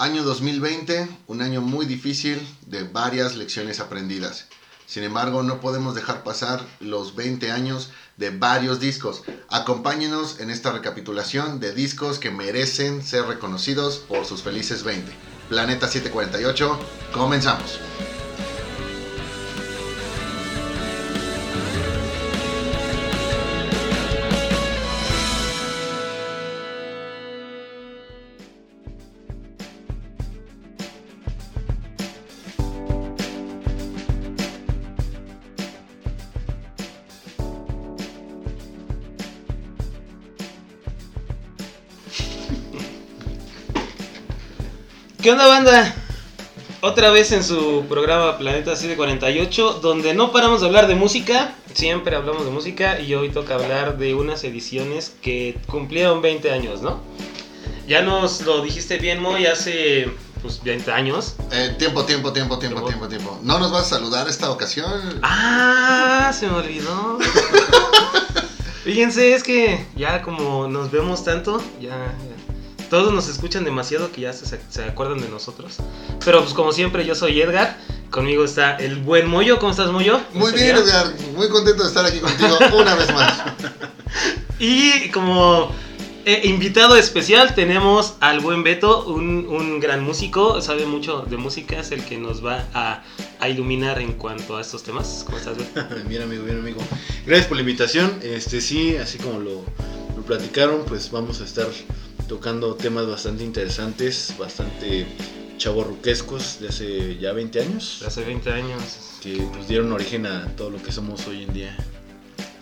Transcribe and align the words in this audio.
Año 0.00 0.22
2020, 0.22 1.08
un 1.26 1.42
año 1.42 1.60
muy 1.60 1.84
difícil 1.84 2.38
de 2.68 2.84
varias 2.84 3.34
lecciones 3.34 3.80
aprendidas. 3.80 4.46
Sin 4.86 5.02
embargo, 5.02 5.42
no 5.42 5.60
podemos 5.60 5.96
dejar 5.96 6.22
pasar 6.22 6.64
los 6.78 7.16
20 7.16 7.50
años 7.50 7.90
de 8.16 8.30
varios 8.30 8.78
discos. 8.78 9.24
Acompáñenos 9.48 10.38
en 10.38 10.50
esta 10.50 10.70
recapitulación 10.70 11.58
de 11.58 11.74
discos 11.74 12.20
que 12.20 12.30
merecen 12.30 13.02
ser 13.02 13.24
reconocidos 13.24 13.96
por 13.96 14.24
sus 14.24 14.44
felices 14.44 14.84
20. 14.84 15.10
Planeta 15.48 15.88
748, 15.88 16.78
comenzamos. 17.12 17.80
¿Qué 45.28 45.32
onda 45.32 45.46
banda? 45.46 45.94
Otra 46.80 47.10
vez 47.10 47.32
en 47.32 47.44
su 47.44 47.84
programa 47.86 48.38
Planeta 48.38 48.74
748, 48.74 49.80
donde 49.82 50.14
no 50.14 50.32
paramos 50.32 50.62
de 50.62 50.68
hablar 50.68 50.86
de 50.86 50.94
música, 50.94 51.52
siempre 51.74 52.16
hablamos 52.16 52.46
de 52.46 52.50
música 52.50 52.98
y 52.98 53.12
hoy 53.12 53.28
toca 53.28 53.56
hablar 53.56 53.98
de 53.98 54.14
unas 54.14 54.42
ediciones 54.44 55.12
que 55.20 55.60
cumplieron 55.66 56.22
20 56.22 56.50
años, 56.50 56.80
¿no? 56.80 57.02
Ya 57.86 58.00
nos 58.00 58.40
lo 58.40 58.62
dijiste 58.62 58.96
bien, 58.96 59.20
Moy, 59.20 59.44
hace 59.44 60.10
pues 60.40 60.62
20 60.64 60.90
años. 60.92 61.34
Eh, 61.52 61.76
tiempo, 61.78 62.06
tiempo, 62.06 62.32
tiempo, 62.32 62.58
tiempo, 62.58 62.80
tiempo, 62.86 63.06
tiempo. 63.06 63.38
¿No 63.42 63.58
nos 63.58 63.70
vas 63.70 63.82
a 63.82 63.96
saludar 63.98 64.28
esta 64.28 64.50
ocasión? 64.50 65.20
Ah, 65.22 66.32
se 66.32 66.48
me 66.48 66.54
olvidó. 66.54 67.18
Fíjense, 68.84 69.34
es 69.34 69.42
que 69.42 69.84
ya 69.94 70.22
como 70.22 70.68
nos 70.68 70.90
vemos 70.90 71.22
tanto, 71.22 71.62
ya, 71.82 71.90
ya 71.90 72.48
todos 72.88 73.12
nos 73.12 73.28
escuchan 73.28 73.64
demasiado 73.64 74.10
que 74.12 74.22
ya 74.22 74.32
se, 74.32 74.46
se, 74.46 74.84
acuerdan 74.84 75.20
de 75.20 75.28
nosotros. 75.28 75.76
Pero 76.24 76.42
pues 76.42 76.54
como 76.54 76.72
siempre 76.72 77.04
yo 77.06 77.14
soy 77.14 77.40
Edgar, 77.40 77.78
conmigo 78.10 78.44
está 78.44 78.76
el 78.76 78.96
buen 78.96 79.28
Moyo, 79.28 79.58
¿cómo 79.58 79.70
estás 79.70 79.90
Moyo? 79.90 80.20
Muy 80.34 80.52
bien 80.52 80.76
Edgar, 80.76 81.12
muy 81.34 81.48
contento 81.48 81.82
de 81.82 81.88
estar 81.88 82.04
aquí 82.04 82.18
contigo 82.18 82.56
una 82.76 82.94
vez 82.94 83.12
más. 83.12 83.42
Y 84.60 85.10
como 85.10 85.72
eh, 86.24 86.42
invitado 86.44 86.96
especial 86.96 87.54
tenemos 87.54 88.16
al 88.20 88.40
buen 88.40 88.64
Beto, 88.64 89.06
un, 89.06 89.46
un, 89.48 89.78
gran 89.78 90.02
músico, 90.02 90.60
sabe 90.60 90.84
mucho 90.84 91.22
de 91.22 91.36
música, 91.36 91.78
es 91.78 91.92
el 91.92 92.04
que 92.04 92.18
nos 92.18 92.44
va 92.44 92.66
a, 92.74 93.04
a 93.38 93.48
iluminar 93.48 94.00
en 94.00 94.14
cuanto 94.14 94.56
a 94.56 94.60
estos 94.60 94.82
temas. 94.82 95.22
¿Cómo 95.24 95.38
estás, 95.38 95.56
Beto? 95.56 95.86
bien 96.08 96.22
amigo, 96.22 96.44
bien 96.44 96.58
amigo. 96.58 96.80
Gracias 97.24 97.46
por 97.46 97.56
la 97.56 97.62
invitación. 97.62 98.18
Este 98.22 98.60
sí, 98.60 98.96
así 98.96 99.18
como 99.18 99.38
lo, 99.38 99.64
lo 100.16 100.22
platicaron, 100.26 100.84
pues 100.86 101.10
vamos 101.10 101.40
a 101.40 101.44
estar 101.44 101.68
tocando 102.28 102.74
temas 102.74 103.08
bastante 103.08 103.42
interesantes, 103.42 104.34
bastante 104.38 105.06
chavorruquescos 105.56 106.60
de 106.60 106.68
hace 106.68 107.18
ya 107.18 107.32
20 107.32 107.60
años. 107.60 107.98
De 108.00 108.06
hace 108.06 108.22
20 108.22 108.52
años. 108.52 108.82
Que 109.20 109.48
pues 109.52 109.66
dieron 109.66 109.92
origen 109.92 110.26
a 110.26 110.46
todo 110.56 110.70
lo 110.70 110.80
que 110.80 110.92
somos 110.92 111.26
hoy 111.26 111.42
en 111.42 111.52
día. 111.52 111.76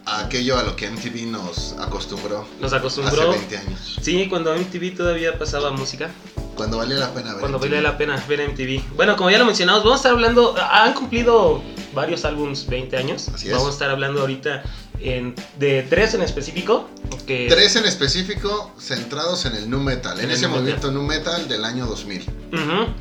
A 0.06 0.20
aquello 0.20 0.56
a 0.56 0.62
lo 0.62 0.76
que 0.76 0.88
MTV 0.88 1.26
nos 1.26 1.74
acostumbró. 1.78 2.46
Nos 2.60 2.72
acostumbró. 2.72 3.30
Hace 3.30 3.38
20 3.38 3.56
años. 3.58 3.98
Sí, 4.00 4.28
cuando 4.28 4.54
MTV 4.56 4.96
todavía 4.96 5.36
pasaba 5.38 5.70
música. 5.72 6.10
Cuando 6.54 6.78
valía 6.78 6.96
la 6.96 7.12
pena 7.12 7.32
ver 7.32 7.40
Cuando 7.40 7.58
MTV. 7.58 7.68
valía 7.68 7.82
la 7.82 7.98
pena 7.98 8.24
ver 8.26 8.48
MTV. 8.48 8.94
Bueno, 8.94 9.16
como 9.16 9.30
ya 9.30 9.38
lo 9.38 9.44
mencionamos, 9.44 9.82
vamos 9.82 9.98
a 9.98 10.00
estar 10.00 10.12
hablando. 10.12 10.54
Han 10.58 10.94
cumplido 10.94 11.60
varios 11.92 12.24
álbums 12.24 12.66
20 12.66 12.96
años. 12.96 13.28
Así 13.28 13.48
es. 13.48 13.52
Vamos 13.52 13.68
a 13.68 13.72
estar 13.72 13.90
hablando 13.90 14.20
ahorita 14.20 14.62
en, 15.00 15.34
de 15.58 15.82
tres 15.82 16.14
en 16.14 16.22
específico. 16.22 16.88
Que 17.26 17.46
Tres 17.48 17.74
en 17.76 17.84
específico 17.86 18.72
centrados 18.78 19.44
en 19.46 19.56
el 19.56 19.68
nu 19.68 19.80
metal, 19.80 20.20
en, 20.20 20.30
ese 20.30 20.46
movimiento 20.48 20.90
nu 20.90 21.02
metal 21.02 21.48
del 21.48 21.64
año 21.64 21.86
2000. 21.86 22.22
Ujú. 22.52 22.92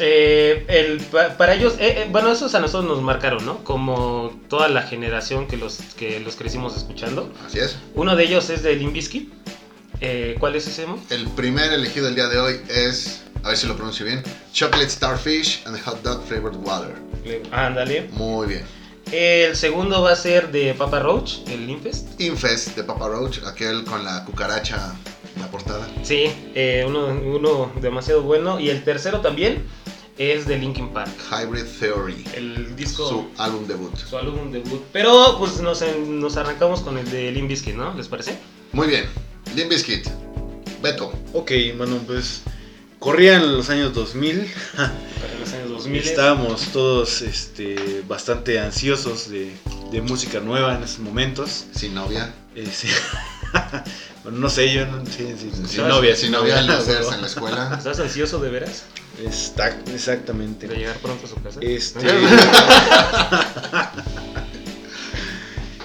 Eh, 0.00 0.64
el, 0.68 1.00
pa- 1.00 1.36
para 1.36 1.54
ellos, 1.54 1.74
eh, 1.80 2.02
eh, 2.04 2.08
bueno, 2.10 2.30
esos 2.30 2.54
a 2.54 2.60
nosotros 2.60 2.88
nos 2.88 3.02
marcaron, 3.02 3.44
¿no? 3.44 3.64
Como 3.64 4.40
toda 4.48 4.68
la 4.68 4.82
generación 4.82 5.48
que 5.48 5.56
los, 5.56 5.78
que 5.96 6.20
los 6.20 6.36
crecimos 6.36 6.76
escuchando. 6.76 7.32
Así 7.46 7.58
es. 7.58 7.76
Uno 7.94 8.14
de 8.14 8.24
ellos 8.24 8.48
es 8.50 8.62
de 8.62 8.76
Limp 8.76 8.92
Bizkit. 8.94 9.32
Eh, 10.00 10.36
¿Cuál 10.38 10.54
es 10.54 10.68
ese, 10.68 10.86
Mo? 10.86 11.02
El 11.10 11.26
primer 11.30 11.72
elegido 11.72 12.06
el 12.06 12.14
día 12.14 12.28
de 12.28 12.38
hoy 12.38 12.60
es, 12.68 13.22
a 13.42 13.48
ver 13.48 13.56
si 13.56 13.66
lo 13.66 13.74
pronuncio 13.74 14.06
bien, 14.06 14.22
Chocolate 14.52 14.88
Starfish 14.90 15.62
and 15.66 15.80
Hot 15.82 16.02
Dog 16.04 16.24
Flavored 16.28 16.56
Water. 16.58 16.94
Ándale. 17.50 18.08
Muy 18.12 18.46
bien. 18.46 18.62
El 19.12 19.56
segundo 19.56 20.02
va 20.02 20.12
a 20.12 20.16
ser 20.16 20.52
de 20.52 20.74
Papa 20.74 21.00
Roach, 21.00 21.38
el 21.48 21.66
Limpest. 21.66 22.20
Infest 22.20 22.76
de 22.76 22.84
Papa 22.84 23.08
Roach, 23.08 23.38
aquel 23.46 23.84
con 23.84 24.04
la 24.04 24.24
cucaracha 24.24 24.94
en 25.34 25.40
la 25.42 25.50
portada. 25.50 25.86
Sí, 26.02 26.30
eh, 26.54 26.84
uno, 26.86 27.06
uno 27.06 27.72
demasiado 27.80 28.22
bueno. 28.22 28.60
Y 28.60 28.68
el 28.68 28.84
tercero 28.84 29.20
también 29.20 29.64
es 30.18 30.46
de 30.46 30.58
Linkin 30.58 30.90
Park. 30.90 31.10
Hybrid 31.30 31.64
Theory, 31.80 32.24
El 32.34 32.76
disco, 32.76 33.08
su 33.08 33.28
álbum 33.38 33.66
debut. 33.66 33.96
su 33.96 34.18
álbum 34.18 34.50
debut. 34.52 34.82
Pero 34.92 35.36
pues 35.38 35.58
nos, 35.60 35.80
en- 35.80 36.20
nos 36.20 36.36
arrancamos 36.36 36.80
con 36.80 36.98
el 36.98 37.10
de 37.10 37.32
Limp 37.32 37.48
Bizkit, 37.48 37.76
¿no? 37.76 37.94
¿Les 37.94 38.08
parece? 38.08 38.36
Muy 38.72 38.88
bien. 38.88 39.06
Limp 39.56 39.70
Bizkit. 39.70 40.06
Beto. 40.82 41.12
Ok, 41.32 41.50
mano, 41.76 41.96
pues 42.06 42.42
corrían 42.98 43.56
los 43.56 43.70
años 43.70 43.94
2000. 43.94 44.46
Para 45.78 45.86
los 45.86 45.86
años 45.86 46.02
2000. 46.02 46.02
Estábamos 46.02 46.72
todos 46.72 47.22
este, 47.22 48.02
bastante 48.06 48.58
ansiosos 48.58 49.30
de, 49.30 49.52
de 49.92 50.02
música 50.02 50.40
nueva 50.40 50.74
en 50.76 50.82
esos 50.82 50.98
momentos. 50.98 51.66
Sin 51.72 51.94
novia. 51.94 52.34
Eh, 52.54 52.68
sí. 52.72 52.88
bueno, 54.24 54.38
no 54.38 54.50
sé, 54.50 54.72
yo 54.72 54.86
no, 54.86 55.04
sí, 55.06 55.34
sí, 55.38 55.50
sin 55.66 55.86
novia, 55.88 56.16
Sin 56.16 56.32
novia, 56.32 56.62
losers 56.62 57.12
en 57.12 57.20
la 57.20 57.26
escuela. 57.26 57.74
¿Estás 57.76 58.00
ansioso 58.00 58.40
de 58.40 58.50
veras? 58.50 58.84
Está, 59.24 59.70
De 59.70 59.94
exactamente. 59.94 60.66
llegar 60.68 60.96
pronto 60.98 61.26
a 61.26 61.28
su 61.28 61.36
casa. 61.42 61.60
Este. 61.62 62.00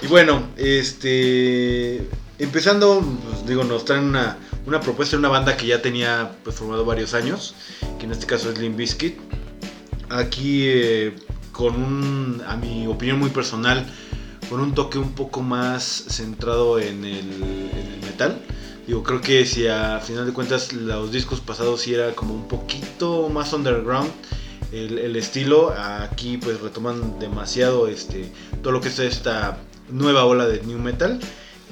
y 0.02 0.06
bueno, 0.08 0.48
este. 0.56 2.08
Empezando, 2.38 3.00
pues, 3.28 3.46
digo, 3.46 3.62
nos 3.62 3.84
traen 3.84 4.04
una, 4.04 4.38
una 4.66 4.80
propuesta 4.80 5.14
de 5.14 5.20
una 5.20 5.28
banda 5.28 5.56
que 5.56 5.68
ya 5.68 5.80
tenía 5.80 6.32
pues, 6.42 6.56
formado 6.56 6.84
varios 6.84 7.14
años, 7.14 7.54
que 7.98 8.06
en 8.06 8.12
este 8.12 8.26
caso 8.26 8.50
es 8.50 8.58
Limp 8.58 8.76
Bizkit. 8.76 9.16
Aquí, 10.14 10.68
eh, 10.68 11.12
con 11.50 11.74
un, 11.74 12.40
a 12.46 12.56
mi 12.56 12.86
opinión 12.86 13.18
muy 13.18 13.30
personal, 13.30 13.84
con 14.48 14.60
un 14.60 14.72
toque 14.72 14.96
un 14.96 15.12
poco 15.12 15.42
más 15.42 15.82
centrado 15.82 16.78
en 16.78 17.04
el, 17.04 17.42
en 17.72 17.92
el 17.94 18.00
metal. 18.02 18.40
Digo, 18.86 19.02
creo 19.02 19.20
que 19.20 19.44
si 19.44 19.66
a 19.66 19.98
final 19.98 20.24
de 20.24 20.32
cuentas 20.32 20.72
los 20.72 21.10
discos 21.10 21.40
pasados 21.40 21.80
sí 21.80 21.94
era 21.94 22.14
como 22.14 22.32
un 22.32 22.46
poquito 22.46 23.28
más 23.28 23.52
underground 23.54 24.08
el, 24.70 24.98
el 24.98 25.16
estilo, 25.16 25.74
aquí 25.76 26.36
pues 26.36 26.60
retoman 26.60 27.18
demasiado 27.18 27.88
este, 27.88 28.30
todo 28.62 28.72
lo 28.72 28.80
que 28.80 28.90
es 28.90 28.98
esta 29.00 29.58
nueva 29.90 30.26
ola 30.26 30.46
de 30.46 30.62
new 30.62 30.78
metal. 30.78 31.18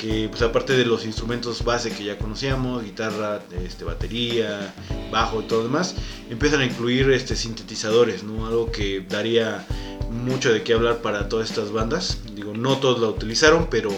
Que 0.02 0.28
pues 0.28 0.42
aparte 0.42 0.72
de 0.72 0.84
los 0.84 1.04
instrumentos 1.04 1.62
base 1.62 1.92
que 1.92 2.02
ya 2.02 2.18
conocíamos, 2.18 2.82
guitarra, 2.82 3.40
este, 3.64 3.84
batería, 3.84 4.74
bajo 5.12 5.40
y 5.42 5.44
todo 5.44 5.60
lo 5.60 5.68
demás, 5.68 5.94
empiezan 6.28 6.60
a 6.60 6.64
incluir 6.64 7.08
este, 7.12 7.36
sintetizadores, 7.36 8.24
¿no? 8.24 8.48
Algo 8.48 8.72
que 8.72 9.06
daría 9.08 9.64
mucho 10.10 10.52
de 10.52 10.64
qué 10.64 10.72
hablar 10.74 11.02
para 11.02 11.28
todas 11.28 11.50
estas 11.50 11.70
bandas. 11.70 12.18
Digo, 12.34 12.52
no 12.52 12.78
todos 12.78 12.98
lo 12.98 13.10
utilizaron, 13.10 13.68
pero 13.70 13.92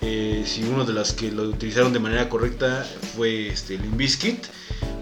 eh, 0.00 0.42
si 0.44 0.64
uno 0.64 0.84
de 0.84 0.92
las 0.92 1.12
que 1.12 1.30
lo 1.30 1.44
utilizaron 1.44 1.92
de 1.92 2.00
manera 2.00 2.28
correcta 2.28 2.84
fue 3.14 3.46
este, 3.46 3.78
Limp 3.78 3.96
Bizkit, 3.96 4.46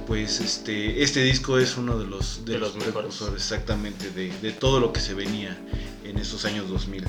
pues 0.07 0.41
este, 0.41 1.03
este 1.03 1.23
disco 1.23 1.59
es 1.59 1.79
uno 1.79 1.99
de 1.99 2.07
los, 2.07 2.45
de 2.45 2.53
De 2.53 2.59
los, 2.59 2.75
los 2.75 2.77
mejores. 2.85 2.95
precursores 2.95 3.43
exactamente 3.43 4.11
de, 4.11 4.31
de 4.43 4.53
todo 4.53 4.81
lo 4.81 4.93
que 4.93 5.01
se 5.01 5.15
venía 5.15 5.59
en 6.05 6.19
esos 6.19 6.45
años 6.45 6.69
2000. 6.69 7.05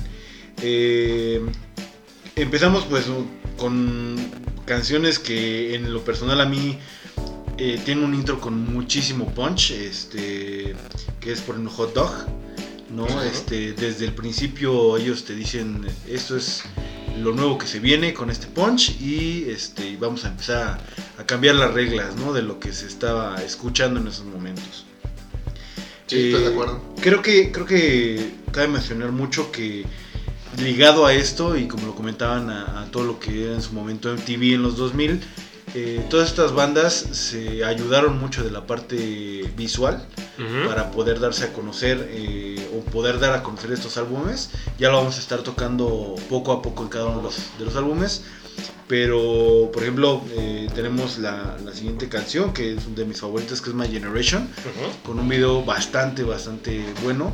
Eh, 0.62 1.44
empezamos 2.36 2.84
pues 2.84 3.06
con 3.56 4.16
canciones 4.66 5.18
que 5.18 5.74
en 5.74 5.92
lo 5.92 6.02
personal 6.04 6.40
a 6.40 6.46
mí 6.46 6.78
eh, 7.58 7.80
tienen 7.84 8.04
un 8.04 8.14
intro 8.14 8.40
con 8.40 8.72
muchísimo 8.72 9.32
punch, 9.34 9.70
este, 9.72 10.74
que 11.20 11.32
es 11.32 11.40
por 11.40 11.56
un 11.56 11.68
hot 11.68 11.94
dog. 11.94 12.12
¿no? 12.90 13.06
Este, 13.22 13.72
desde 13.72 14.04
el 14.04 14.12
principio 14.14 14.96
ellos 14.96 15.24
te 15.24 15.34
dicen 15.34 15.84
esto 16.06 16.36
es 16.36 16.62
lo 17.20 17.32
nuevo 17.32 17.58
que 17.58 17.66
se 17.66 17.80
viene 17.80 18.12
con 18.14 18.30
este 18.30 18.46
punch 18.46 19.00
y 19.00 19.46
este, 19.48 19.96
vamos 19.96 20.24
a 20.24 20.28
empezar 20.28 20.80
a, 21.18 21.20
a 21.20 21.26
cambiar 21.26 21.56
las 21.56 21.72
reglas 21.74 22.14
¿no? 22.16 22.32
de 22.32 22.42
lo 22.42 22.60
que 22.60 22.72
se 22.72 22.86
estaba 22.86 23.42
escuchando 23.42 23.98
en 24.00 24.06
esos 24.08 24.26
momentos. 24.26 24.86
Sí, 26.06 26.20
estoy 26.20 26.42
de 26.42 26.46
Eh, 26.46 26.48
acuerdo. 26.50 26.82
Creo 27.00 27.22
que, 27.22 27.50
creo 27.50 27.66
que 27.66 28.34
cabe 28.52 28.68
mencionar 28.68 29.10
mucho 29.12 29.50
que 29.50 29.86
ligado 30.58 31.06
a 31.06 31.12
esto 31.12 31.56
y 31.56 31.66
como 31.66 31.86
lo 31.86 31.94
comentaban 31.94 32.50
a, 32.50 32.82
a 32.82 32.84
todo 32.86 33.04
lo 33.04 33.18
que 33.18 33.44
era 33.44 33.54
en 33.54 33.62
su 33.62 33.72
momento 33.72 34.12
MTV 34.12 34.54
en 34.54 34.62
los 34.62 34.76
2000, 34.76 35.20
eh, 35.76 36.06
todas 36.08 36.28
estas 36.28 36.52
bandas 36.52 36.92
se 36.94 37.64
ayudaron 37.64 38.18
mucho 38.20 38.44
de 38.44 38.50
la 38.52 38.66
parte 38.66 39.50
visual 39.56 40.06
para 40.66 40.90
poder 40.90 41.20
darse 41.20 41.44
a 41.44 41.52
conocer 41.52 42.08
eh, 42.10 42.70
o 42.76 42.80
poder 42.90 43.18
dar 43.18 43.34
a 43.34 43.42
conocer 43.42 43.72
estos 43.72 43.96
álbumes. 43.96 44.50
Ya 44.78 44.90
lo 44.90 44.98
vamos 44.98 45.16
a 45.16 45.20
estar 45.20 45.40
tocando 45.42 46.14
poco 46.28 46.52
a 46.52 46.62
poco 46.62 46.84
en 46.84 46.88
cada 46.90 47.06
uno 47.06 47.16
de 47.18 47.22
los, 47.24 47.36
de 47.58 47.64
los 47.64 47.76
álbumes. 47.76 48.22
Pero, 48.86 49.70
por 49.72 49.82
ejemplo, 49.82 50.22
eh, 50.36 50.68
tenemos 50.74 51.18
la, 51.18 51.56
la 51.64 51.72
siguiente 51.72 52.08
canción 52.08 52.52
que 52.52 52.74
es 52.74 52.94
de 52.94 53.04
mis 53.04 53.20
favoritas, 53.20 53.60
que 53.60 53.70
es 53.70 53.74
My 53.76 53.88
Generation, 53.88 54.48
con 55.04 55.18
un 55.18 55.28
video 55.28 55.64
bastante, 55.64 56.22
bastante 56.22 56.84
bueno. 57.02 57.32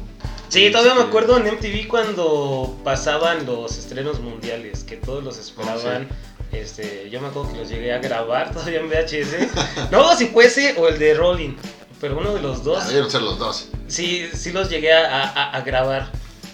Sí, 0.51 0.71
todavía 0.71 0.95
me 0.95 1.03
acuerdo 1.03 1.37
en 1.39 1.45
MTV 1.47 1.87
cuando 1.89 2.77
pasaban 2.85 3.47
los 3.47 3.79
estrenos 3.79 4.19
mundiales, 4.21 4.83
que 4.85 4.97
todos 4.97 5.23
los 5.25 5.39
esperaban. 5.39 6.09
Este, 6.53 7.09
yo 7.11 7.21
me 7.21 7.29
acuerdo 7.29 7.53
que 7.53 7.59
los 7.61 7.69
llegué 7.69 7.93
a 7.93 7.99
grabar 7.99 8.51
todavía 8.53 8.81
en 8.81 8.89
VHS. 8.89 9.91
no, 9.93 10.17
si 10.17 10.27
fuese 10.27 10.75
o 10.79 10.89
el 10.89 10.99
de 10.99 11.15
Rolling, 11.15 11.55
pero 12.01 12.19
uno 12.19 12.35
de 12.35 12.43
los 12.43 12.65
dos. 12.65 12.79
Ah, 12.83 12.87
Debieron 12.89 13.11
ser 13.11 13.23
los 13.23 13.39
dos. 13.39 13.69
Sí, 13.87 14.29
sí 14.35 14.51
los 14.51 14.69
llegué 14.69 14.93
a, 14.93 15.23
a- 15.23 15.51
a 15.57 15.61
grabar. 15.61 16.11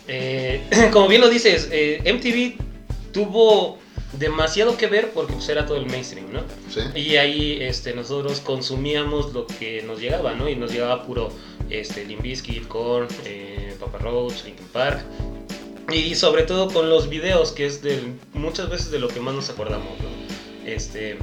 Eh, 0.09 0.61
como 0.93 1.09
bien 1.09 1.23
lo 1.23 1.31
dices, 1.31 1.69
eh, 1.73 2.03
MTV 2.05 2.63
tuvo 3.13 3.79
demasiado 4.13 4.77
que 4.77 4.87
ver 4.89 5.11
porque 5.13 5.33
pues, 5.33 5.49
era 5.49 5.65
todo 5.67 5.79
el 5.79 5.87
mainstream, 5.87 6.31
¿no? 6.33 6.41
¿sí? 6.73 6.81
Y 7.01 7.17
ahí 7.17 7.59
este, 7.63 7.95
nosotros 7.95 8.41
consumíamos 8.41 9.33
lo 9.33 9.47
que 9.47 9.83
nos 9.83 9.99
llegaba, 10.01 10.35
¿no? 10.35 10.49
Y 10.51 10.57
nos 10.57 10.71
llegaba 10.71 11.03
puro 11.05 11.31
este, 11.71 12.05
Limp 12.05 12.23
Bizkit, 12.23 12.67
Korn, 12.69 13.09
eh, 13.25 13.77
Papa 13.81 13.99
Roach, 13.99 14.45
Linkin 14.45 14.67
Park. 14.69 15.05
Y 15.93 16.15
sobre 16.17 16.43
todo 16.43 16.69
con 16.73 16.91
los 16.91 17.09
videos, 17.09 17.53
que 17.53 17.67
es 17.67 17.81
de, 17.83 18.03
muchas 18.33 18.69
veces 18.69 18.91
de 18.91 18.99
lo 18.99 19.09
que 19.09 19.21
más 19.21 19.35
nos 19.35 19.51
acordamos, 19.51 19.93
¿no? 20.01 20.69
Este, 20.69 21.17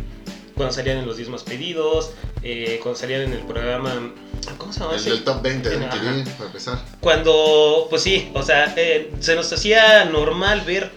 cuando 0.56 0.74
salían 0.74 1.00
en 1.00 1.06
los 1.06 1.18
10 1.18 1.28
más 1.30 1.44
pedidos, 1.44 2.12
eh, 2.44 2.80
cuando 2.82 2.98
salían 3.00 3.22
en 3.22 3.34
el 3.34 3.40
programa... 3.40 4.14
¿Cómo 4.58 4.72
se 4.72 4.80
llama 4.82 4.96
El 4.96 5.04
del 5.04 5.24
top 5.24 5.42
20 5.42 5.70
de. 5.70 5.78
MTV, 5.78 6.30
para 6.38 6.46
empezar. 6.48 6.86
Cuando, 7.00 7.88
pues 7.90 8.02
sí, 8.04 8.30
o 8.34 8.44
sea, 8.44 8.74
eh, 8.78 9.12
se 9.20 9.36
nos 9.36 9.52
hacía 9.52 10.06
normal 10.06 10.62
ver 10.62 10.92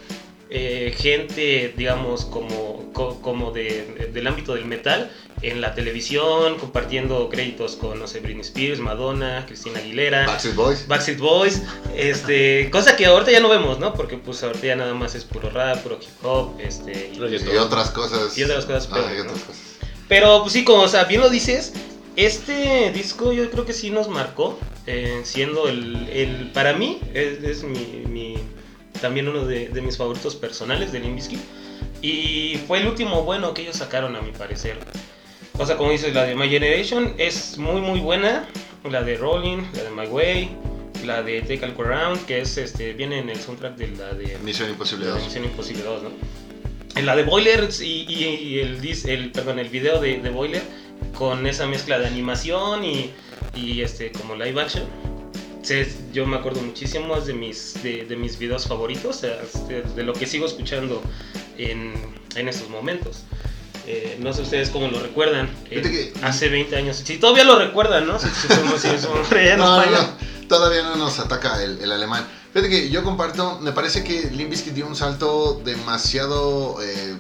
eh, 0.50 0.94
gente, 0.96 1.72
digamos, 1.76 2.25
como, 2.25 2.93
co- 2.93 3.20
como 3.20 3.50
de, 3.52 4.10
del 4.12 4.26
ámbito 4.26 4.54
del 4.54 4.64
metal 4.64 5.10
en 5.42 5.60
la 5.60 5.74
televisión, 5.74 6.56
compartiendo 6.58 7.28
créditos 7.28 7.76
con, 7.76 7.98
no 7.98 8.06
sé, 8.06 8.20
Britney 8.20 8.40
Spears, 8.40 8.80
Madonna, 8.80 9.44
Cristina 9.46 9.78
Aguilera. 9.80 10.26
Backstreet 10.26 10.56
Boys. 10.56 10.86
Backstreet 10.88 11.18
Boys, 11.18 11.62
este, 11.94 12.70
cosa 12.70 12.96
que 12.96 13.06
ahorita 13.06 13.30
ya 13.30 13.40
no 13.40 13.48
vemos, 13.48 13.78
¿no? 13.78 13.92
Porque 13.94 14.16
pues 14.16 14.42
ahorita 14.42 14.66
ya 14.66 14.76
nada 14.76 14.94
más 14.94 15.14
es 15.14 15.24
puro 15.24 15.50
rap, 15.50 15.82
puro 15.82 15.98
hip 16.00 16.24
hop, 16.24 16.58
este, 16.60 17.12
y-. 17.14 17.18
Y 17.18 17.56
otras 17.58 17.90
cosas. 17.90 18.36
Y 18.38 18.44
otras 18.44 18.64
cosas 18.64 18.88
Ah, 18.92 19.12
y 19.12 19.16
¿no? 19.18 19.22
otras 19.24 19.40
cosas. 19.42 19.62
pero 20.08 20.40
pues 20.40 20.52
sí, 20.54 20.64
como 20.64 20.82
o 20.82 20.88
sea, 20.88 21.04
bien 21.04 21.20
lo 21.20 21.28
dices, 21.28 21.72
este 22.16 22.90
disco 22.92 23.32
yo 23.32 23.50
creo 23.50 23.66
que 23.66 23.72
sí 23.74 23.90
nos 23.90 24.08
marcó, 24.08 24.58
eh, 24.86 25.20
siendo 25.24 25.68
el, 25.68 26.08
el- 26.08 26.50
para 26.52 26.72
mí, 26.72 26.98
es, 27.12 27.42
es 27.44 27.62
mi, 27.62 28.04
mi- 28.08 28.38
también 29.02 29.28
uno 29.28 29.44
de, 29.44 29.68
de 29.68 29.82
mis 29.82 29.98
favoritos 29.98 30.34
personales 30.34 30.92
de 30.92 31.00
Limp 31.00 31.16
Bizkit. 31.16 31.40
Y 32.00 32.58
fue 32.66 32.78
el 32.78 32.86
último 32.86 33.22
bueno 33.22 33.52
que 33.52 33.62
ellos 33.62 33.76
sacaron 33.76 34.16
a 34.16 34.22
mi 34.22 34.30
parecer. 34.32 34.78
O 35.58 35.64
sea, 35.67 35.76
como 35.76 35.91
dices, 35.91 36.14
la 36.14 36.25
de 36.25 36.35
My 36.35 36.49
Generation 36.49 37.14
es 37.19 37.56
muy 37.58 37.81
muy 37.81 38.00
buena, 38.00 38.47
la 38.91 39.03
de 39.03 39.17
Rolling, 39.17 39.62
la 39.75 39.82
de 39.85 39.91
My 39.91 40.06
Way, 40.06 40.50
la 41.05 41.23
de 41.23 41.41
Take 41.43 41.64
a 41.64 41.69
Look 41.69 41.81
Around, 41.87 42.26
que 42.26 42.41
es 42.41 42.58
este, 42.58 42.93
viene 42.93 43.19
en 43.19 43.31
el 43.31 43.38
soundtrack 43.41 43.76
de 43.76 43.88
la 43.97 44.12
de 44.12 44.37
Misión 44.44 44.69
Imposible 44.70 45.06
de 45.06 45.12
2. 45.12 45.25
Misión 45.25 45.44
Imposible 45.44 45.82
2, 45.82 46.03
¿no? 46.03 46.11
La 47.03 47.14
de 47.17 47.25
Boiler 47.25 47.69
y, 47.81 47.85
y- 47.85 48.25
y 48.25 48.58
el, 48.61 48.81
el, 49.06 49.31
perdón, 49.32 49.58
el 49.58 49.69
video 49.69 50.00
de, 50.00 50.19
de 50.20 50.31
Boiler 50.31 50.62
con 51.14 51.47
esa 51.47 51.67
mezcla 51.67 51.99
de 51.99 52.06
animación 52.06 52.85
y, 52.85 53.11
y 53.55 53.81
este 53.82 54.12
como 54.12 54.35
live 54.35 54.61
action. 54.61 54.85
Yo 56.12 56.26
me 56.26 56.37
acuerdo 56.37 56.62
muchísimo 56.62 57.20
de 57.20 57.32
mis, 57.35 57.82
de, 57.82 58.05
de 58.05 58.17
mis 58.17 58.38
videos 58.38 58.67
favoritos, 58.69 59.20
de, 59.23 59.82
de 59.82 60.03
lo 60.05 60.12
que 60.12 60.25
sigo 60.26 60.47
escuchando 60.47 61.03
en, 61.58 61.93
en 62.37 62.49
estos 62.49 62.69
momentos. 62.70 63.25
Eh, 63.86 64.18
no 64.20 64.32
sé 64.32 64.42
ustedes 64.42 64.70
cómo 64.70 64.88
lo 64.88 65.00
recuerdan. 65.00 65.48
eh, 65.70 65.80
que- 65.82 66.12
hace 66.22 66.48
20 66.48 66.76
años. 66.76 66.96
Si 67.04 67.18
todavía 67.18 67.44
lo 67.44 67.58
recuerdan, 67.58 68.06
¿no? 68.06 68.18
Si, 68.18 68.28
si 68.28 68.48
su- 68.48 68.78
si 68.78 68.88
ya 69.44 69.56
no 69.56 69.84
No, 69.86 70.08
todavía 70.48 70.82
no 70.82 70.96
nos 70.96 71.18
ataca 71.18 71.62
el, 71.62 71.78
el 71.80 71.92
alemán. 71.92 72.26
Fíjate 72.52 72.70
que 72.70 72.88
yo 72.90 73.04
comparto, 73.04 73.58
me 73.60 73.72
parece 73.72 74.02
que 74.02 74.30
Limp 74.30 74.50
Bizkit 74.50 74.72
dio 74.72 74.86
un 74.86 74.96
salto 74.96 75.60
demasiado 75.64 76.78
eh, 76.82 77.14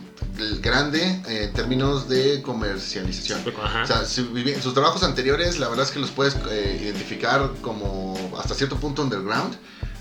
grande 0.60 1.02
eh, 1.28 1.44
en 1.44 1.52
términos 1.52 2.08
de 2.08 2.40
comercialización. 2.42 3.42
Ajá. 3.62 3.82
O 3.82 3.86
sea, 3.86 4.04
su- 4.06 4.28
sus 4.62 4.72
trabajos 4.74 5.02
anteriores, 5.02 5.58
la 5.58 5.68
verdad 5.68 5.84
es 5.84 5.92
que 5.92 5.98
los 5.98 6.10
puedes 6.10 6.36
eh, 6.50 6.80
identificar 6.82 7.50
como 7.62 8.16
hasta 8.38 8.54
cierto 8.54 8.76
punto 8.76 9.02
underground. 9.02 9.56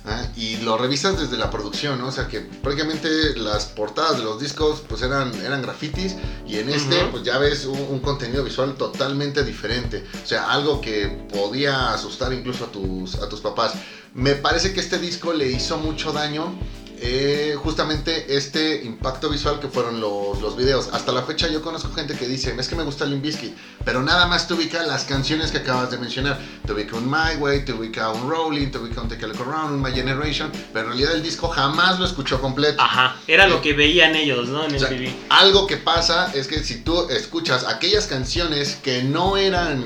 ¿Ah? 0.06 0.28
Y 0.36 0.58
lo 0.58 0.78
revisas 0.78 1.20
desde 1.20 1.38
la 1.38 1.50
producción, 1.50 2.00
¿no? 2.00 2.08
O 2.08 2.12
sea, 2.12 2.28
que 2.28 2.42
prácticamente 2.42 3.36
las 3.38 3.66
portadas 3.66 4.18
de 4.18 4.24
los 4.24 4.40
discos 4.40 4.84
pues 4.88 5.02
eran, 5.02 5.34
eran 5.42 5.62
grafitis 5.62 6.16
y 6.48 6.58
en 6.58 6.70
este 6.70 7.06
pues 7.12 7.24
ya 7.24 7.38
ves 7.38 7.66
un, 7.66 7.80
un 7.80 8.00
contenido 8.00 8.44
visual 8.44 8.76
totalmente 8.76 9.44
diferente. 9.44 10.04
O 10.24 10.28
sea, 10.28 10.52
algo 10.52 10.82
que 10.82 11.28
podía 11.32 11.94
asustar 11.94 12.34
incluso 12.34 12.66
a 12.66 12.72
tus, 12.72 13.16
a 13.16 13.30
tus 13.30 13.42
papás. 13.42 13.74
Me 14.14 14.34
parece 14.36 14.74
que 14.74 14.80
este 14.80 14.98
disco 14.98 15.34
le 15.34 15.52
hizo 15.52 15.78
mucho 15.78 16.14
daño 16.14 16.56
eh, 17.02 17.56
justamente 17.62 18.36
este 18.38 18.84
impacto 18.84 19.30
visual 19.30 19.60
que 19.60 19.68
fueron 19.68 20.00
los, 20.00 20.42
los 20.42 20.56
videos. 20.58 20.90
Hasta 20.94 21.12
la 21.12 21.24
fecha 21.24 21.48
yo 21.48 21.62
conozco 21.62 21.94
gente 21.94 22.16
que 22.16 22.28
dice, 22.28 22.56
es 22.58 22.68
que 22.68 22.76
me 22.76 22.84
gusta 22.84 23.06
Limp 23.06 23.24
Bizkit, 23.24 23.54
pero 23.84 24.02
nada 24.02 24.28
más 24.28 24.48
te 24.48 24.54
ubica 24.54 24.84
las 24.84 25.04
canciones 25.04 25.52
que 25.52 25.58
acabas 25.60 25.92
de 25.92 25.98
mencionar. 25.98 26.40
Te 26.66 26.74
ubica 26.74 26.96
un 26.96 27.10
My 27.10 27.36
Way, 27.40 27.66
te 27.66 27.74
ubica 27.74 28.10
un 28.12 28.30
Rolling, 28.30 28.68
te 28.72 28.78
ubica 28.78 29.02
un 29.02 29.08
Take 29.10 29.26
a 29.26 29.28
Look 29.28 29.42
Around, 29.42 29.74
un 29.76 29.82
My 29.82 29.92
Generation, 29.92 30.52
pero 30.74 30.86
en 30.86 30.92
realidad 30.94 31.14
el 31.16 31.24
disco 31.24 31.48
jamás 31.50 32.00
lo 32.00 32.06
escuchó 32.06 32.40
completo. 32.42 32.82
Ajá, 32.82 33.16
era 33.28 33.48
lo 33.48 33.62
que 33.62 33.74
veían 33.74 34.16
ellos, 34.16 34.50
¿no? 34.50 34.64
En 34.66 34.76
O 34.76 34.80
sea, 34.80 34.90
MTV. 34.90 35.10
algo 35.30 35.68
que 35.68 35.78
pasa 35.78 36.32
es 36.34 36.48
que 36.48 36.64
si 36.64 36.78
tú 36.78 37.10
escuchas 37.10 37.66
aquellas 37.66 38.08
canciones 38.08 38.78
que 38.82 39.04
no 39.04 39.38
eran, 39.38 39.84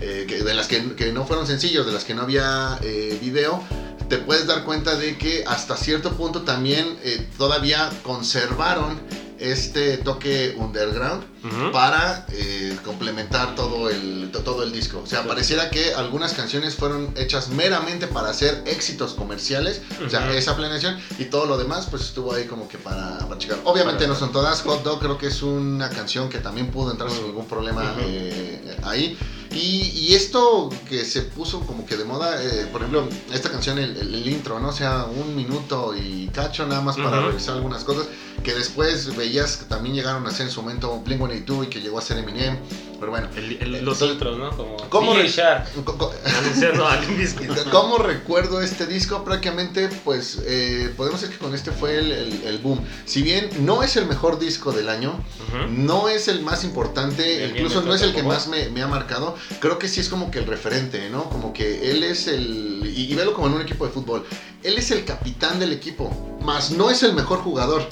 eh, 0.00 0.24
que- 0.28 0.42
de 0.42 0.54
las 0.54 0.66
que, 0.68 0.94
que 0.94 1.12
no 1.12 1.24
fueron 1.26 1.46
sencillos, 1.46 1.86
de 1.86 1.92
las 1.92 2.04
que 2.04 2.14
no 2.14 2.22
había 2.22 2.78
eh, 2.82 3.18
video, 3.20 3.62
te 4.10 4.18
puedes 4.18 4.46
dar 4.46 4.64
cuenta 4.64 4.96
de 4.96 5.16
que 5.16 5.44
hasta 5.46 5.76
cierto 5.76 6.10
punto 6.16 6.42
también 6.42 6.98
eh, 7.02 7.26
todavía 7.38 7.88
conservaron 8.02 9.00
este 9.38 9.96
toque 9.96 10.54
underground 10.58 11.24
para 11.72 12.26
eh, 12.32 12.76
complementar 12.84 13.54
todo 13.54 13.88
el, 13.88 14.28
to- 14.30 14.40
todo 14.40 14.62
el 14.62 14.70
disco. 14.72 15.00
O 15.02 15.06
sea, 15.06 15.26
pareciera 15.26 15.70
que 15.70 15.94
algunas 15.94 16.34
canciones 16.34 16.74
fueron 16.74 17.14
hechas 17.16 17.48
meramente 17.48 18.06
para 18.06 18.28
hacer 18.28 18.62
éxitos 18.66 19.14
comerciales, 19.14 19.80
o 20.04 20.10
sea, 20.10 20.30
esa 20.36 20.54
planeación, 20.56 20.98
y 21.18 21.24
todo 21.24 21.46
lo 21.46 21.56
demás 21.56 21.86
pues 21.90 22.02
estuvo 22.02 22.34
ahí 22.34 22.44
como 22.44 22.68
que 22.68 22.76
para, 22.76 23.20
para 23.20 23.38
checar. 23.38 23.58
Obviamente 23.64 24.00
Para- 24.04 24.08
no 24.12 24.18
son 24.18 24.30
todas, 24.32 24.60
Hot 24.62 24.82
Dog 24.82 25.00
creo 25.00 25.16
que 25.16 25.28
es 25.28 25.42
una 25.42 25.88
canción 25.88 26.28
que 26.28 26.38
también 26.38 26.70
pudo 26.70 26.90
entrar 26.90 27.10
sin 27.10 27.22
ningún 27.24 27.46
problema 27.46 27.94
eh, 28.00 28.76
ahí. 28.82 29.16
Y, 29.52 29.90
y 29.96 30.14
esto 30.14 30.70
que 30.88 31.04
se 31.04 31.22
puso 31.22 31.60
como 31.66 31.84
que 31.84 31.96
de 31.96 32.04
moda, 32.04 32.40
eh, 32.42 32.68
por 32.70 32.82
ejemplo, 32.82 33.08
esta 33.32 33.50
canción, 33.50 33.78
el, 33.78 33.96
el- 33.96 34.14
el 34.14 34.28
intro, 34.28 34.60
¿no? 34.60 34.68
O 34.68 34.72
sea, 34.72 35.06
un 35.06 35.34
minuto 35.34 35.92
y 35.96 36.28
cacho 36.32 36.66
nada 36.66 36.80
más 36.82 36.96
para 36.96 37.18
Ujú. 37.18 37.28
revisar 37.30 37.56
algunas 37.56 37.82
cosas 37.82 38.06
que 38.44 38.54
después 38.54 39.14
veías 39.16 39.56
que 39.58 39.64
también 39.66 39.94
llegaron 39.94 40.26
a 40.26 40.30
ser 40.30 40.46
en 40.46 40.52
su 40.52 40.62
momento 40.62 41.02
Blink-182 41.04 41.64
y 41.64 41.66
que 41.66 41.80
llegó 41.80 41.98
a 41.98 42.02
ser 42.02 42.18
Eminem. 42.18 42.58
Pero 43.00 43.10
bueno, 43.12 43.28
El- 43.34 43.58
los 43.58 43.78
Entonces, 43.80 44.10
intros, 44.10 44.38
¿no? 44.38 44.50
Como 44.56 44.76
¿cómo 44.88 45.14
re-. 45.14 45.24
¿Cómo 47.70 47.98
recuerdo 47.98 48.60
este 48.60 48.86
disco? 48.86 49.24
Prácticamente, 49.24 49.88
pues, 50.04 50.38
eh, 50.44 50.92
podemos 50.96 51.20
decir 51.20 51.36
que 51.36 51.42
con 51.44 51.54
este 51.54 51.70
fue 51.70 51.98
el, 51.98 52.58
boom. 52.62 52.80
Si 53.06 53.22
bien 53.22 53.48
no 53.60 53.82
es 53.82 53.96
el 53.96 54.06
mejor 54.06 54.38
disco 54.38 54.72
del 54.72 54.88
año, 54.88 55.12
Ujú. 55.48 55.70
no 55.70 56.08
es 56.08 56.28
el 56.28 56.40
más 56.42 56.64
importante, 56.64 57.46
incluso 57.48 57.80
bien 57.80 57.88
no 57.88 57.94
es 57.94 58.02
el 58.02 58.14
que 58.14 58.22
más 58.22 58.48
me, 58.48 58.68
me 58.68 58.82
ha 58.82 58.86
marcado, 58.86 59.34
creo 59.60 59.78
que 59.78 59.88
sí 59.88 60.00
es 60.00 60.08
como 60.08 60.30
que 60.30 60.38
el 60.40 60.46
referente, 60.46 61.08
¿no? 61.10 61.28
Como 61.30 61.52
que 61.52 61.90
él 61.90 62.02
es 62.04 62.26
el, 62.28 62.82
y, 62.96 63.12
y 63.12 63.14
velo 63.14 63.32
como 63.34 63.46
en 63.48 63.54
un 63.54 63.62
equipo 63.62 63.86
de 63.86 63.92
fútbol, 63.92 64.24
él 64.62 64.76
es 64.78 64.90
el 64.90 65.04
capitán 65.04 65.58
del 65.58 65.72
equipo, 65.72 66.38
más 66.42 66.70
no 66.70 66.90
es 66.90 67.02
el 67.02 67.12
mejor 67.14 67.38
jugador. 67.40 67.86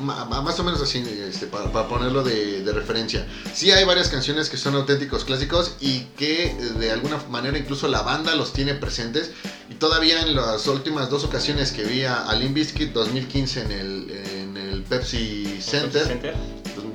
Ma- 0.00 0.24
ma- 0.24 0.42
Más 0.42 0.58
o 0.58 0.64
menos 0.64 0.82
así, 0.82 0.98
este, 1.28 1.46
para, 1.46 1.70
para 1.70 1.86
ponerlo 1.88 2.24
de, 2.24 2.62
de 2.64 2.72
referencia. 2.72 3.24
Sí 3.52 3.70
hay 3.70 3.84
varias 3.84 4.08
canciones 4.08 4.50
que 4.50 4.56
son 4.56 4.74
auténticos 4.74 5.24
clásicos 5.24 5.76
y 5.80 6.00
que 6.16 6.52
de 6.78 6.90
alguna 6.90 7.18
manera 7.30 7.56
incluso 7.56 7.86
la 7.86 8.02
banda 8.02 8.34
los 8.34 8.52
tiene 8.52 8.74
presentes. 8.74 9.30
Y 9.70 9.74
todavía 9.74 10.22
en 10.22 10.34
las 10.34 10.66
últimas 10.66 11.08
dos 11.08 11.22
ocasiones 11.22 11.70
que 11.70 11.84
vi 11.84 12.02
a, 12.02 12.28
a 12.28 12.34
Bizkit, 12.34 12.92
2015 12.92 13.62
en 13.62 13.70
el, 13.70 14.10
en 14.10 14.56
el 14.56 14.82
Pepsi 14.82 15.58
Center, 15.60 16.04
Center. 16.04 16.34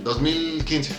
2015. 0.03 0.93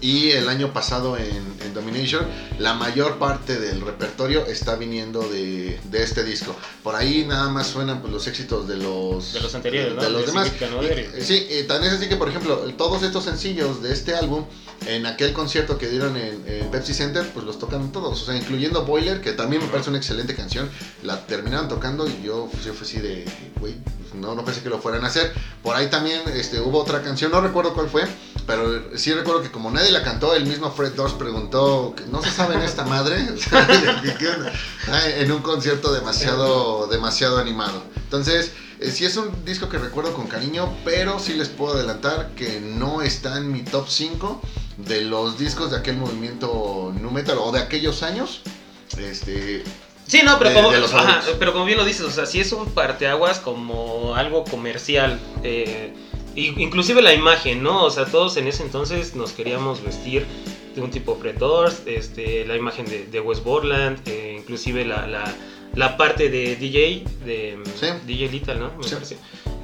Y 0.00 0.30
el 0.30 0.48
año 0.48 0.72
pasado 0.72 1.16
en, 1.18 1.26
en 1.64 1.74
Domination, 1.74 2.26
la 2.58 2.74
mayor 2.74 3.18
parte 3.18 3.58
del 3.60 3.80
repertorio 3.82 4.46
está 4.46 4.76
viniendo 4.76 5.20
de, 5.20 5.78
de 5.84 6.02
este 6.02 6.24
disco. 6.24 6.56
Por 6.82 6.94
ahí 6.96 7.24
nada 7.28 7.48
más 7.50 7.66
suenan 7.66 8.00
pues, 8.00 8.12
los 8.12 8.26
éxitos 8.26 8.66
de 8.66 8.76
los, 8.76 9.34
De 9.34 9.40
los 9.40 9.54
anteriores, 9.54 9.94
¿no? 9.94 10.02
de 10.02 10.10
los 10.10 10.20
De 10.22 10.26
demás. 10.28 10.48
Y- 11.18 11.22
sí, 11.22 11.46
y 11.50 11.62
tan 11.64 11.84
es 11.84 11.92
así 11.92 12.08
que, 12.08 12.16
por 12.16 12.28
ejemplo, 12.28 12.56
todos 12.78 13.02
estos 13.02 13.24
sencillos 13.24 13.82
de 13.82 13.92
este 13.92 14.14
álbum, 14.14 14.44
en 14.86 15.04
aquel 15.04 15.34
concierto 15.34 15.76
que 15.76 15.88
dieron 15.88 16.16
en, 16.16 16.42
en 16.46 16.70
Pepsi 16.70 16.94
Center, 16.94 17.30
pues 17.34 17.44
los 17.44 17.58
tocan 17.58 17.92
todos. 17.92 18.22
O 18.22 18.24
sea, 18.24 18.34
incluyendo 18.36 18.86
Boiler, 18.86 19.20
que 19.20 19.32
también 19.32 19.62
me 19.62 19.68
parece 19.68 19.90
una 19.90 19.98
excelente 19.98 20.34
canción. 20.34 20.70
La 21.02 21.26
terminaron 21.26 21.68
tocando 21.68 22.08
y 22.08 22.22
yo, 22.22 22.48
pues, 22.50 22.64
yo 22.64 22.72
fui 22.72 22.86
así 22.86 22.98
de, 23.00 23.26
güey, 23.58 23.74
no, 24.14 24.34
no 24.34 24.44
pensé 24.44 24.62
que 24.62 24.70
lo 24.70 24.78
fueran 24.80 25.04
a 25.04 25.08
hacer. 25.08 25.32
Por 25.62 25.76
ahí 25.76 25.88
también 25.88 26.22
este, 26.34 26.58
hubo 26.60 26.78
otra 26.80 27.02
canción, 27.02 27.30
no 27.30 27.40
recuerdo 27.42 27.74
cuál 27.74 27.88
fue, 27.90 28.04
pero 28.50 28.98
sí 28.98 29.12
recuerdo 29.14 29.42
que 29.42 29.50
como 29.52 29.70
nadie 29.70 29.92
la 29.92 30.02
cantó, 30.02 30.34
el 30.34 30.44
mismo 30.44 30.72
Fred 30.72 30.94
Durst 30.94 31.16
preguntó, 31.16 31.94
¿no 32.10 32.20
se 32.20 32.30
sabe 32.32 32.56
en 32.56 32.62
esta 32.62 32.84
madre? 32.84 33.16
En 35.16 35.30
un 35.30 35.40
concierto 35.42 35.92
demasiado, 35.92 36.88
demasiado 36.88 37.38
animado. 37.38 37.84
Entonces, 37.96 38.50
eh, 38.80 38.90
sí 38.90 39.04
es 39.04 39.16
un 39.16 39.44
disco 39.44 39.68
que 39.68 39.78
recuerdo 39.78 40.12
con 40.14 40.26
cariño, 40.26 40.74
pero 40.84 41.18
sí 41.20 41.34
les 41.34 41.48
puedo 41.48 41.74
adelantar 41.74 42.30
que 42.34 42.60
no 42.60 43.02
está 43.02 43.36
en 43.38 43.52
mi 43.52 43.62
top 43.62 43.86
5 43.88 44.40
de 44.78 45.02
los 45.02 45.38
discos 45.38 45.70
de 45.70 45.76
aquel 45.76 45.96
movimiento 45.96 46.92
nu 47.00 47.10
metal 47.12 47.38
o 47.38 47.52
de 47.52 47.60
aquellos 47.60 48.02
años. 48.02 48.40
Este, 48.98 49.62
Sí, 50.08 50.22
no, 50.24 50.38
pero 50.38 50.50
de- 50.50 50.56
como, 50.56 50.70
de 50.72 50.80
los 50.80 50.92
ajá, 50.92 51.22
pero 51.38 51.52
como 51.52 51.66
bien 51.66 51.78
lo 51.78 51.84
dices, 51.84 52.02
o 52.02 52.10
sea, 52.10 52.26
sí 52.26 52.40
es 52.40 52.50
un 52.52 52.66
parteaguas 52.74 53.38
como 53.38 54.16
algo 54.16 54.42
comercial. 54.44 55.20
eh, 55.44 55.94
inclusive 56.36 57.02
la 57.02 57.12
imagen, 57.14 57.62
¿no? 57.62 57.84
O 57.84 57.90
sea, 57.90 58.06
todos 58.06 58.36
en 58.36 58.46
ese 58.48 58.62
entonces 58.62 59.14
nos 59.14 59.32
queríamos 59.32 59.82
vestir 59.82 60.24
de 60.74 60.80
un 60.80 60.90
tipo 60.90 61.16
Fred 61.16 61.36
Durst, 61.38 61.86
este, 61.88 62.44
la 62.46 62.56
imagen 62.56 62.86
de, 62.86 63.06
de 63.06 63.20
Wes 63.20 63.42
Borland, 63.42 63.98
eh, 64.08 64.36
inclusive 64.38 64.84
la, 64.84 65.06
la, 65.06 65.24
la 65.74 65.96
parte 65.96 66.28
de 66.30 66.54
DJ, 66.56 67.04
de 67.24 67.58
Sí. 67.78 67.86
DJ 68.06 68.30
Lethal, 68.30 68.60
¿no? 68.60 68.72
Me 68.78 68.84
Sí. 68.84 68.94
parece. 68.94 69.16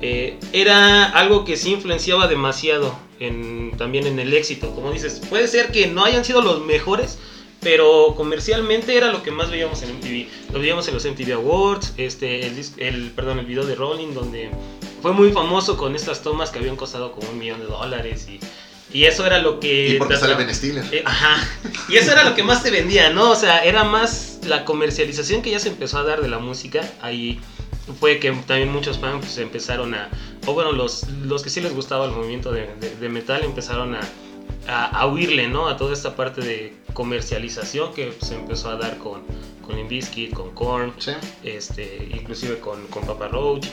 Eh, 0.03 0.39
era 0.53 1.07
algo 1.11 1.45
que 1.45 1.57
sí 1.57 1.73
influenciaba 1.73 2.27
demasiado 2.27 2.95
en, 3.21 3.73
también 3.79 4.07
en 4.07 4.19
el 4.19 4.35
éxito. 4.35 4.75
Como 4.75 4.91
dices, 4.93 5.23
puede 5.31 5.47
ser 5.49 5.71
que 5.73 5.87
no 5.87 6.05
hayan 6.05 6.25
sido 6.25 6.43
los 6.43 6.61
mejores, 6.67 7.19
pero 7.61 8.15
comercialmente 8.17 8.97
era 8.97 9.11
lo 9.11 9.23
que 9.23 9.31
más 9.31 9.51
veíamos 9.51 9.83
en 9.83 9.91
MTV. 9.97 10.27
Lo 10.53 10.59
veíamos 10.61 10.87
en 10.89 10.95
los 10.95 11.05
MTV 11.07 11.33
Awards, 11.35 11.95
este, 11.97 12.47
el, 12.47 12.61
el, 12.79 13.11
perdón, 13.13 13.39
el 13.39 13.47
video 13.47 13.65
de 13.65 13.75
Rolling, 13.75 14.13
donde 14.13 14.51
fue 15.07 15.13
muy 15.15 15.31
famoso 15.31 15.77
con 15.77 15.95
estas 15.95 16.21
tomas 16.21 16.51
que 16.51 16.59
habían 16.59 16.75
costado 16.75 17.13
como 17.13 17.29
un 17.31 17.39
millón 17.39 17.61
de 17.61 17.67
dólares 17.67 18.27
y, 18.29 18.41
y 18.93 19.05
eso 19.05 19.25
era 19.25 19.39
lo 19.39 19.61
que... 19.61 19.91
y 19.91 19.99
porque 19.99 20.17
sale 20.17 20.35
Ben 20.35 20.53
Stiller. 20.53 20.85
eh, 20.93 21.05
ajá. 21.07 21.49
Y 21.89 21.95
eso 21.95 22.11
era 22.11 22.25
lo 22.25 22.35
que 22.35 22.43
más 22.43 22.65
te 22.65 22.73
vendía, 22.73 23.11
¿no? 23.11 23.31
O 23.31 23.37
sea, 23.37 23.61
era 23.65 23.85
más 23.85 24.41
la 24.49 24.65
comercialización 24.65 25.43
que 25.43 25.53
ya 25.53 25.61
se 25.61 25.69
empezó 25.69 25.99
a 25.99 26.03
dar 26.03 26.23
de 26.23 26.27
la 26.29 26.41
música. 26.41 26.83
Ahí 27.03 27.39
fue 28.01 28.19
que 28.19 28.33
también 28.33 28.73
muchos 28.73 28.99
fans 28.99 29.19
pues, 29.21 29.39
empezaron 29.39 29.95
a. 29.95 30.09
O 30.45 30.55
bueno, 30.55 30.73
los, 30.73 31.07
los 31.25 31.45
que 31.45 31.51
sí 31.51 31.61
les 31.61 31.73
gustaba 31.73 32.07
el 32.07 32.11
movimiento 32.11 32.51
de, 32.51 32.67
de- 32.81 32.97
de 32.97 33.09
metal 33.09 33.45
empezaron 33.45 33.95
a, 33.95 34.01
a, 34.67 34.87
a 34.87 35.07
huirle, 35.07 35.47
¿no? 35.47 35.69
A 35.69 35.77
toda 35.77 35.93
esta 35.93 36.17
parte 36.17 36.41
de 36.41 36.75
comercialización 36.95 37.95
que 37.95 38.13
se 38.21 38.35
empezó 38.35 38.71
a 38.71 38.75
dar 38.77 38.99
con, 38.99 39.23
con 39.65 39.77
Limp 39.77 39.89
Bizkit, 39.91 40.33
con 40.33 40.51
Korn, 40.53 40.95
Sí. 40.99 41.13
este, 41.45 42.09
inclusive 42.13 42.59
con, 42.59 42.89
con 42.89 43.07
Papa 43.07 43.29
Roach. 43.29 43.69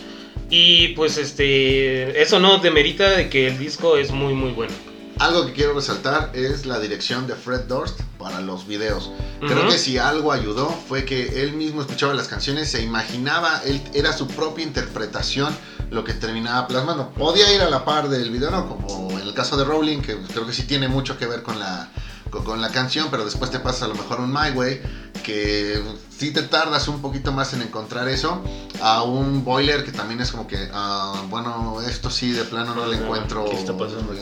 Y 0.50 0.90
pues 0.90 1.18
este, 1.18 2.22
eso 2.22 2.40
no 2.40 2.60
demerita 2.60 3.10
de 3.12 3.30
que 3.30 3.48
el 3.48 3.58
disco 3.58 3.98
es 3.98 4.12
muy 4.12 4.34
muy 4.34 4.52
bueno. 4.52 4.74
Algo 5.20 5.46
que 5.46 5.54
quiero 5.54 5.74
resaltar 5.74 6.32
es 6.34 6.66
la 6.66 6.80
dirección 6.80 7.28
de 7.28 7.36
Fred 7.36 7.62
Durst 7.62 8.02
para 8.18 8.42
los 8.42 8.68
videos. 8.68 9.12
Creo 9.40 9.68
que 9.68 9.78
si 9.78 9.98
algo 9.98 10.32
ayudó 10.32 10.70
fue 10.70 11.06
que 11.06 11.44
él 11.44 11.54
mismo 11.54 11.82
escuchaba 11.82 12.14
las 12.14 12.28
canciones, 12.28 12.72
se 12.72 12.82
imaginaba, 12.82 13.62
él 13.66 13.82
era 13.94 14.12
su 14.14 14.28
propia 14.28 14.64
interpretación 14.64 15.56
lo 15.92 16.04
que 16.04 16.14
terminaba 16.14 16.68
plasmando. 16.68 17.10
Podía 17.12 17.54
ir 17.54 17.62
a 17.62 17.70
la 17.70 17.86
par 17.86 18.10
del 18.10 18.32
video, 18.32 18.50
¿no? 18.50 18.68
Como 18.68 19.12
en 19.12 19.20
el 19.20 19.34
caso 19.34 19.56
de 19.56 19.64
Rowling, 19.64 20.02
que 20.02 20.18
creo 20.18 20.48
que 20.48 20.54
sí 20.54 20.64
tiene 20.64 20.88
mucho 20.88 21.18
que 21.18 21.28
ver 21.28 21.44
con 21.44 21.60
la, 21.60 21.90
con, 22.34 22.44
con 22.44 22.62
la 22.62 22.70
canción, 22.72 23.08
pero 23.12 23.24
después 23.26 23.52
te 23.52 23.60
pasa 23.60 23.86
a 23.86 23.88
lo 23.88 23.94
mejor 23.96 24.20
un 24.20 24.32
My 24.34 24.50
Way, 24.56 24.82
que 25.24 25.82
sí 26.18 26.32
te 26.32 26.42
tardas 26.44 26.88
un 26.88 27.02
poquito 27.02 27.32
más 27.32 27.54
en 27.54 27.62
encontrar 27.62 28.08
eso, 28.10 28.44
a 28.82 29.04
un 29.04 29.46
Boiler 29.46 29.84
que 29.86 29.92
también 29.92 30.20
es 30.20 30.32
como 30.32 30.48
que, 30.48 30.68
ah, 30.74 31.24
bueno, 31.30 31.78
esto 31.88 32.10
sí 32.10 32.32
de 32.32 32.44
plano 32.44 32.74
no 32.76 32.88
le 32.88 32.98
No, 32.98 33.04
encuentro. 33.04 33.46
¿qué 33.46 33.56
está 33.58 33.78
pasando? 33.78 34.14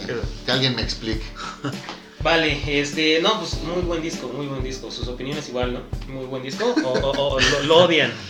Que 0.46 0.52
alguien 0.52 0.76
me 0.76 0.82
explique. 0.82 1.24
Vale, 2.24 2.80
este, 2.80 3.20
no, 3.22 3.40
pues 3.40 3.58
muy 3.64 3.82
buen 3.82 4.02
disco, 4.02 4.28
muy 4.28 4.46
buen 4.46 4.62
disco. 4.62 4.92
Sus 4.92 5.08
opiniones 5.08 5.50
igual, 5.50 5.74
¿no? 5.74 5.80
Muy 6.14 6.26
buen 6.28 6.44
disco. 6.44 6.66
O, 6.84 6.90
o- 6.90 7.34
o 7.36 7.40
lo, 7.40 7.64
lo 7.64 7.78
odian. 7.86 8.12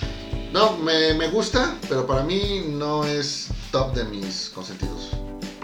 No, 0.54 0.76
me, 0.76 1.14
me 1.14 1.30
gusta, 1.30 1.78
pero 1.88 2.06
para 2.06 2.24
mí 2.24 2.66
no 2.68 3.06
es 3.06 3.48
top 3.72 3.94
de 3.94 4.04
mis 4.04 4.52
consentidos. 4.54 5.12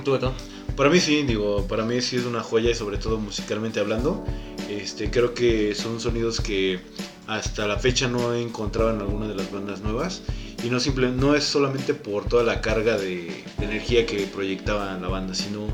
¿Tú, 0.02 0.14
Beto? 0.14 0.34
Para 0.77 0.89
mí 0.91 1.00
sí, 1.00 1.24
digo, 1.24 1.65
para 1.67 1.84
mí 1.84 2.01
sí 2.01 2.15
es 2.17 2.25
una 2.25 2.41
joya 2.41 2.69
y 2.69 2.75
sobre 2.75 2.98
todo 2.98 3.17
musicalmente 3.17 3.79
hablando. 3.79 4.24
Este, 4.69 5.10
creo 5.10 5.34
que 5.34 5.74
son 5.75 6.00
sonidos 6.00 6.39
que 6.39 6.79
hasta 7.25 7.67
la 7.67 7.77
fecha 7.77 8.07
no 8.07 8.34
he 8.34 8.41
encontrado 8.41 8.91
en 8.93 9.01
alguna 9.01 9.27
de 9.27 9.36
las 9.36 9.51
bandas 9.51 9.81
nuevas 9.81 10.22
y 10.63 10.69
no 10.69 10.79
simple, 10.79 11.12
no 11.12 11.36
es 11.36 11.43
solamente 11.43 11.93
por 11.93 12.25
toda 12.25 12.43
la 12.43 12.62
carga 12.62 12.98
de, 12.98 13.43
de 13.57 13.65
energía 13.65 14.05
que 14.05 14.19
proyectaba 14.27 14.98
la 14.98 15.07
banda, 15.07 15.34
sino 15.34 15.67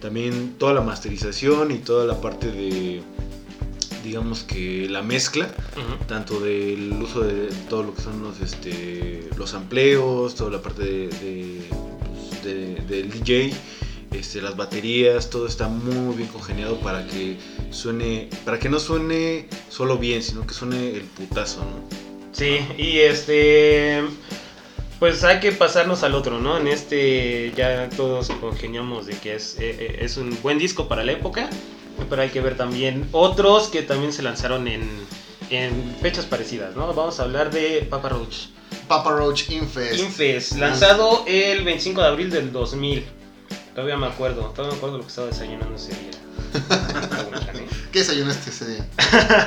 también 0.00 0.54
toda 0.58 0.74
la 0.74 0.80
masterización 0.80 1.70
y 1.70 1.78
toda 1.78 2.04
la 2.06 2.20
parte 2.20 2.50
de 2.50 3.02
digamos 4.02 4.42
que 4.44 4.88
la 4.88 5.02
mezcla 5.02 5.44
Ujú. 5.76 6.04
tanto 6.06 6.40
del 6.40 6.92
uso 7.02 7.20
de 7.20 7.48
todo 7.68 7.82
lo 7.82 7.94
que 7.94 8.00
son 8.00 8.22
los 8.22 8.40
este 8.40 9.28
los 9.36 9.52
amplios 9.52 10.34
toda 10.34 10.50
la 10.50 10.62
parte 10.62 10.82
de, 10.84 11.08
de, 11.08 11.60
pues, 12.30 12.42
de- 12.42 12.74
del 12.88 13.10
DJ 13.10 13.52
este, 14.12 14.42
las 14.42 14.56
baterías 14.56 15.30
todo 15.30 15.46
está 15.46 15.68
muy 15.68 16.16
bien 16.16 16.28
congeniado 16.28 16.78
para 16.80 17.06
que 17.06 17.36
suene 17.70 18.28
para 18.44 18.58
que 18.58 18.68
no 18.68 18.78
suene 18.78 19.48
solo 19.68 19.98
bien 19.98 20.22
sino 20.22 20.46
que 20.46 20.54
suene 20.54 20.90
el 20.90 21.02
putazo 21.02 21.60
¿no? 21.60 22.10
Sí, 22.32 22.58
y 22.78 23.00
este. 23.00 24.02
Pues 24.98 25.24
hay 25.24 25.40
que 25.40 25.52
pasarnos 25.52 26.02
al 26.02 26.14
otro, 26.14 26.40
¿no? 26.40 26.58
En 26.58 26.68
este 26.68 27.52
ya 27.56 27.88
todos 27.88 28.30
congeniamos 28.40 29.06
de 29.06 29.14
que 29.14 29.34
es, 29.34 29.56
eh, 29.58 29.76
eh, 29.78 29.98
es 30.00 30.16
un 30.18 30.36
buen 30.42 30.58
disco 30.58 30.88
para 30.88 31.04
la 31.04 31.12
época, 31.12 31.48
pero 32.08 32.22
hay 32.22 32.28
que 32.28 32.40
ver 32.40 32.56
también 32.56 33.08
otros 33.12 33.68
que 33.68 33.82
también 33.82 34.12
se 34.12 34.22
lanzaron 34.22 34.68
en, 34.68 34.82
en 35.48 35.96
fechas 36.02 36.26
parecidas, 36.26 36.76
¿no? 36.76 36.92
Vamos 36.92 37.18
a 37.18 37.24
hablar 37.24 37.50
de 37.50 37.86
Papa 37.88 38.10
Roach. 38.10 38.48
Papa 38.88 39.10
Roach 39.10 39.50
Infest. 39.50 39.98
Infest, 39.98 40.52
lanzado 40.56 41.24
el 41.26 41.64
25 41.64 42.00
de 42.02 42.06
abril 42.06 42.30
del 42.30 42.52
2000. 42.52 43.04
Todavía 43.74 43.96
me 43.96 44.06
acuerdo, 44.06 44.46
todavía 44.54 44.72
me 44.72 44.76
acuerdo 44.78 44.96
lo 44.98 45.02
que 45.04 45.08
estaba 45.08 45.28
desayunando 45.28 45.74
ese 45.76 45.88
día. 45.88 46.10
¿Qué 47.92 47.98
desayunaste 48.00 48.50
ese 48.50 48.66
día? 48.68 48.86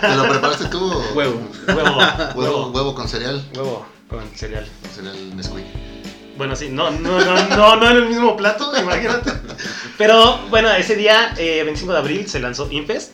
¿Te 0.02 0.16
lo 0.16 0.28
preparaste 0.30 0.66
tú? 0.66 0.80
o- 0.92 1.04
huevo 1.16 1.42
Huevo, 1.68 1.98
Huevo, 1.98 2.32
huevo, 2.36 2.68
huevo 2.72 2.96
con 2.96 3.08
cereal. 3.08 3.44
huevo 3.56 3.86
con 4.10 4.24
cereal. 4.36 4.68
Con 4.82 4.92
cereal 4.92 5.36
Nesquik. 5.38 5.66
Bueno, 6.38 6.56
sí, 6.56 6.70
no, 6.70 6.90
no, 6.90 7.20
no, 7.24 7.48
no, 7.50 7.76
no 7.76 7.92
en 7.92 7.98
el 7.98 8.06
mismo 8.10 8.36
plato, 8.36 8.72
imagínate. 8.78 9.32
Pero 10.00 10.40
bueno, 10.50 10.72
ese 10.72 10.96
día, 10.96 11.34
eh, 11.38 11.62
25 11.64 11.94
de 11.94 12.00
abril, 12.00 12.28
se 12.28 12.40
lanzó 12.40 12.72
Infest. 12.72 13.12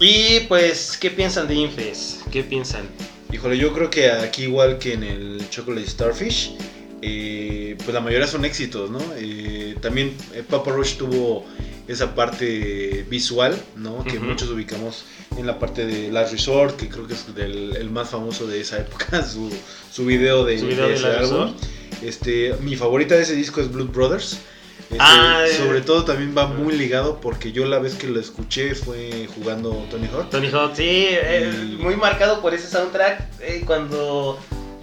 Y 0.00 0.40
pues, 0.40 0.96
¿qué 0.98 1.10
piensan 1.10 1.46
de 1.46 1.54
Infest? 1.56 2.22
¿Qué 2.30 2.42
piensan? 2.44 2.88
Híjole, 3.32 3.58
yo 3.58 3.74
creo 3.74 3.90
que 3.90 4.10
aquí 4.10 4.44
igual 4.44 4.78
que 4.78 4.94
en 4.94 5.02
el 5.02 5.50
Chocolate 5.50 5.86
Starfish, 5.86 6.52
eh, 7.02 7.76
pues 7.78 7.92
la 7.94 8.00
mayoría 8.00 8.26
son 8.26 8.44
éxitos, 8.44 8.90
¿no? 8.90 9.00
Eh, 9.16 9.76
también 9.80 10.14
eh, 10.34 10.42
Papa 10.48 10.70
Roach 10.72 10.96
tuvo 10.96 11.44
esa 11.86 12.14
parte 12.14 13.04
visual, 13.08 13.56
¿no? 13.76 14.04
Que 14.04 14.18
muchos 14.20 14.50
ubicamos 14.50 15.04
en 15.38 15.46
la 15.46 15.58
parte 15.58 15.86
de 15.86 16.10
Last 16.12 16.32
Resort, 16.32 16.76
que 16.76 16.88
creo 16.88 17.06
que 17.06 17.14
es 17.14 17.34
del- 17.34 17.76
el 17.76 17.90
más 17.90 18.10
famoso 18.10 18.46
de 18.46 18.60
esa 18.60 18.78
época, 18.78 19.22
su, 19.26 19.50
su 19.90 20.04
video 20.04 20.44
de, 20.44 20.58
Su 20.58 20.66
video 20.66 20.84
de 20.84 20.90
de 20.90 20.96
ese 20.96 21.06
álbum. 21.08 21.54
Este, 22.02 22.54
mi 22.60 22.76
favorita 22.76 23.14
de 23.16 23.22
ese 23.22 23.34
disco 23.34 23.60
es 23.60 23.70
Blood 23.72 23.88
Brothers. 23.88 24.38
Este, 24.90 24.96
Ah, 25.00 25.44
eh. 25.46 25.52
sobre 25.52 25.80
todo 25.82 26.04
también 26.04 26.34
va 26.36 26.46
muy 26.46 26.74
ligado 26.76 27.20
porque 27.20 27.52
yo 27.52 27.64
la 27.66 27.78
vez 27.78 27.94
que 27.94 28.06
lo 28.06 28.20
escuché 28.20 28.74
fue 28.74 29.28
jugando 29.34 29.70
Tony 29.90 30.06
Hawk. 30.12 30.30
Tony 30.30 30.48
Hawk, 30.48 30.74
sí, 30.76 30.84
eh, 31.10 31.76
muy 31.78 31.96
marcado 31.96 32.40
por 32.40 32.54
ese 32.54 32.68
soundtrack. 32.68 33.40
eh, 33.40 33.62
cuando 33.66 34.38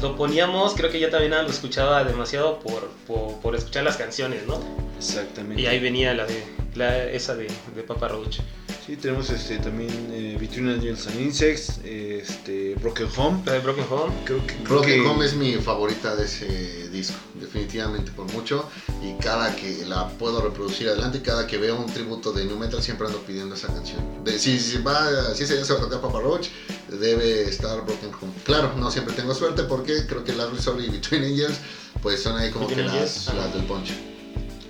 lo 0.06 0.16
poníamos, 0.16 0.74
creo 0.76 0.92
que 0.92 1.00
yo 1.00 1.10
también 1.10 1.32
lo 1.32 1.48
escuchaba 1.48 2.04
demasiado 2.04 2.60
por, 2.60 2.90
por, 3.08 3.40
por 3.42 3.56
escuchar 3.56 3.84
las 3.84 3.98
canciones, 3.98 4.46
¿no? 4.46 4.60
Exactamente. 4.98 5.62
Y 5.62 5.66
ahí 5.66 5.80
venía 5.80 6.14
la 6.14 6.26
de 6.26 6.44
la, 6.76 7.06
esa 7.06 7.36
de, 7.36 7.48
de 7.76 7.84
Papa 7.84 8.08
Roach. 8.08 8.40
Sí, 8.86 8.98
tenemos 8.98 9.32
este, 9.32 9.58
también 9.58 9.90
eh, 10.12 10.38
Between 10.40 10.70
Angels 10.70 11.08
and 11.08 11.20
Insects, 11.20 11.80
eh, 11.84 12.22
este, 12.24 12.76
Broken 12.76 13.08
Home. 13.18 13.42
La 13.44 13.54
de 13.54 13.60
Broken 13.60 13.86
Home. 13.90 14.14
Creo 14.26 14.46
que, 14.46 14.54
creo 14.58 14.64
Broken 14.68 15.02
que- 15.04 15.10
Home 15.10 15.26
es 15.26 15.34
mi 15.34 15.54
favorita 15.56 16.16
de 16.16 16.26
ese 16.26 16.90
disco, 16.90 17.16
definitivamente 17.34 18.12
por 18.12 18.32
mucho. 18.32 18.70
y 19.02 19.14
cada 19.22 19.56
que 19.56 19.86
la 19.86 20.08
puedo 20.08 20.40
reproducir 20.42 20.88
adelante, 20.88 21.22
cada 21.22 21.46
que 21.48 21.58
veo 21.58 21.76
un 21.80 21.92
tributo 21.92 22.32
de 22.32 22.46
New 22.46 22.58
Metal 22.58 22.82
siempre 22.82 23.08
ando 23.08 23.20
pidiendo 23.22 23.56
esa 23.56 23.68
canción. 23.68 24.24
De, 24.24 24.38
si, 24.38 24.60
si 24.60 24.78
va, 24.80 25.34
si 25.36 25.46
se 25.48 25.56
va 25.56 25.64
a 25.80 25.82
tocar 25.82 26.02
Papa 26.02 26.20
Roach, 26.22 26.48
debe 26.90 27.42
estar 27.44 27.84
Broken 27.86 28.12
Home. 28.22 28.34
Claro, 28.44 28.74
no 28.78 28.92
siempre 28.92 29.14
tengo 29.16 29.34
suerte 29.34 29.64
porque 29.64 30.06
creo 30.08 30.24
que 30.24 30.34
Last 30.34 30.54
Resort 30.54 30.80
y 30.82 30.90
Between 30.90 31.24
Angels 31.24 31.58
pues 32.04 32.22
son 32.22 32.38
ahí 32.38 32.52
como 32.52 32.68
que 32.68 32.76
Between 32.76 32.96
las, 33.00 33.28
Angels, 33.28 33.44
las 33.46 33.54
del 33.54 33.64
ponche. 33.66 33.94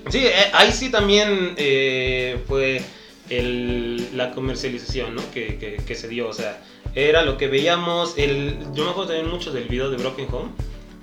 Sí, 0.09 0.19
eh, 0.25 0.49
ahí 0.53 0.71
sí 0.71 0.89
también 0.89 1.53
eh, 1.57 2.41
fue 2.47 2.81
el- 3.29 4.09
la 4.17 4.31
comercialización 4.31 5.15
¿no? 5.15 5.21
que, 5.33 5.57
que- 5.57 5.77
que 5.85 5.95
se 5.95 6.07
dio. 6.07 6.27
O 6.29 6.33
sea, 6.33 6.61
era 6.95 7.23
lo 7.23 7.37
que 7.37 7.47
veíamos. 7.47 8.13
El, 8.17 8.57
yo 8.73 8.83
me 8.85 8.91
acuerdo 8.91 9.13
también 9.13 9.29
mucho 9.29 9.51
del 9.51 9.65
video 9.65 9.89
de 9.89 9.97
Broken 9.97 10.27
Home, 10.31 10.51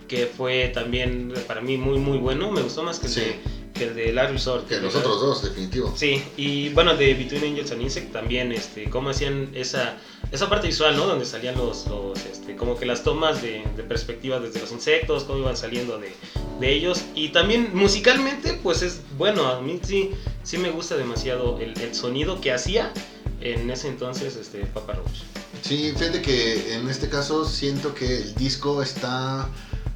que 0.08 0.26
fue 0.26 0.68
también 0.68 1.32
para 1.46 1.60
mí 1.60 1.76
muy, 1.76 1.98
muy 1.98 2.18
bueno. 2.18 2.50
Me 2.50 2.62
gustó 2.62 2.82
más 2.82 2.98
que 2.98 3.06
el, 3.06 3.12
Sí. 3.12 3.20
de, 3.20 3.36
que 3.82 3.88
el 3.88 3.94
de 3.94 4.12
Last 4.12 4.32
Resort. 4.32 4.68
Que 4.68 4.80
los 4.80 4.94
otros 4.94 5.20
dos, 5.20 5.42
definitivo. 5.42 5.92
Sí, 5.96 6.22
y 6.36 6.68
bueno, 6.70 6.94
de 6.96 7.14
Between 7.14 7.44
Angels 7.44 7.72
and 7.72 7.82
Insect 7.82 8.12
también, 8.12 8.52
este, 8.52 8.88
cómo 8.90 9.10
hacían 9.10 9.50
esa, 9.54 9.98
esa 10.30 10.48
parte 10.48 10.68
visual, 10.68 10.96
¿no? 10.96 11.06
Donde 11.06 11.24
salían 11.24 11.56
los, 11.56 11.86
los 11.86 12.18
este, 12.26 12.56
como 12.56 12.78
que 12.78 12.86
las 12.86 13.02
tomas 13.02 13.42
de, 13.42 13.64
de 13.76 13.82
perspectiva 13.82 14.40
desde 14.40 14.60
los 14.60 14.72
insectos, 14.72 15.24
cómo 15.24 15.38
iban 15.40 15.56
saliendo 15.56 15.98
de, 15.98 16.12
de 16.60 16.72
ellos. 16.72 17.02
Y 17.14 17.30
también 17.30 17.70
musicalmente, 17.74 18.58
pues 18.62 18.82
es 18.82 19.00
bueno, 19.18 19.46
a 19.46 19.60
mí 19.60 19.80
sí, 19.82 20.10
sí 20.42 20.58
me 20.58 20.70
gusta 20.70 20.96
demasiado 20.96 21.58
el, 21.60 21.78
el 21.80 21.94
sonido 21.94 22.40
que 22.40 22.52
hacía 22.52 22.92
en 23.40 23.70
ese 23.70 23.88
entonces 23.88 24.36
este, 24.36 24.64
Papa 24.66 24.94
Roach. 24.94 25.22
Sí, 25.62 25.92
fíjate 25.96 26.22
que 26.22 26.74
en 26.74 26.88
este 26.88 27.08
caso 27.08 27.44
siento 27.44 27.94
que 27.94 28.18
el 28.18 28.34
disco 28.34 28.82
está 28.82 29.48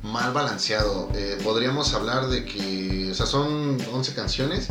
mal 0.06 0.32
balanceado. 0.32 1.10
Eh, 1.14 1.38
podríamos 1.42 1.92
hablar 1.94 2.28
de 2.28 2.44
que, 2.44 3.10
o 3.10 3.14
sea, 3.14 3.26
son 3.26 3.78
11 3.92 4.14
canciones. 4.14 4.68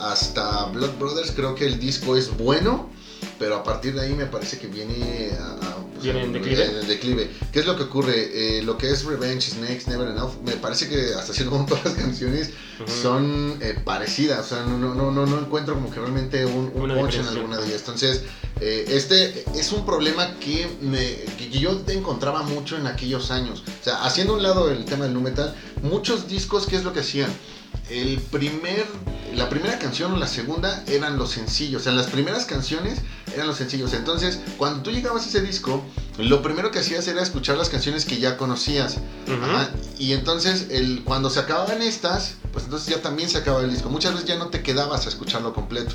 Hasta 0.00 0.66
Blood 0.66 0.98
Brothers 0.98 1.32
creo 1.32 1.54
que 1.54 1.66
el 1.66 1.78
disco 1.78 2.16
es 2.16 2.36
bueno, 2.36 2.88
pero 3.38 3.56
a 3.56 3.62
partir 3.62 3.94
de 3.94 4.00
ahí 4.02 4.14
me 4.14 4.26
parece 4.26 4.58
que 4.58 4.66
viene 4.66 5.30
a, 5.38 5.52
a- 5.66 5.76
pues, 5.92 6.04
Viene 6.04 6.22
en 6.22 6.32
declive. 6.32 6.64
en 6.64 6.76
el 6.76 6.86
declive. 6.86 7.30
¿Qué 7.52 7.58
es 7.60 7.66
lo 7.66 7.76
que 7.76 7.82
ocurre? 7.84 8.58
Eh, 8.58 8.62
lo 8.62 8.78
que 8.78 8.88
es 8.90 9.04
Revenge, 9.04 9.50
Snakes, 9.50 9.84
Never 9.88 10.06
Enough, 10.08 10.42
me 10.44 10.52
parece 10.52 10.88
que 10.88 11.12
hasta 11.14 11.32
cierto 11.32 11.56
punto 11.56 11.76
las 11.84 11.94
canciones 11.94 12.50
son 13.02 13.58
eh, 13.60 13.76
parecidas. 13.84 14.46
O 14.46 14.48
sea, 14.56 14.64
no, 14.64 14.78
no, 14.78 14.94
no, 14.94 15.10
no, 15.10 15.26
no 15.26 15.38
encuentro 15.40 15.74
como 15.74 15.90
que 15.90 15.98
realmente 15.98 16.44
un, 16.46 16.70
un 16.74 16.90
en 16.90 17.26
alguna 17.26 17.58
de 17.58 17.66
ellas. 17.66 17.80
Entonces, 17.80 18.22
eh, 18.60 18.84
este 18.88 19.44
es 19.56 19.72
un 19.72 19.84
problema 19.84 20.34
que, 20.38 20.68
me, 20.80 21.16
que 21.36 21.50
yo 21.50 21.80
encontraba 21.88 22.42
mucho 22.42 22.76
en 22.76 22.86
aquellos 22.86 23.30
años. 23.30 23.62
O 23.80 23.84
sea, 23.84 24.04
haciendo 24.04 24.34
un 24.34 24.42
lado 24.42 24.70
el 24.70 24.84
tema 24.84 25.04
del 25.04 25.14
nu 25.14 25.20
metal, 25.20 25.54
muchos 25.82 26.28
discos, 26.28 26.66
¿qué 26.66 26.76
es 26.76 26.84
lo 26.84 26.92
que 26.92 27.00
hacían? 27.00 27.30
El 27.90 28.18
primer, 28.18 28.86
la 29.34 29.48
primera 29.48 29.78
canción 29.78 30.12
o 30.12 30.16
la 30.16 30.26
segunda 30.26 30.84
eran 30.86 31.18
los 31.18 31.30
sencillos. 31.30 31.80
O 31.80 31.84
sea, 31.84 31.92
las 31.92 32.08
primeras 32.08 32.44
canciones 32.44 33.00
eran 33.34 33.46
los 33.46 33.56
sencillos. 33.56 33.94
Entonces, 33.94 34.40
cuando 34.58 34.82
tú 34.82 34.90
llegabas 34.90 35.24
a 35.24 35.28
ese 35.28 35.40
disco, 35.40 35.82
lo 36.18 36.42
primero 36.42 36.70
que 36.70 36.80
hacías 36.80 37.06
era 37.08 37.22
escuchar 37.22 37.56
las 37.56 37.70
canciones 37.70 38.04
que 38.04 38.18
ya 38.18 38.36
conocías. 38.36 38.98
Ajá, 39.26 39.70
Y 39.98 40.12
entonces, 40.12 40.66
el, 40.70 41.02
cuando 41.04 41.30
se 41.30 41.40
acababan 41.40 41.80
estas, 41.80 42.34
pues 42.52 42.64
entonces 42.64 42.94
ya 42.94 43.00
también 43.00 43.30
se 43.30 43.38
acababa 43.38 43.64
el 43.64 43.70
disco. 43.70 43.88
Muchas 43.88 44.12
veces 44.12 44.28
ya 44.28 44.36
no 44.36 44.48
te 44.48 44.62
quedabas 44.62 45.06
a 45.06 45.08
escucharlo 45.08 45.54
completo. 45.54 45.94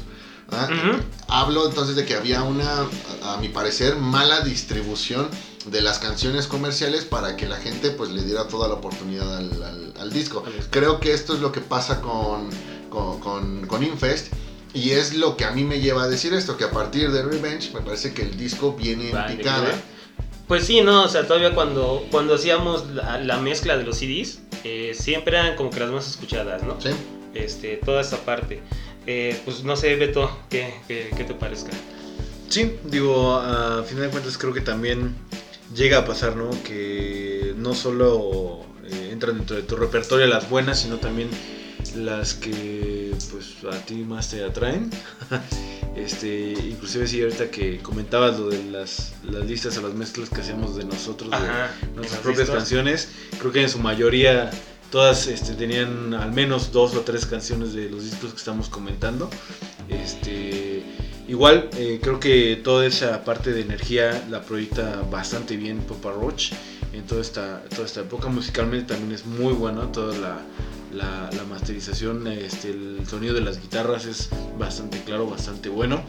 Hablo 1.28 1.68
entonces 1.68 1.96
de 1.96 2.06
que 2.06 2.16
había 2.16 2.44
una, 2.44 2.86
a 3.24 3.38
mi 3.38 3.50
parecer, 3.50 3.96
mala 3.96 4.42
distribución 4.42 5.28
de 5.66 5.82
las 5.82 6.00
canciones 6.00 6.48
comerciales 6.48 7.06
para 7.06 7.36
que 7.36 7.48
la 7.48 7.58
gente 7.58 7.92
pues 7.92 8.10
le 8.12 8.24
diera 8.24 8.48
toda 8.48 8.68
la 8.68 8.76
oportunidad 8.76 9.38
al, 9.38 9.64
al- 9.64 9.94
al 10.00 10.12
disco. 10.12 10.44
Creo 10.70 11.00
que 11.00 11.14
esto 11.14 11.34
es 11.34 11.40
lo 11.40 11.52
que 11.52 11.62
pasa 11.62 12.02
con, 12.02 12.50
con, 12.90 13.20
con, 13.20 13.66
con 13.68 13.84
Infest. 13.84 14.28
Y 14.76 14.90
es 14.92 15.14
lo 15.14 15.38
que 15.38 15.46
a 15.46 15.52
mí 15.52 15.64
me 15.64 15.80
lleva 15.80 16.04
a 16.04 16.08
decir 16.08 16.34
esto, 16.34 16.58
que 16.58 16.64
a 16.64 16.72
partir 16.72 17.12
de 17.12 17.22
Revenge 17.22 17.72
me 17.76 17.82
parece 17.82 18.12
que 18.14 18.24
el 18.24 18.36
disco 18.38 18.74
viene 18.74 19.12
en 19.12 19.38
picada. 19.38 19.70
Pues 20.48 20.66
sí, 20.66 20.82
no, 20.82 21.04
o 21.04 21.08
sea, 21.08 21.28
todavía 21.28 21.54
cuando, 21.54 22.06
cuando 22.10 22.34
hacíamos 22.36 22.90
la, 22.90 23.20
la 23.20 23.38
mezcla 23.38 23.78
de 23.78 23.84
los 23.84 23.98
CDs, 23.98 24.40
eh, 24.64 24.96
siempre 25.00 25.38
eran 25.38 25.56
como 25.56 25.70
que 25.70 25.80
las 25.80 25.92
más 25.92 26.08
escuchadas, 26.08 26.64
¿no? 26.64 26.82
¿Sí? 26.82 26.90
Este, 27.36 27.78
toda 27.78 28.02
esta 28.02 28.18
parte. 28.18 28.62
Eh, 29.06 29.40
pues 29.46 29.64
no 29.64 29.76
sé, 29.76 29.96
Beto, 29.96 30.36
¿qué, 30.50 30.74
qué, 30.88 31.12
qué 31.16 31.24
te 31.24 31.36
parezca? 31.36 31.70
Sí, 32.50 32.76
digo, 32.86 33.36
a 33.36 33.84
final 33.84 34.06
de 34.06 34.10
cuentas 34.10 34.38
creo 34.40 34.54
que 34.54 34.62
también 34.62 35.16
llega 35.76 36.00
a 36.00 36.06
pasar, 36.06 36.36
¿no? 36.36 36.50
Que 36.64 37.54
no 37.58 37.74
solo 37.74 38.62
eh, 38.86 39.10
entran 39.12 39.38
dentro 39.38 39.56
de 39.56 39.64
tu 39.64 39.76
repertorio 39.76 40.28
las 40.28 40.50
buenas, 40.50 40.80
sino 40.82 40.98
también 40.98 41.30
las 41.96 42.34
que 42.34 43.14
pues 43.32 43.56
a 43.72 43.78
ti 43.86 43.96
más 43.96 44.30
te 44.30 44.44
atraen. 44.44 44.90
este, 45.96 46.54
inclusive 46.54 47.08
sí, 47.08 47.22
ahorita 47.22 47.50
que 47.50 47.80
comentabas 47.80 48.40
lo 48.40 48.50
de 48.50 48.64
las, 48.64 49.14
las 49.24 49.46
listas 49.46 49.78
o 49.78 49.82
las 49.82 49.94
mezclas 49.94 50.30
que 50.30 50.42
hacemos 50.42 50.76
de 50.76 50.86
nosotros, 50.86 51.32
de 51.32 51.38
nuestras 51.96 52.22
propias 52.22 52.48
listas. 52.48 52.58
canciones, 52.58 53.10
creo 53.40 53.52
que 53.52 53.62
en 53.62 53.70
su 53.70 53.80
mayoría 53.80 54.52
todas 54.92 55.28
este, 55.28 55.54
tenían 55.54 56.14
al 56.14 56.32
menos 56.32 56.72
dos 56.72 56.96
o 56.96 57.02
tres 57.02 57.26
canciones 57.26 57.74
de 57.74 57.90
los 57.90 58.04
discos 58.04 58.32
que 58.32 58.38
estamos 58.38 58.70
comentando. 58.70 59.30
Este, 59.90 60.83
igual 61.28 61.70
eh, 61.78 62.00
creo 62.02 62.20
que 62.20 62.56
toda 62.64 62.86
esa 62.86 63.24
parte 63.24 63.52
de 63.54 63.62
energía 63.62 64.26
la 64.30 64.42
proyecta 64.42 65.02
bastante 65.10 65.58
bien 65.58 65.80
Papa 65.80 66.12
Roach 66.12 66.52
en 66.94 67.04
toda 67.06 67.22
esta, 67.22 67.64
toda 67.70 67.86
esta 67.86 68.02
época. 68.02 68.28
Musicalmente 68.30 68.94
también 68.94 69.12
es 69.14 69.26
muy 69.26 69.54
bueno, 69.54 69.88
toda 69.90 70.18
la, 70.18 70.42
la, 70.94 71.30
la 71.36 71.44
masterización, 71.46 72.28
este, 72.28 72.70
el 72.70 73.06
sonido 73.08 73.34
de 73.34 73.42
las 73.42 73.60
guitarras 73.62 74.06
es 74.06 74.30
bastante 74.58 75.02
claro, 75.04 75.28
bastante 75.28 75.70
bueno. 75.70 76.04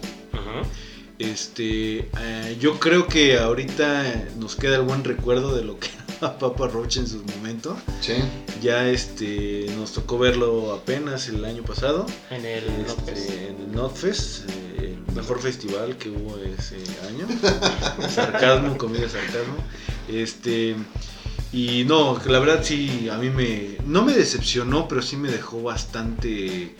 Este, 1.19 1.99
eh, 2.21 2.57
yo 2.61 2.81
creo 2.81 3.07
que 3.07 3.39
ahorita 3.39 4.31
nos 4.37 4.57
queda 4.57 4.77
el 4.77 4.83
buen 4.83 5.05
recuerdo 5.05 5.55
de 5.55 5.65
lo 5.65 5.79
que 5.79 5.89
era 6.21 6.37
Papa 6.39 6.67
Roach 6.67 6.97
en 6.97 7.07
su 7.07 7.23
momento. 7.37 7.77
Sí. 8.01 8.15
Ya 8.61 8.89
este, 8.89 9.67
nos 9.77 9.93
tocó 9.93 10.19
verlo 10.19 10.73
apenas 10.73 11.29
el 11.29 11.45
año 11.45 11.63
pasado 11.63 12.07
En 12.31 12.45
el 12.45 12.65
este, 12.65 12.83
Notfest. 12.83 13.31
en 13.31 13.57
el 13.61 13.73
Notfest, 13.73 14.51
eh, 14.51 14.74
mejor 15.15 15.41
festival 15.41 15.97
que 15.97 16.11
hubo 16.11 16.37
ese 16.39 16.77
año. 17.09 17.27
sarcasmo, 18.09 18.77
comida 18.77 19.09
sarcasmo. 19.09 19.57
Este, 20.09 20.77
y 21.53 21.85
no, 21.85 22.21
la 22.27 22.41
verdad 22.41 22.61
sí, 22.63 23.09
a 23.09 23.17
mí 23.19 23.31
me, 23.31 23.79
no 23.87 24.05
me 24.05 24.13
decepcionó, 24.13 24.89
pero 24.89 25.03
sí 25.03 25.17
me 25.17 25.31
dejó 25.31 25.63
bastante, 25.63 26.75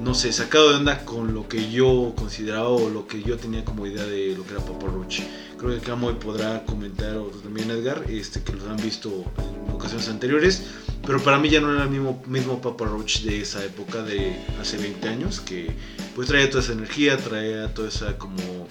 no 0.00 0.14
sé, 0.14 0.32
sacado 0.32 0.70
de 0.70 0.76
onda 0.76 1.04
con 1.04 1.34
lo 1.34 1.46
que 1.46 1.70
yo 1.70 2.14
consideraba 2.16 2.68
o 2.68 2.88
lo 2.88 3.06
que 3.06 3.22
yo 3.22 3.36
tenía 3.36 3.64
como 3.64 3.86
idea 3.86 4.04
de 4.04 4.34
lo 4.34 4.44
que 4.44 4.52
era 4.52 4.64
Papa 4.64 4.86
Roach. 4.86 5.20
Creo 5.58 5.78
que 5.78 5.80
Camoy 5.80 6.14
podrá 6.14 6.64
comentar, 6.64 7.16
o 7.16 7.26
también 7.26 7.70
Edgar, 7.70 8.04
este, 8.08 8.42
que 8.42 8.52
los 8.54 8.66
han 8.66 8.78
visto 8.78 9.24
ocasiones 9.74 10.08
anteriores. 10.08 10.62
Pero 11.06 11.22
para 11.22 11.38
mí 11.38 11.50
ya 11.50 11.60
no 11.60 11.72
era 11.72 11.84
el 11.84 11.90
mismo, 11.90 12.22
mismo 12.26 12.60
Papa 12.60 12.86
Roach 12.86 13.20
de 13.20 13.42
esa 13.42 13.62
época, 13.62 14.02
de 14.02 14.36
hace 14.60 14.78
20 14.78 15.06
años, 15.08 15.40
que 15.40 15.70
pues 16.14 16.28
traía 16.28 16.48
toda 16.48 16.62
esa 16.62 16.72
energía, 16.72 17.18
traía 17.18 17.72
toda 17.74 17.88
esa 17.88 18.16
como 18.16 18.66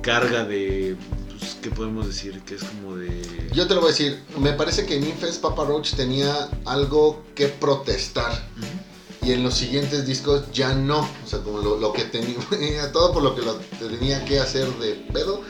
carga 0.00 0.44
de, 0.44 0.96
pues, 1.38 1.58
¿qué 1.62 1.70
podemos 1.70 2.06
decir? 2.06 2.40
Que 2.46 2.54
es 2.54 2.64
como 2.64 2.96
de... 2.96 3.50
Yo 3.52 3.66
te 3.66 3.74
lo 3.74 3.80
voy 3.80 3.90
a 3.90 3.92
decir, 3.92 4.18
me 4.38 4.52
parece 4.52 4.86
que 4.86 4.96
en 4.96 5.04
Infest 5.04 5.42
Papa 5.42 5.64
Roach 5.64 5.94
tenía 5.94 6.48
algo 6.64 7.22
que 7.34 7.48
protestar. 7.48 8.32
Y 9.22 9.32
en 9.32 9.42
los 9.42 9.54
siguientes 9.54 10.06
discos 10.06 10.50
ya 10.52 10.72
no. 10.74 11.00
O 11.00 11.26
sea, 11.26 11.40
como 11.40 11.58
lo, 11.58 11.78
lo 11.78 11.92
que 11.92 12.04
tenía, 12.04 12.38
todo 12.92 13.12
por 13.12 13.22
lo 13.22 13.34
que 13.34 13.42
lo 13.42 13.56
tenía 13.78 14.24
que 14.24 14.38
hacer 14.38 14.66
de 14.78 14.94
pedo, 15.12 15.42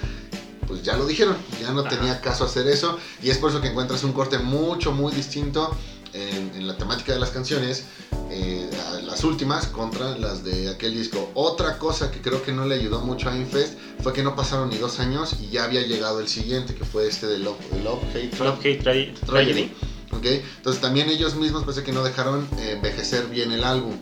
pues 0.68 0.82
ya 0.82 0.94
lo 0.96 1.06
dijeron. 1.06 1.36
Ya 1.60 1.72
no 1.72 1.80
Ajá. 1.80 1.88
tenía 1.88 2.20
caso 2.20 2.44
hacer 2.44 2.68
eso. 2.68 2.94
Y 3.22 3.30
es 3.30 3.38
por 3.38 3.50
eso 3.50 3.60
que 3.60 3.68
encuentras 3.68 4.04
un 4.04 4.12
corte 4.12 4.38
mucho, 4.38 4.92
muy 4.92 5.10
distinto 5.12 5.70
en, 6.12 6.52
en 6.54 6.66
la 6.66 6.74
temática 6.74 7.12
de 7.12 7.18
las 7.18 7.30
canciones. 7.30 7.82
eh, 8.30 8.68
las 9.02 9.24
últimas 9.24 9.66
contra 9.66 10.14
las 10.16 10.44
de 10.44 10.68
aquel 10.68 10.92
disco. 10.94 11.30
Otra 11.34 11.78
cosa 11.78 12.10
que 12.10 12.20
creo 12.20 12.42
que 12.42 12.52
no 12.52 12.66
le 12.66 12.74
ayudó 12.74 13.00
mucho 13.00 13.30
a 13.30 13.34
Infest 13.34 13.72
fue 14.02 14.12
que 14.12 14.22
no 14.22 14.34
pasaron 14.36 14.68
ni 14.68 14.76
dos 14.76 14.98
años 15.00 15.34
y 15.40 15.48
ya 15.48 15.64
había 15.64 15.80
llegado 15.80 16.20
el 16.20 16.28
siguiente, 16.28 16.74
que 16.74 16.84
fue 16.84 17.06
este 17.06 17.26
de 17.26 17.38
Love, 17.38 17.56
Love 17.82 18.02
Hate, 18.14 18.30
Tra- 18.36 18.44
Love 18.44 18.58
Hate 18.60 18.78
Tra- 18.82 18.82
Tragedy. 18.82 19.12
Tragedy. 19.24 19.72
¿ok? 20.12 20.24
Entonces 20.58 20.80
también 20.82 21.08
ellos 21.08 21.34
mismos 21.36 21.62
parece 21.64 21.82
que 21.82 21.92
no 21.92 22.02
dejaron 22.02 22.46
eh, 22.58 22.72
envejecer 22.72 23.26
bien 23.28 23.50
el 23.50 23.64
álbum. 23.64 23.96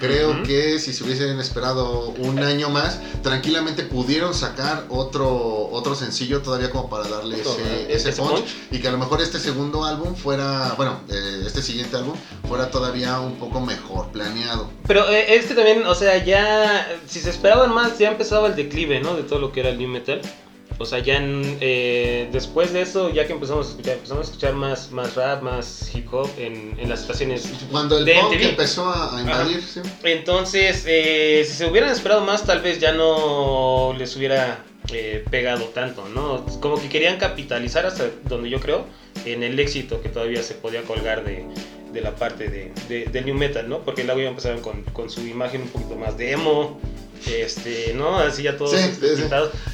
Creo 0.00 0.42
que 0.42 0.78
si 0.78 0.92
se 0.92 1.04
hubiesen 1.04 1.38
esperado 1.38 2.14
un 2.18 2.38
año 2.40 2.70
más, 2.70 2.98
tranquilamente 3.22 3.82
pudieron 3.82 4.34
sacar 4.34 4.86
otro, 4.88 5.68
otro 5.70 5.94
sencillo 5.94 6.40
todavía 6.40 6.70
como 6.70 6.88
para 6.88 7.06
darle 7.08 7.36
Otro, 7.40 7.52
ese, 7.52 7.92
ese 7.94 8.08
Ese 8.10 8.22
punch, 8.22 8.36
punch. 8.40 8.48
y 8.70 8.78
que 8.78 8.88
a 8.88 8.92
lo 8.92 8.98
mejor 8.98 9.20
este 9.20 9.38
segundo 9.38 9.84
álbum 9.84 10.14
fuera, 10.14 10.74
bueno, 10.76 11.00
eh, 11.08 11.42
este 11.46 11.62
siguiente 11.62 11.96
álbum 11.96 12.14
fuera 12.48 12.70
todavía 12.70 13.20
un 13.20 13.36
poco 13.36 13.60
mejor 13.60 14.08
planeado. 14.08 14.70
Pero 14.86 15.08
eh, 15.10 15.36
es 15.36 15.46
que 15.46 15.54
también, 15.54 15.86
o 15.86 15.94
sea, 15.94 16.24
ya, 16.24 16.86
si 17.06 17.20
se 17.20 17.30
esperaban 17.30 17.72
más, 17.72 17.98
ya 17.98 18.08
empezaba 18.10 18.48
el 18.48 18.56
declive, 18.56 19.00
¿no? 19.00 19.14
De 19.14 19.22
todo 19.22 19.38
lo 19.38 19.52
que 19.52 19.60
era 19.60 19.68
el 19.68 19.78
new 19.78 19.88
metal. 19.88 20.20
O 20.82 20.86
sea, 20.86 21.00
ya 21.00 21.18
en, 21.18 21.58
eh, 21.60 22.30
después 22.32 22.72
de 22.72 22.80
eso, 22.80 23.10
ya 23.10 23.26
que 23.26 23.34
empezamos 23.34 23.66
a 23.66 23.70
escuchar, 23.70 23.94
empezamos 23.96 24.22
a 24.26 24.30
escuchar 24.30 24.54
más, 24.54 24.90
más 24.92 25.14
rap, 25.14 25.42
más 25.42 25.90
hip 25.94 26.06
hop 26.12 26.26
en, 26.38 26.74
en 26.80 26.88
las 26.88 27.02
estaciones 27.02 27.50
Cuando 27.70 27.98
el 27.98 28.06
de 28.06 28.14
MTV. 28.14 28.42
empezó 28.48 28.88
a, 28.88 29.20
invadir, 29.20 29.62
sí. 29.62 29.80
Entonces, 30.04 30.84
eh, 30.88 31.44
si 31.46 31.54
se 31.54 31.66
hubieran 31.66 31.90
esperado 31.90 32.22
más, 32.22 32.44
tal 32.44 32.62
vez 32.62 32.80
ya 32.80 32.92
no 32.92 33.94
les 33.98 34.16
hubiera 34.16 34.64
eh, 34.90 35.22
pegado 35.30 35.64
tanto, 35.66 36.08
¿no? 36.08 36.46
Como 36.60 36.80
que 36.80 36.88
querían 36.88 37.18
capitalizar 37.18 37.84
hasta 37.84 38.06
donde 38.24 38.48
yo 38.48 38.58
creo 38.58 38.86
en 39.26 39.42
el 39.42 39.60
éxito 39.60 40.00
que 40.00 40.08
todavía 40.08 40.42
se 40.42 40.54
podía 40.54 40.80
colgar 40.82 41.24
de, 41.24 41.44
de 41.92 42.00
la 42.00 42.14
parte 42.16 42.48
de, 42.48 42.72
de- 42.88 43.04
del 43.04 43.26
new 43.26 43.34
metal, 43.34 43.68
¿no? 43.68 43.80
Porque 43.80 44.02
luego 44.04 44.20
ya 44.22 44.28
empezaron 44.30 44.60
con, 44.62 44.82
con 44.94 45.10
su 45.10 45.20
imagen 45.26 45.60
un 45.60 45.68
poquito 45.68 45.94
más 45.96 46.16
de 46.16 46.32
emo, 46.32 46.80
este, 47.26 47.92
¿no? 47.94 48.18
Así 48.18 48.42
ya 48.42 48.56
todos 48.56 48.72
Sí. 49.16 49.22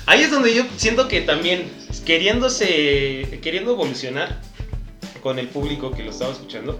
Ahí 0.07 0.23
es 0.23 0.31
donde 0.31 0.55
yo 0.55 0.65
siento 0.77 1.09
que 1.09 1.21
también 1.23 1.71
queriéndose, 2.05 3.39
queriendo 3.43 3.73
evolucionar 3.73 4.41
con 5.23 5.39
el 5.39 5.49
público 5.49 5.91
que 5.91 6.05
lo 6.05 6.11
estaba 6.11 6.33
escuchando, 6.33 6.79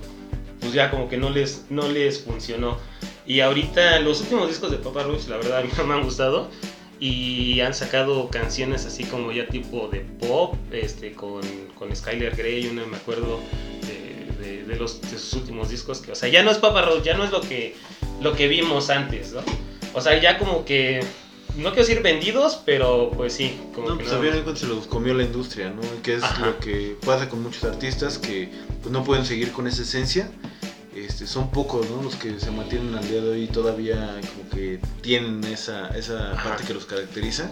pues 0.61 0.73
ya 0.73 0.91
como 0.91 1.09
que 1.09 1.17
no 1.17 1.31
les, 1.31 1.65
no 1.71 1.89
les 1.89 2.21
funcionó. 2.21 2.79
Y 3.27 3.41
ahorita 3.41 3.99
los 4.01 4.21
últimos 4.21 4.49
discos 4.49 4.71
de 4.71 4.77
Papa 4.79 5.03
Roach, 5.03 5.27
la 5.29 5.37
verdad, 5.37 5.59
a 5.61 5.63
mí 5.63 5.71
me 5.87 5.95
han 5.95 6.03
gustado. 6.03 6.51
Y 6.99 7.61
han 7.61 7.75
sacado 7.75 8.31
canciones 8.31 8.87
así 8.87 9.05
como 9.05 9.31
ya 9.31 9.47
tipo 9.49 9.89
de 9.89 10.01
pop, 10.01 10.55
este, 10.73 11.13
con, 11.13 11.43
con 11.75 11.95
Skyler 11.95 12.35
Grey, 12.35 12.69
una 12.69 12.87
me 12.87 12.97
acuerdo 12.97 13.39
de, 13.83 14.43
de- 14.47 14.65
de 14.65 14.77
los, 14.77 15.03
de 15.03 15.11
sus 15.19 15.35
últimos 15.35 15.69
discos. 15.69 15.99
Que, 16.01 16.13
o 16.13 16.15
sea, 16.15 16.31
ya 16.31 16.43
no 16.43 16.51
es 16.51 16.57
Papa 16.57 16.81
Roach, 16.83 17.03
ya 17.05 17.15
no 17.15 17.25
es 17.25 17.31
lo 17.33 17.43
que, 17.43 17.75
lo 18.23 18.33
que 18.35 18.49
vimos 18.49 18.89
antes, 18.89 19.33
¿no? 19.33 19.43
O 19.97 20.01
sea, 20.03 20.21
ya 20.21 20.37
como 20.37 20.63
que, 20.67 21.01
no 21.57 21.71
quiero 21.71 21.87
decir 21.87 22.03
vendidos, 22.03 22.61
pero 22.67 23.11
pues 23.17 23.33
sí, 23.33 23.59
como 23.75 23.89
No, 23.89 23.97
que 23.97 24.05
pues 24.05 24.15
al 24.15 24.21
final 24.21 24.43
cuentas 24.43 24.61
se 24.61 24.67
los 24.67 24.87
comió 24.87 25.15
la 25.15 25.23
industria, 25.23 25.71
¿no? 25.71 25.81
Que 26.03 26.17
es 26.17 26.23
Ajá. 26.23 26.45
lo 26.49 26.59
que 26.59 26.99
pasa 27.07 27.31
con 27.31 27.43
muchos 27.43 27.65
artistas 27.65 28.19
que 28.19 28.51
pues, 28.83 28.93
no 28.93 29.03
pueden 29.05 29.25
seguir 29.25 29.53
con 29.53 29.67
esa 29.67 29.81
esencia. 29.81 30.31
Este, 30.95 31.27
son 31.27 31.51
pocos, 31.51 31.89
¿no? 31.89 32.03
Los 32.03 32.15
que 32.17 32.39
se 32.39 32.51
mantienen 32.51 32.95
al 32.95 33.09
día 33.09 33.23
de 33.23 33.31
hoy 33.31 33.47
todavía 33.47 34.21
como 34.35 34.51
que 34.51 34.81
tienen 35.01 35.43
esa, 35.45 35.89
esa 35.97 36.33
Ajá. 36.33 36.51
parte 36.51 36.65
que 36.65 36.75
los 36.75 36.85
caracteriza. 36.85 37.49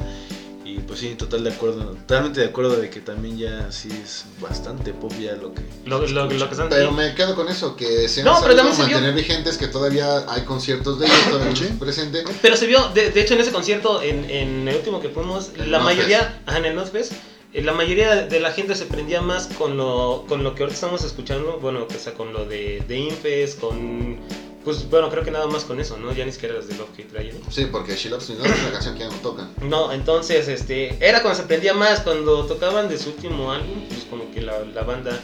Y 0.77 0.81
pues 0.81 0.99
sí, 0.99 1.15
total 1.15 1.45
de 1.45 1.51
acuerdo, 1.53 1.85
totalmente 1.85 2.41
de 2.41 2.47
acuerdo 2.47 2.75
de 2.77 2.91
que 2.91 2.99
también 3.01 3.39
ya 3.39 3.71
sí 3.71 3.89
es 4.03 4.25
bastante 4.41 4.93
pop 4.93 5.13
ya 5.21 5.33
lo 5.37 5.55
que... 5.55 5.63
Lo, 5.87 6.05
lo- 6.05 6.25
lo 6.25 6.29
que 6.49 6.51
están 6.51 6.69
Pero 6.69 6.91
me 6.91 7.15
quedo 7.15 7.37
con 7.37 7.49
eso, 7.49 7.77
que 7.77 8.09
se 8.09 8.21
han 8.23 8.27
No, 8.27 8.41
pero 8.43 8.57
también 8.57 8.75
se 8.75 8.83
vio- 8.83 8.93
mantener 8.95 9.15
vigentes, 9.15 9.57
que 9.57 9.69
todavía 9.69 10.25
hay 10.29 10.43
conciertos 10.43 10.99
de 10.99 11.07
ellos, 11.07 11.19
todavía 11.31 11.55
Sí. 11.55 11.67
presente. 11.79 12.25
Pero 12.43 12.57
se 12.57 12.67
vio, 12.67 12.89
de, 12.89 13.11
de 13.11 13.21
hecho 13.21 13.35
en 13.35 13.41
ese 13.41 13.53
concierto, 13.53 14.03
en, 14.03 14.29
en 14.29 14.67
el 14.67 14.75
último 14.77 15.01
que 15.01 15.11
fuimos, 15.11 15.53
El 15.57 15.71
la 15.71 15.79
mayoría, 15.79 16.41
ajá, 16.47 16.59
en 16.59 16.65
el 16.65 16.75
Northfest, 16.75 17.13
eh, 17.53 17.63
la 17.63 17.73
mayoría 17.73 18.17
de 18.27 18.41
la 18.41 18.51
gente 18.51 18.75
se 18.75 18.87
prendía 18.87 19.21
más 19.21 19.47
con 19.47 19.77
lo, 19.77 20.25
con 20.29 20.43
lo 20.43 20.57
que 20.57 20.65
ahorita 20.65 20.75
estamos 20.75 21.05
escuchando, 21.05 21.61
bueno, 21.63 21.87
que 21.87 21.95
sea 21.99 22.15
con 22.15 22.33
lo 22.33 22.47
de, 22.47 22.83
de 22.89 22.99
Infest, 22.99 23.61
con, 23.61 24.19
pues 24.65 24.89
bueno, 24.89 25.11
creo 25.11 25.23
que 25.23 25.31
nada 25.31 25.47
más 25.47 25.65
con 25.65 25.79
eso, 25.79 25.99
¿no? 25.99 26.13
Ya 26.13 26.25
ni 26.25 26.33
siquiera 26.33 26.55
las 26.55 26.67
de 26.67 26.77
Love 26.77 26.89
Hate 26.99 27.11
Tragedy. 27.11 27.39
Sí, 27.51 27.67
porque 27.71 27.97
She 27.97 28.09
Loves 28.09 28.31
Me 28.31 28.37
Not 28.37 28.47
es 28.47 28.61
una 28.63 28.73
canción 28.73 28.95
que 28.95 29.01
ya 29.01 29.09
no 29.09 29.17
tocan. 29.17 29.51
No, 29.63 29.93
entonces, 29.93 30.49
este, 30.49 30.97
era 31.07 31.21
cuando 31.23 31.41
se 31.41 31.47
prendía 31.47 31.75
más, 31.75 32.01
cuando 32.01 32.47
tocaban 32.47 32.89
de 32.89 32.99
su 32.99 33.11
último 33.11 33.53
álbum, 33.53 33.85
pues 33.89 34.05
como 34.09 34.31
que 34.33 34.41
la, 34.41 34.61
la 34.61 34.83
banda, 34.83 35.21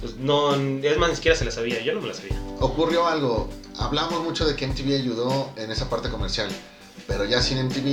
pues 0.00 0.16
no, 0.16 0.54
es 0.54 0.98
más, 0.98 1.10
ni 1.10 1.16
siquiera 1.16 1.36
se 1.36 1.44
la 1.46 1.50
sabía, 1.50 1.82
yo 1.82 1.94
no 1.94 2.00
me 2.02 2.08
la 2.08 2.14
sabía. 2.14 2.38
Ocurrió 2.60 3.06
algo, 3.06 3.48
hablamos 3.78 4.22
mucho 4.22 4.46
de 4.46 4.54
que 4.54 4.66
MTV 4.66 4.94
ayudó 5.00 5.50
en 5.56 5.70
esa 5.72 5.88
parte 5.88 6.10
comercial, 6.10 6.50
pero 7.06 7.24
ya 7.24 7.40
sin 7.40 7.64
MTV 7.64 7.86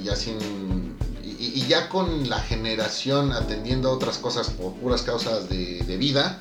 y 0.00 0.02
ya 0.02 0.16
sin... 0.16 0.94
Y, 1.22 1.60
y 1.60 1.66
ya 1.68 1.88
con 1.88 2.28
la 2.28 2.38
generación 2.40 3.32
atendiendo 3.32 3.90
a 3.90 3.92
otras 3.92 4.18
cosas 4.18 4.50
por 4.50 4.72
puras 4.74 5.02
causas 5.02 5.48
de, 5.48 5.82
de 5.82 5.96
vida, 5.96 6.38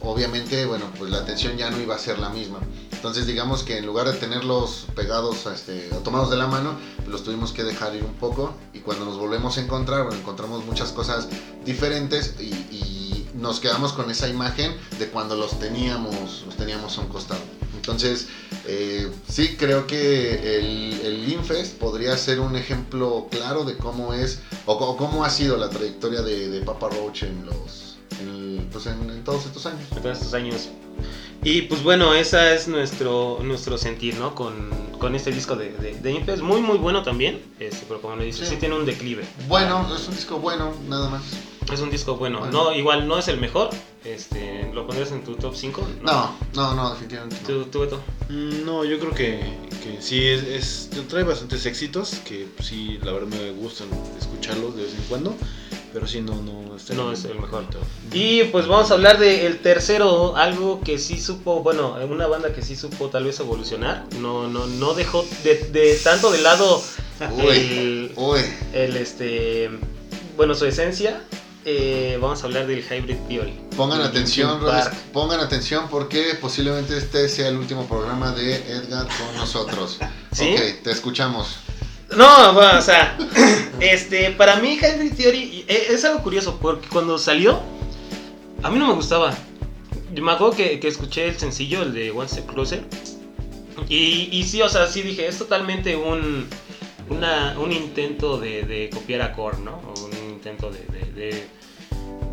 obviamente, 0.00 0.64
bueno, 0.66 0.86
pues 0.98 1.10
la 1.10 1.18
atención 1.18 1.56
ya 1.56 1.70
no 1.70 1.80
iba 1.80 1.94
a 1.94 1.98
ser 1.98 2.18
la 2.18 2.28
misma. 2.30 2.60
Entonces 3.00 3.26
digamos 3.26 3.62
que 3.62 3.78
en 3.78 3.86
lugar 3.86 4.06
de 4.12 4.12
tenerlos 4.12 4.84
pegados, 4.94 5.46
este, 5.46 5.88
o 5.94 6.00
tomados 6.00 6.28
de 6.28 6.36
la 6.36 6.46
mano, 6.46 6.74
los 7.08 7.24
tuvimos 7.24 7.50
que 7.50 7.64
dejar 7.64 7.94
ir 7.96 8.04
un 8.04 8.12
poco 8.12 8.52
y 8.74 8.80
cuando 8.80 9.06
nos 9.06 9.16
volvemos 9.16 9.56
a 9.56 9.62
encontrar, 9.62 10.02
bueno, 10.04 10.18
encontramos 10.20 10.66
muchas 10.66 10.92
cosas 10.92 11.26
diferentes 11.64 12.34
y, 12.38 12.44
y 12.70 13.26
nos 13.32 13.58
quedamos 13.58 13.94
con 13.94 14.10
esa 14.10 14.28
imagen 14.28 14.76
de 14.98 15.08
cuando 15.08 15.34
los 15.34 15.58
teníamos, 15.58 16.42
los 16.44 16.56
teníamos 16.56 16.98
a 16.98 17.00
un 17.00 17.08
costado. 17.08 17.40
Entonces, 17.74 18.26
eh, 18.66 19.10
sí 19.30 19.56
creo 19.58 19.86
que 19.86 20.58
el, 20.58 21.00
el 21.02 21.32
Infest 21.32 21.78
podría 21.78 22.14
ser 22.18 22.38
un 22.40 22.54
ejemplo 22.54 23.28
claro 23.30 23.64
de 23.64 23.78
cómo 23.78 24.12
es 24.12 24.40
o, 24.66 24.76
co- 24.78 24.98
cómo 24.98 25.24
ha 25.24 25.30
sido 25.30 25.56
la 25.56 25.70
trayectoria 25.70 26.20
de, 26.20 26.50
de 26.50 26.60
Papa 26.60 26.90
Roach 26.90 27.22
en 27.22 27.46
los 27.46 27.96
en, 28.20 28.28
el- 28.28 28.68
pues 28.70 28.84
en- 28.84 29.08
en 29.08 29.24
todos 29.24 29.46
estos 29.46 29.64
años. 29.64 29.88
de 29.88 30.00
todos 30.02 30.18
estos 30.18 30.34
años. 30.34 30.68
Y 31.42 31.62
pues 31.62 31.82
bueno, 31.82 32.12
ese 32.14 32.54
es 32.54 32.68
nuestro, 32.68 33.38
nuestro 33.42 33.78
sentir, 33.78 34.14
¿no? 34.16 34.34
Con, 34.34 34.70
con 34.98 35.14
este 35.14 35.32
disco 35.32 35.56
de, 35.56 35.70
de, 35.72 35.94
de 35.94 36.12
Infest. 36.12 36.42
Muy, 36.42 36.60
muy 36.60 36.76
bueno 36.76 37.02
también, 37.02 37.40
este, 37.58 37.86
pero 37.88 38.00
como 38.02 38.16
le 38.16 38.26
dices, 38.26 38.46
sí. 38.48 38.54
Sí. 38.54 38.60
tiene 38.60 38.76
un 38.76 38.84
declive. 38.84 39.24
Bueno, 39.48 39.86
es 39.94 40.06
un 40.06 40.14
disco 40.14 40.38
bueno, 40.38 40.72
nada 40.88 41.08
más. 41.08 41.22
Es 41.72 41.80
un 41.80 41.90
disco 41.90 42.16
bueno. 42.16 42.40
Bueno. 42.40 42.64
No, 42.64 42.74
igual 42.74 43.06
no 43.08 43.18
es 43.18 43.28
el 43.28 43.38
mejor. 43.40 43.70
Este, 44.04 44.70
¿Lo 44.74 44.86
pondrías 44.86 45.12
en 45.12 45.24
tu 45.24 45.34
top 45.36 45.54
5? 45.54 45.86
No, 46.02 46.34
no, 46.54 46.74
no, 46.74 46.90
definitivamente 46.90 47.36
no. 47.42 47.46
¿Tú, 47.48 47.64
tú, 47.66 47.80
Beto? 47.80 48.00
Mm, 48.28 48.64
No, 48.66 48.84
yo 48.84 48.98
creo 48.98 49.14
que, 49.14 49.40
que 49.82 50.00
sí, 50.02 50.26
es, 50.26 50.42
es- 50.42 50.90
trae 51.08 51.22
bastantes 51.22 51.64
éxitos, 51.66 52.14
que 52.26 52.48
sí, 52.62 52.98
la 53.02 53.12
verdad 53.12 53.28
me 53.28 53.50
gustan 53.52 53.88
escucharlos 54.18 54.74
de 54.76 54.82
vez 54.84 54.94
en 54.94 55.02
cuando, 55.04 55.34
pero 55.92 56.06
sí, 56.06 56.20
no, 56.20 56.34
no, 56.42 56.76
está 56.76 56.94
No 56.94 57.12
es 57.12 57.24
el 57.24 57.34
mejor. 57.38 57.64
ahorita. 57.64 57.78
Y 58.12 58.44
pues 58.44 58.66
vamos 58.66 58.90
a 58.90 58.94
hablar 58.94 59.18
del 59.18 59.58
tercero, 59.60 60.36
algo 60.36 60.80
que 60.80 60.98
sí 60.98 61.20
supo, 61.20 61.62
bueno, 61.62 61.96
una 62.08 62.26
banda 62.26 62.52
que 62.52 62.62
sí 62.62 62.76
supo 62.76 63.08
tal 63.08 63.24
vez 63.24 63.38
evolucionar. 63.40 64.06
No, 64.18 64.48
no, 64.48 64.66
no 64.66 64.94
dejó 64.94 65.24
de, 65.44 65.56
de 65.72 65.94
tanto 66.02 66.30
de 66.30 66.40
lado 66.42 66.82
Uy, 67.32 67.56
el, 67.56 68.12
uy. 68.16 68.40
el 68.72 68.96
este, 68.96 69.70
bueno, 70.36 70.54
su 70.54 70.66
esencia. 70.66 71.22
Eh, 71.66 72.16
vamos 72.22 72.42
a 72.42 72.46
hablar 72.46 72.66
del 72.66 72.82
Hybrid 72.82 73.18
Theory. 73.28 73.52
Pongan 73.76 73.98
de 73.98 74.04
atención, 74.06 74.60
Park. 74.64 74.94
pongan 75.12 75.40
atención 75.40 75.88
porque 75.90 76.34
posiblemente 76.40 76.96
este 76.96 77.28
sea 77.28 77.48
el 77.48 77.56
último 77.58 77.86
programa 77.86 78.32
de 78.32 78.54
Edgar 78.56 79.06
con 79.06 79.36
nosotros. 79.36 79.98
¿Sí? 80.32 80.54
Ok, 80.54 80.82
te 80.84 80.90
escuchamos. 80.90 81.56
No, 82.16 82.54
bueno, 82.54 82.78
o 82.78 82.82
sea, 82.82 83.16
este, 83.80 84.32
para 84.32 84.56
mí 84.56 84.76
Hybrid 84.78 85.14
Theory 85.14 85.64
eh, 85.68 85.86
es 85.90 86.04
algo 86.04 86.22
curioso 86.22 86.58
porque 86.60 86.88
cuando 86.88 87.18
salió, 87.18 87.60
a 88.62 88.70
mí 88.70 88.78
no 88.78 88.88
me 88.88 88.94
gustaba. 88.94 89.32
Yo 90.12 90.22
Me 90.24 90.32
acuerdo 90.32 90.56
que, 90.56 90.80
que 90.80 90.88
escuché 90.88 91.28
el 91.28 91.38
sencillo, 91.38 91.82
el 91.82 91.92
de 91.94 92.10
One 92.10 92.28
Step 92.28 92.46
Closer, 92.46 92.82
y, 93.88 94.28
y 94.32 94.42
sí, 94.44 94.60
o 94.60 94.68
sea, 94.68 94.86
sí 94.88 95.02
dije, 95.02 95.26
es 95.28 95.38
totalmente 95.38 95.94
un, 95.96 96.46
un 97.08 97.72
intento 97.72 98.38
de, 98.38 98.62
de 98.64 98.90
copiar 98.92 99.22
a 99.22 99.32
Korn, 99.32 99.64
¿no? 99.64 99.80
Un 100.04 100.30
intento 100.32 100.70
de, 100.70 100.80
de, 100.86 101.12
de- 101.12 101.60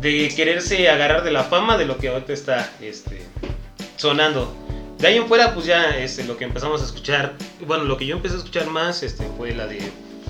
de 0.00 0.28
quererse 0.34 0.88
agarrar 0.88 1.24
de 1.24 1.32
la 1.32 1.42
fama 1.42 1.76
de 1.76 1.84
lo 1.84 1.98
que 1.98 2.08
ahorita 2.08 2.32
está 2.32 2.72
este, 2.80 3.20
sonando. 3.96 4.54
De 4.98 5.06
ahí 5.06 5.16
en 5.16 5.28
fuera, 5.28 5.54
pues 5.54 5.66
ya 5.66 5.96
este, 5.98 6.24
lo 6.24 6.36
que 6.36 6.44
empezamos 6.44 6.82
a 6.82 6.84
escuchar, 6.84 7.36
bueno, 7.66 7.84
lo 7.84 7.96
que 7.96 8.06
yo 8.06 8.16
empecé 8.16 8.34
a 8.34 8.38
escuchar 8.38 8.66
más 8.68 9.02
este, 9.02 9.26
fue 9.36 9.54
la 9.54 9.66
de, 9.66 9.80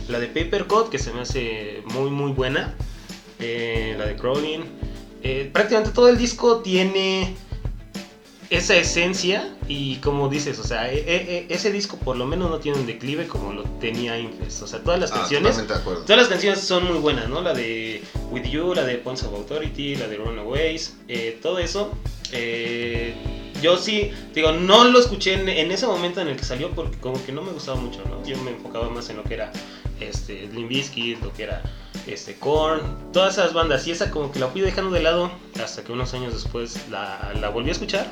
la 0.08 0.18
de 0.20 0.26
Paper 0.26 0.66
Cut, 0.66 0.90
que 0.90 0.98
se 0.98 1.12
me 1.12 1.22
hace 1.22 1.82
muy, 1.86 2.10
muy 2.10 2.32
buena. 2.32 2.74
Eh, 3.40 3.94
la 3.96 4.04
de 4.06 4.16
Crawling. 4.16 4.64
Eh, 5.22 5.48
prácticamente 5.52 5.92
todo 5.94 6.08
el 6.08 6.18
disco 6.18 6.58
tiene 6.58 7.34
esa 8.50 8.76
esencia 8.76 9.54
y 9.68 9.96
como 9.96 10.28
dices, 10.28 10.58
o 10.58 10.64
sea, 10.64 10.90
e- 10.92 10.98
e- 10.98 11.38
e- 11.38 11.46
ese 11.50 11.70
disco 11.70 11.96
por 11.98 12.16
lo 12.16 12.24
menos 12.26 12.50
no 12.50 12.58
tiene 12.58 12.78
un 12.78 12.86
declive 12.86 13.26
como 13.26 13.52
lo 13.52 13.62
tenía 13.80 14.18
Infest. 14.18 14.62
O 14.62 14.66
sea, 14.66 14.80
todas 14.82 14.98
las 15.00 15.12
Ah, 15.12 15.16
canciones... 15.20 15.56
Todas 15.66 16.16
las 16.16 16.28
canciones 16.28 16.60
son 16.60 16.84
muy 16.84 16.98
buenas, 16.98 17.28
¿no? 17.28 17.40
La 17.42 17.54
de 17.54 18.02
With 18.30 18.44
You, 18.44 18.74
la 18.74 18.84
de 18.84 18.96
Points 18.96 19.22
of 19.22 19.34
Authority, 19.34 19.96
la 19.96 20.08
de 20.08 20.16
Runaways, 20.16 20.96
eh, 21.08 21.38
todo 21.40 21.58
eso. 21.58 21.92
eh, 22.32 23.14
yo 23.62 23.76
sí, 23.76 24.10
digo, 24.34 24.52
no 24.52 24.84
lo 24.84 24.98
escuché 25.00 25.34
en, 25.34 25.48
en 25.48 25.70
ese 25.70 25.86
momento 25.86 26.20
en 26.20 26.28
el 26.28 26.36
que 26.36 26.44
salió 26.44 26.70
porque 26.70 26.98
como 26.98 27.22
que 27.24 27.32
no 27.32 27.42
me 27.42 27.52
gustaba 27.52 27.78
mucho, 27.80 28.02
¿no? 28.08 28.24
Yo 28.24 28.36
me 28.42 28.50
enfocaba 28.52 28.88
más 28.90 29.08
en 29.10 29.16
lo 29.16 29.24
que 29.24 29.34
era 29.34 29.52
este, 30.00 30.48
Limp 30.52 30.68
Bizkit, 30.68 31.22
lo 31.22 31.32
que 31.32 31.44
era 31.44 31.62
este, 32.06 32.34
Korn, 32.36 33.12
todas 33.12 33.34
esas 33.38 33.52
bandas. 33.52 33.86
Y 33.86 33.90
esa 33.90 34.10
como 34.10 34.30
que 34.32 34.38
la 34.38 34.48
fui 34.48 34.60
dejando 34.60 34.90
de 34.90 35.02
lado 35.02 35.30
hasta 35.62 35.82
que 35.82 35.92
unos 35.92 36.14
años 36.14 36.32
después 36.32 36.88
la, 36.90 37.32
la 37.40 37.48
volví 37.50 37.68
a 37.68 37.72
escuchar 37.72 38.06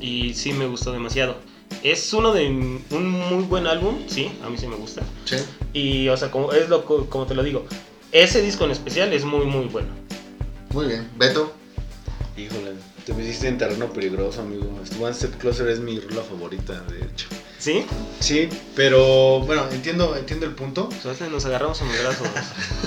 y 0.00 0.34
sí 0.34 0.52
me 0.52 0.66
gustó 0.66 0.92
demasiado. 0.92 1.36
Es 1.82 2.12
uno 2.12 2.32
de 2.32 2.46
un 2.48 3.08
muy 3.10 3.44
buen 3.44 3.66
álbum, 3.66 3.96
sí, 4.06 4.30
a 4.44 4.48
mí 4.50 4.56
sí 4.58 4.66
me 4.66 4.76
gusta. 4.76 5.02
Sí. 5.24 5.36
Y, 5.72 6.08
o 6.08 6.16
sea, 6.16 6.30
como, 6.30 6.52
es 6.52 6.68
lo, 6.68 6.84
co- 6.84 7.06
como 7.06 7.26
te 7.26 7.34
lo 7.34 7.42
digo, 7.42 7.66
ese 8.12 8.40
disco 8.42 8.64
en 8.64 8.70
especial 8.70 9.12
es 9.12 9.24
muy, 9.24 9.44
muy 9.44 9.64
bueno. 9.66 9.88
Muy 10.70 10.86
bien. 10.86 11.08
Beto. 11.16 11.52
Híjole, 12.36 12.72
te 13.06 13.12
metiste 13.12 13.48
en 13.48 13.58
terreno 13.58 13.92
peligroso, 13.92 14.40
amigo. 14.40 14.80
One 15.00 15.14
Step 15.14 15.36
Closer 15.38 15.68
es 15.68 15.80
mi 15.80 16.00
rola 16.00 16.22
favorita, 16.22 16.80
de 16.82 17.04
hecho. 17.04 17.26
¿Sí? 17.58 17.84
Sí, 18.20 18.48
pero 18.74 19.40
bueno, 19.40 19.64
entiendo, 19.72 20.16
entiendo 20.16 20.46
el 20.46 20.54
punto. 20.54 20.88
Ahorita 21.04 21.28
nos 21.28 21.44
agarramos 21.44 21.80
a 21.82 21.84
madrazos. 21.84 22.28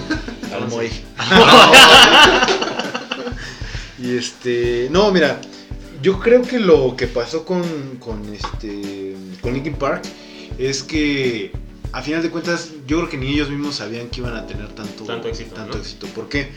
Al 0.53 0.67
Moy. 0.69 0.89
y 3.99 4.17
este. 4.17 4.87
No, 4.91 5.11
mira. 5.11 5.39
Yo 6.01 6.19
creo 6.19 6.43
que 6.43 6.59
lo 6.59 6.95
que 6.95 7.07
pasó 7.07 7.43
con, 7.43 7.63
con 7.99 8.21
este. 8.33 9.15
con 9.41 9.53
Linkin 9.53 9.75
Park 9.75 10.03
es 10.57 10.83
que. 10.83 11.51
A 11.93 12.01
final 12.01 12.21
de 12.21 12.29
cuentas, 12.29 12.71
yo 12.85 12.97
creo 12.97 13.09
que 13.09 13.17
ni 13.17 13.29
ellos 13.29 13.49
mismos 13.49 13.75
sabían 13.75 14.09
que 14.09 14.19
iban 14.19 14.35
a 14.35 14.45
tener 14.45 14.67
tanto, 14.75 15.05
Tanto 15.05 15.29
éxito, 15.29 15.55
Tanto 15.55 15.77
¿no? 15.77 15.81
éxito. 15.81 16.05
¿Por 16.07 16.27
qué? 16.27 16.51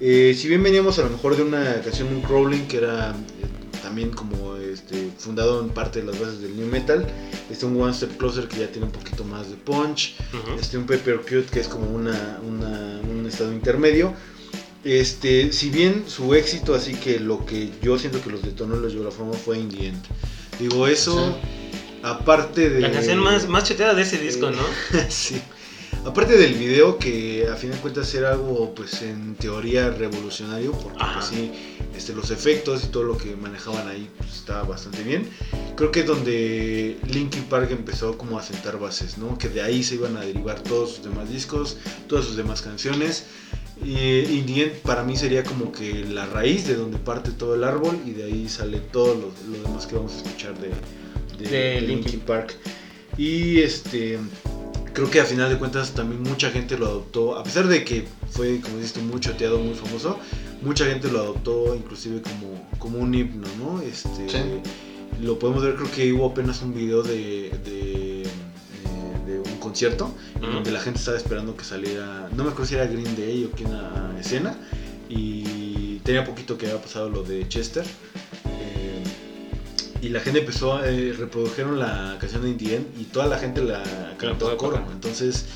Eh, 0.00 0.34
si 0.38 0.48
bien 0.48 0.62
veníamos 0.62 0.98
a 0.98 1.02
lo 1.02 1.10
mejor 1.10 1.36
de 1.36 1.42
una 1.42 1.80
canción 1.80 2.08
un 2.08 2.20
crawling 2.20 2.66
que 2.66 2.78
era 2.78 3.10
eh, 3.12 3.76
también 3.82 4.10
como 4.10 4.56
este, 4.56 5.10
fundado 5.18 5.60
en 5.62 5.70
parte 5.70 6.00
de 6.00 6.06
las 6.06 6.20
bases 6.20 6.40
del 6.42 6.54
new 6.56 6.66
metal, 6.66 7.06
este 7.50 7.64
un 7.66 7.80
One 7.80 7.94
Step 7.94 8.16
Closer 8.18 8.46
que 8.46 8.58
ya 8.60 8.66
tiene 8.68 8.86
un 8.86 8.92
poquito 8.92 9.24
más 9.24 9.48
de 9.48 9.56
punch, 9.56 10.16
este 10.60 10.76
un 10.76 10.84
Pepper 10.86 11.20
Cute 11.20 11.46
que 11.50 11.60
es 11.60 11.68
como 11.68 11.86
una, 11.90 12.38
una- 12.46 13.00
un 13.08 13.24
estado 13.26 13.52
intermedio. 13.52 14.12
Este, 14.84 15.52
si 15.52 15.70
bien 15.70 16.04
su 16.06 16.34
éxito, 16.34 16.74
así 16.74 16.94
que 16.94 17.18
lo 17.18 17.44
que 17.44 17.70
yo 17.82 17.98
siento 17.98 18.20
que 18.22 18.30
los 18.30 18.42
detonó 18.42 18.76
y 18.76 18.80
los 18.80 18.92
llevó 18.92 19.04
la 19.06 19.10
fama 19.10 19.32
fue 19.32 19.58
In 19.58 19.68
the 19.68 19.86
End. 19.88 20.04
Digo, 20.60 20.86
eso, 20.86 21.36
aparte 22.02 22.70
de. 22.70 22.80
La 22.80 22.92
canción 22.92 23.18
más, 23.18 23.48
más 23.48 23.64
cheteada 23.64 23.94
de 23.94 24.02
ese 24.02 24.18
disco, 24.18 24.48
Eh, 24.48 24.52
¿no? 24.52 25.00
sí. 25.08 25.40
Aparte 26.06 26.36
del 26.36 26.54
video 26.54 26.98
que 26.98 27.48
a 27.52 27.56
fin 27.56 27.72
de 27.72 27.78
cuentas 27.78 28.14
era 28.14 28.30
algo 28.30 28.72
pues 28.76 29.02
en 29.02 29.34
teoría 29.34 29.90
revolucionario 29.90 30.70
porque 30.70 31.02
pues 31.14 31.24
sí 31.26 31.50
este, 31.96 32.14
los 32.14 32.30
efectos 32.30 32.84
y 32.84 32.86
todo 32.88 33.02
lo 33.02 33.18
que 33.18 33.34
manejaban 33.34 33.88
ahí 33.88 34.08
pues, 34.16 34.36
estaba 34.36 34.62
bastante 34.62 35.02
bien. 35.02 35.28
Creo 35.74 35.90
que 35.90 36.00
es 36.00 36.06
donde 36.06 36.96
Linkin 37.08 37.42
Park 37.44 37.70
empezó 37.72 38.16
como 38.16 38.38
a 38.38 38.42
sentar 38.44 38.78
bases 38.78 39.18
no 39.18 39.36
que 39.36 39.48
de 39.48 39.62
ahí 39.62 39.82
se 39.82 39.96
iban 39.96 40.16
a 40.16 40.20
derivar 40.20 40.60
todos 40.62 40.94
sus 40.94 41.04
demás 41.04 41.28
discos 41.28 41.76
todas 42.06 42.24
sus 42.24 42.36
demás 42.36 42.62
canciones. 42.62 43.24
Y 43.84 44.22
para 44.84 45.02
mí 45.02 45.16
sería 45.16 45.42
como 45.42 45.70
que 45.72 46.04
la 46.04 46.24
raíz 46.26 46.66
de 46.68 46.76
donde 46.76 46.98
parte 46.98 47.30
todo 47.32 47.56
el 47.56 47.64
árbol 47.64 47.98
y 48.06 48.12
de 48.12 48.24
ahí 48.24 48.48
sale 48.48 48.78
todo 48.78 49.14
lo, 49.14 49.32
lo 49.52 49.62
demás 49.62 49.86
que 49.86 49.96
vamos 49.96 50.12
a 50.14 50.16
escuchar 50.18 50.54
de, 50.58 50.70
de- 51.38 51.50
De. 51.50 51.80
Linkin. 51.80 52.20
Park. 52.20 52.54
Y 53.18 53.60
este 53.60 54.18
creo 54.96 55.10
que 55.10 55.20
a 55.20 55.26
final 55.26 55.50
de 55.50 55.58
cuentas 55.58 55.92
también 55.92 56.22
mucha 56.22 56.50
gente 56.50 56.78
lo 56.78 56.86
adoptó, 56.86 57.36
a 57.36 57.42
pesar 57.44 57.68
de 57.68 57.84
que 57.84 58.08
fue, 58.30 58.60
como 58.62 58.76
dices 58.78 58.94
tú, 58.94 59.00
muy 59.02 59.20
choteado, 59.20 59.58
muy 59.58 59.74
famoso, 59.74 60.18
mucha 60.62 60.86
gente 60.86 61.10
lo 61.12 61.18
adoptó 61.20 61.74
inclusive 61.76 62.22
como, 62.22 62.66
como 62.78 62.98
un 63.00 63.14
himno, 63.14 63.46
¿no? 63.58 63.82
Este, 63.82 64.26
Sí. 64.28 64.38
Lo 65.22 65.38
podemos 65.38 65.62
ver, 65.62 65.74
creo 65.76 65.90
que 65.90 66.12
hubo 66.14 66.26
apenas 66.30 66.62
un 66.62 66.74
video 66.74 67.02
de, 67.02 67.50
de, 67.64 68.22
eh, 68.22 68.26
de 69.26 69.38
un 69.38 69.56
concierto 69.58 70.14
en 70.36 70.44
Ujú. 70.44 70.52
donde 70.54 70.70
la 70.72 70.80
gente 70.80 70.98
estaba 70.98 71.16
esperando 71.18 71.54
que 71.56 71.64
saliera, 71.64 72.28
no 72.34 72.44
me 72.44 72.50
acuerdo 72.50 72.66
si 72.66 72.74
era 72.76 72.86
Green 72.86 73.16
Day 73.16 73.44
o 73.44 73.50
quién 73.54 73.70
a 73.72 74.16
escena, 74.18 74.56
y 75.10 75.98
tenía 76.04 76.24
poquito 76.24 76.56
que 76.58 76.66
había 76.66 76.80
pasado 76.80 77.08
lo 77.10 77.22
de 77.22 77.46
Chester. 77.48 77.84
Y 80.02 80.08
la 80.10 80.20
gente 80.20 80.40
empezó, 80.40 80.76
a 80.76 80.88
eh, 80.88 81.14
reprodujeron 81.16 81.78
la 81.78 82.16
canción 82.20 82.42
de 82.42 82.50
Indie 82.50 82.76
End 82.76 83.00
y 83.00 83.04
toda 83.04 83.26
la 83.26 83.38
gente 83.38 83.62
la 83.62 83.82
cantó 84.18 84.50
a 84.50 84.56
coro. 84.56 84.84
Entonces, 84.92 85.46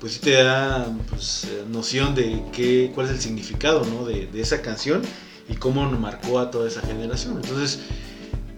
pues 0.00 0.14
sí 0.14 0.20
te 0.20 0.32
da 0.42 0.86
pues, 1.08 1.44
eh, 1.44 1.64
noción 1.70 2.14
de 2.14 2.42
qué, 2.52 2.90
cuál 2.94 3.06
es 3.06 3.12
el 3.12 3.20
significado 3.20 3.84
¿no? 3.84 4.04
de, 4.04 4.26
de 4.26 4.40
esa 4.40 4.60
canción 4.60 5.02
y 5.48 5.54
cómo 5.54 5.90
marcó 5.90 6.38
a 6.38 6.50
toda 6.50 6.68
esa 6.68 6.80
generación. 6.82 7.40
Entonces, 7.42 7.80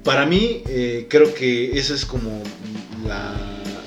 para 0.07 0.25
mí, 0.25 0.63
eh, 0.67 1.07
creo 1.11 1.35
que 1.35 1.79
esa 1.79 1.95
es 1.95 2.05
como 2.05 2.43
la, 3.07 3.33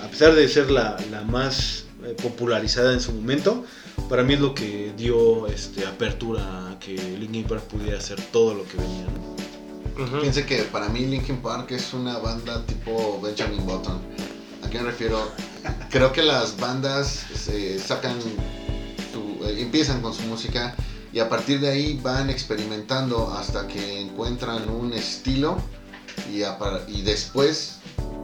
a 0.04 0.10
pesar 0.10 0.36
de 0.36 0.48
ser 0.48 0.70
la, 0.70 0.98
la 1.12 1.24
más 1.24 1.86
eh, 2.06 2.16
popularizada 2.22 2.94
en 2.94 3.00
su 3.00 3.14
momento, 3.14 3.64
para 4.10 4.24
mí 4.24 4.34
es 4.34 4.40
lo 4.42 4.54
que 4.54 4.92
dio 4.98 5.48
este, 5.48 5.86
apertura 5.86 6.72
a 6.72 6.80
que 6.80 6.96
Linkin 6.96 7.46
Park 7.46 7.64
pudiera 7.64 7.98
hacer 7.98 8.20
todo 8.34 8.54
lo 8.54 8.66
que 8.66 8.78
venía. 8.78 9.06
¿no? 9.06 9.49
Piense 10.22 10.46
que 10.46 10.64
para 10.64 10.88
mí 10.90 11.06
Linkin 11.06 11.38
Park 11.42 11.72
es 11.72 11.94
una 11.94 12.18
banda 12.20 12.66
tipo 12.66 13.20
Benjamin 13.22 13.66
Button. 13.66 14.00
¿A 14.66 14.70
qué 14.70 14.78
me 14.80 14.86
refiero? 14.86 15.20
Creo 15.90 16.12
que 16.12 16.24
las 16.24 16.58
bandas 16.58 17.26
se 17.36 17.80
sacan, 17.80 18.16
su- 18.22 19.46
eh, 19.46 19.62
empiezan 19.62 20.02
con 20.02 20.14
su 20.14 20.22
música 20.24 20.76
y 21.12 21.20
a 21.20 21.28
partir 21.28 21.60
de 21.60 21.70
ahí 21.70 22.00
van 22.02 22.30
experimentando 22.30 23.34
hasta 23.34 23.68
que 23.68 24.00
encuentran 24.02 24.70
un 24.70 24.94
estilo 24.94 25.58
y, 26.32 26.44
a 26.44 26.58
par- 26.58 26.84
y 26.88 27.02
después 27.02 27.78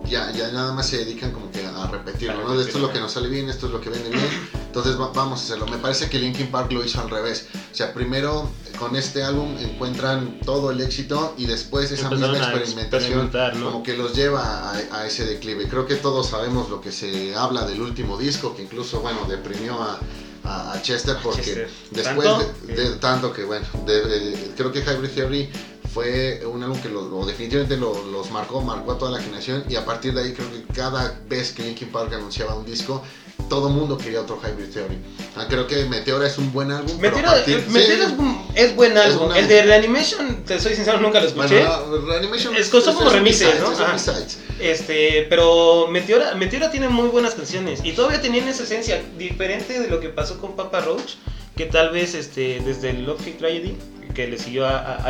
ya, 0.07 0.31
ya 0.31 0.51
nada 0.51 0.71
más 0.73 0.87
se 0.87 0.97
dedican 0.99 1.31
como 1.31 1.49
que 1.51 1.65
a 1.65 1.87
repetirlo, 1.87 2.43
¿no? 2.47 2.59
Esto 2.61 2.77
es 2.77 2.81
lo 2.83 2.93
que 2.93 2.99
nos 2.99 3.11
sale 3.11 3.27
bien, 3.27 3.49
esto 3.49 3.65
es 3.65 3.71
lo 3.73 3.81
que 3.81 3.89
vende 3.89 4.09
bien, 4.11 4.29
entonces 4.67 4.99
va- 4.99 5.11
vamos 5.13 5.39
a 5.41 5.43
hacerlo. 5.43 5.65
Me 5.65 5.77
parece 5.77 6.09
que 6.09 6.19
Linkin 6.19 6.47
Park 6.47 6.71
lo 6.71 6.85
hizo 6.85 7.01
al 7.01 7.09
revés. 7.09 7.47
O 7.71 7.75
sea, 7.75 7.91
primero 7.93 8.49
con 8.77 8.95
este 8.95 9.23
álbum 9.23 9.55
encuentran 9.59 10.39
todo 10.45 10.71
el 10.71 10.81
éxito 10.81 11.33
y 11.37 11.45
después 11.45 11.91
esa 11.91 12.03
Empezaron 12.07 12.31
misma 12.33 12.47
experimentación 12.53 13.19
como 13.65 13.83
que 13.83 13.97
los 13.97 14.13
lleva 14.15 14.71
a, 14.71 14.73
a 14.99 15.05
ese 15.07 15.25
declive. 15.25 15.67
Creo 15.67 15.85
que 15.85 15.95
todos 15.95 16.29
sabemos 16.29 16.69
lo 16.69 16.81
que 16.81 16.91
se 16.91 17.33
habla 17.35 17.65
del 17.65 17.81
último 17.81 18.17
disco, 18.17 18.55
que 18.55 18.63
incluso, 18.63 19.01
bueno, 19.01 19.25
deprimió 19.27 19.81
a, 19.81 19.99
a- 20.43 20.73
a 20.73 20.81
Chester 20.81 21.17
porque 21.23 21.41
Chester. 21.41 21.69
después 21.91 22.27
¿Tanto? 22.27 22.53
de, 22.67 22.73
de 22.75 22.95
tanto 22.97 23.33
que, 23.33 23.43
bueno, 23.43 23.65
de- 23.85 24.01
de- 24.05 24.51
creo 24.55 24.71
que 24.71 24.79
Hybrid 24.81 25.09
Theory 25.09 25.49
fue 25.93 26.43
un 26.45 26.61
álbum 26.61 26.79
que 26.81 26.89
lo, 26.89 27.07
lo- 27.07 27.25
definitivamente 27.25 27.77
lo- 27.77 28.05
los 28.11 28.29
marcó, 28.31 28.61
marcó 28.61 28.91
a 28.93 28.97
toda 28.97 29.11
la 29.11 29.19
generación 29.21 29.63
y 29.69 29.75
a 29.75 29.85
partir 29.85 30.13
de 30.13 30.21
ahí 30.21 30.33
creo 30.33 30.51
que 30.51 30.63
cada 30.73 31.19
vez 31.29 31.51
que 31.53 31.63
Linkin 31.63 31.89
Park 31.89 32.13
anunciaba 32.13 32.53
un 32.55 32.65
disco, 32.65 33.01
todo 33.49 33.69
mundo 33.69 33.97
quería 33.97 34.21
otro 34.21 34.39
Hybrid 34.41 34.71
Theory. 34.73 34.97
Ah, 35.35 35.45
creo 35.49 35.67
que 35.67 35.85
Meteora 35.85 36.27
es 36.27 36.37
un 36.37 36.51
buen 36.53 36.71
álbum. 36.71 36.97
Meteora, 36.99 37.31
partir- 37.31 37.57
eh, 37.59 37.65
Meteora 37.69 38.07
sí. 38.07 38.15
es, 38.55 38.75
buen 38.75 38.97
álbum. 38.97 39.31
El 39.35 39.47
de 39.47 39.63
Reanimation, 39.63 40.43
te 40.45 40.59
soy 40.59 40.75
sincero, 40.75 40.99
nunca 40.99 41.19
lo 41.19 41.27
escuché. 41.27 41.59
Bueno, 41.65 41.85
no, 41.87 42.07
Reanimation 42.07 42.55
Es- 42.55 42.69
como 42.69 43.09
remises, 43.09 43.59
¿no? 43.59 43.71
es. 43.71 44.05
B-sides. 44.05 44.39
Este, 44.59 45.27
pero 45.29 45.87
Meteora, 45.87 46.35
Meteora 46.35 46.71
tiene 46.71 46.87
muy 46.89 47.09
buenas 47.09 47.35
canciones 47.35 47.81
y 47.83 47.91
todavía 47.91 48.21
tenían 48.21 48.47
esa 48.47 48.63
esencia 48.63 49.01
diferente 49.17 49.79
de 49.79 49.87
lo 49.89 49.99
que 49.99 50.09
pasó 50.09 50.39
con 50.39 50.55
Papa 50.55 50.81
Roach, 50.81 51.15
que 51.57 51.65
tal 51.65 51.89
vez 51.91 52.15
este, 52.15 52.61
desde 52.65 52.91
el 52.91 53.05
Love 53.05 53.21
Hate 53.21 53.37
Tragedy, 53.37 53.77
que 54.13 54.27
le 54.27 54.37
siguió 54.37 54.65
a, 54.65 54.77
a, 54.79 55.05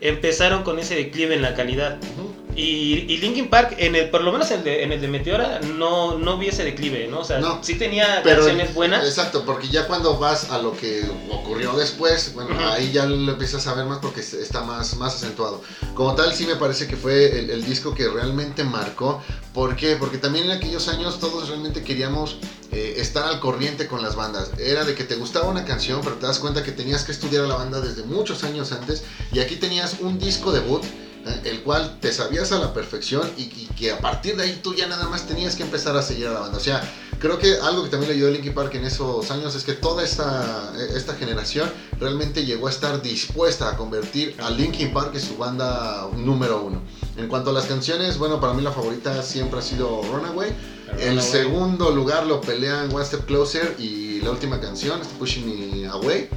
empezaron 0.00 0.62
con 0.64 0.78
ese 0.78 0.94
declive 0.96 1.34
en 1.34 1.42
la 1.42 1.54
calidad. 1.54 1.98
Y, 2.58 3.04
y 3.08 3.18
Linkin 3.18 3.48
Park, 3.48 3.76
en 3.78 3.94
el, 3.94 4.10
por 4.10 4.22
lo 4.22 4.32
menos 4.32 4.50
en 4.50 4.58
el 4.58 4.64
de, 4.64 4.82
en 4.82 4.90
el 4.90 5.00
de 5.00 5.06
Meteora, 5.06 5.60
no, 5.60 6.18
no 6.18 6.38
vi 6.38 6.48
ese 6.48 6.64
declive, 6.64 7.06
¿no? 7.06 7.20
O 7.20 7.24
sea, 7.24 7.38
No. 7.38 7.62
sí 7.62 7.76
tenía 7.76 8.20
Pero- 8.24 8.38
canciones 8.44 8.74
buenas. 8.74 9.04
Exacto, 9.06 9.44
porque 9.46 9.68
ya 9.68 9.86
cuando 9.86 10.18
vas 10.18 10.50
a 10.50 10.58
lo 10.58 10.76
que 10.76 11.04
ocurrió 11.30 11.72
después, 11.74 12.32
bueno, 12.34 12.50
Ujú. 12.56 12.64
ahí 12.64 12.90
ya 12.90 13.06
lo 13.06 13.30
empiezas 13.32 13.64
a 13.68 13.74
ver 13.74 13.84
más 13.86 13.98
porque 13.98 14.20
está 14.22 14.64
más, 14.64 14.96
más 14.96 15.14
acentuado. 15.14 15.62
Como 15.94 16.16
tal, 16.16 16.34
sí 16.34 16.46
me 16.46 16.56
parece 16.56 16.88
que 16.88 16.96
fue 16.96 17.38
el, 17.38 17.50
el 17.50 17.64
disco 17.64 17.94
que 17.94 18.08
realmente 18.08 18.64
marcó. 18.64 19.22
¿Por 19.54 19.76
qué? 19.76 19.94
Porque 19.94 20.18
también 20.18 20.46
en 20.46 20.50
aquellos 20.50 20.88
años 20.88 21.20
todos 21.20 21.48
realmente 21.48 21.84
queríamos 21.84 22.38
eh, 22.72 22.94
estar 22.96 23.24
al 23.24 23.38
corriente 23.38 23.86
con 23.86 24.02
las 24.02 24.16
bandas. 24.16 24.50
Era 24.58 24.84
de 24.84 24.96
que 24.96 25.04
te 25.04 25.14
gustaba 25.14 25.48
una 25.48 25.64
canción, 25.64 26.00
pero 26.02 26.16
te 26.16 26.26
das 26.26 26.40
cuenta 26.40 26.64
que 26.64 26.72
tenías 26.72 27.04
que 27.04 27.12
estudiar 27.12 27.44
a 27.44 27.46
la 27.46 27.54
banda 27.54 27.80
desde 27.80 28.02
muchos 28.02 28.42
años 28.42 28.72
antes. 28.72 29.04
Y 29.32 29.38
aquí 29.38 29.54
tenías 29.54 29.96
un 30.00 30.18
disco 30.18 30.50
debut. 30.50 30.82
El 31.44 31.62
cual 31.62 31.98
te 32.00 32.12
sabías 32.12 32.52
a 32.52 32.58
la 32.58 32.72
perfección 32.72 33.28
y, 33.36 33.42
y 33.42 33.68
que 33.76 33.92
a 33.92 33.98
partir 33.98 34.36
de 34.36 34.44
ahí 34.44 34.60
tú 34.62 34.74
ya 34.74 34.86
nada 34.86 35.08
más 35.08 35.26
tenías 35.26 35.56
que 35.56 35.62
empezar 35.62 35.96
a 35.96 36.02
seguir 36.02 36.26
a 36.26 36.32
la 36.32 36.40
banda. 36.40 36.58
O 36.58 36.60
sea, 36.60 36.82
creo 37.18 37.38
que 37.38 37.56
algo 37.62 37.84
que 37.84 37.90
también 37.90 38.10
le 38.10 38.16
ayudó 38.16 38.28
a 38.28 38.32
Linkin 38.32 38.54
Park 38.54 38.74
en 38.74 38.84
esos 38.84 39.30
años 39.30 39.54
es 39.54 39.64
que 39.64 39.72
toda 39.72 40.04
esta, 40.04 40.72
esta 40.94 41.14
generación 41.14 41.70
realmente 41.98 42.44
llegó 42.44 42.68
a 42.68 42.70
estar 42.70 43.02
dispuesta 43.02 43.70
a 43.70 43.76
convertir 43.76 44.34
a 44.40 44.50
Linkin 44.50 44.92
Park 44.92 45.10
en 45.14 45.20
su 45.20 45.36
banda 45.36 46.08
número 46.16 46.62
uno. 46.62 46.82
En 47.16 47.28
cuanto 47.28 47.50
a 47.50 47.52
las 47.52 47.66
canciones, 47.66 48.18
bueno, 48.18 48.40
para 48.40 48.54
mí 48.54 48.62
la 48.62 48.72
favorita 48.72 49.22
siempre 49.22 49.58
ha 49.58 49.62
sido 49.62 50.02
Runaway. 50.02 50.54
El 50.98 51.20
segundo 51.20 51.90
lugar 51.90 52.26
lo 52.26 52.40
pelean 52.40 52.94
One 52.94 53.04
Step 53.04 53.26
Closer 53.26 53.76
y 53.78 54.20
la 54.20 54.30
última 54.30 54.60
canción, 54.60 55.00
Pushing 55.18 55.82
Me 55.82 55.86
Away. 55.88 56.28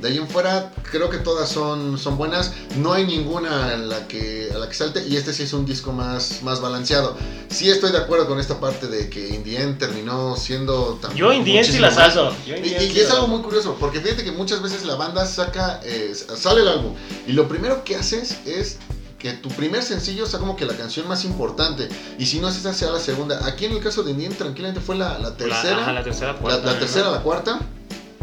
De 0.00 0.08
ahí 0.08 0.18
en 0.18 0.28
fuera, 0.28 0.72
creo 0.90 1.08
que 1.08 1.16
todas 1.18 1.48
son, 1.48 1.98
son 1.98 2.18
buenas. 2.18 2.52
No 2.76 2.92
hay 2.92 3.06
ninguna 3.06 3.72
en 3.72 3.88
la 3.88 4.06
que, 4.06 4.50
a 4.54 4.58
la 4.58 4.68
que 4.68 4.74
salte. 4.74 5.06
Y 5.08 5.16
este 5.16 5.32
sí 5.32 5.44
es 5.44 5.52
un 5.54 5.64
disco 5.64 5.90
más, 5.92 6.42
más 6.42 6.60
balanceado. 6.60 7.16
Sí 7.48 7.70
estoy 7.70 7.92
de 7.92 7.98
acuerdo 7.98 8.28
con 8.28 8.38
esta 8.38 8.60
parte 8.60 8.88
de 8.88 9.08
que 9.08 9.28
In 9.34 9.42
the 9.42 9.58
End 9.60 9.78
terminó 9.78 10.36
siendo 10.36 10.98
también. 11.00 11.18
Yo 11.18 11.32
Indien 11.32 11.64
sí 11.64 11.78
la 11.78 11.90
salto. 11.90 12.30
Y, 12.46 12.50
Indien 12.52 12.82
y 12.82 12.90
sí 12.90 13.00
es 13.00 13.08
la 13.08 13.14
algo 13.14 13.28
muy 13.28 13.40
curioso, 13.40 13.76
porque 13.80 14.00
fíjate 14.00 14.22
que 14.22 14.32
muchas 14.32 14.60
veces 14.60 14.84
la 14.84 14.96
banda 14.96 15.24
saca, 15.24 15.80
eh, 15.82 16.12
sale 16.14 16.60
el 16.60 16.68
álbum 16.68 16.92
y 17.26 17.32
lo 17.32 17.48
primero 17.48 17.82
que 17.82 17.96
haces 17.96 18.36
es 18.44 18.76
que 19.18 19.32
tu 19.32 19.48
primer 19.48 19.82
sencillo 19.82 20.26
sea 20.26 20.38
como 20.38 20.56
que 20.56 20.66
la 20.66 20.76
canción 20.76 21.08
más 21.08 21.24
importante 21.24 21.88
y 22.18 22.26
si 22.26 22.38
no 22.38 22.50
es 22.50 22.56
esa 22.56 22.74
sea 22.74 22.90
la 22.90 23.00
segunda. 23.00 23.46
Aquí 23.46 23.64
en 23.64 23.72
el 23.72 23.80
caso 23.82 24.02
de 24.02 24.10
Indien 24.10 24.34
tranquilamente 24.34 24.82
fue 24.84 24.94
la, 24.96 25.14
la 25.18 25.30
La- 25.30 25.36
tercera, 25.36 25.78
ajá, 25.80 25.92
la 25.94 26.04
tercera, 26.04 26.32
la, 26.34 26.38
cuarta, 26.38 26.66
la 26.66 26.72
¿no? 26.74 26.78
tercera, 26.78 27.10
la 27.10 27.22
cuarta. 27.22 27.60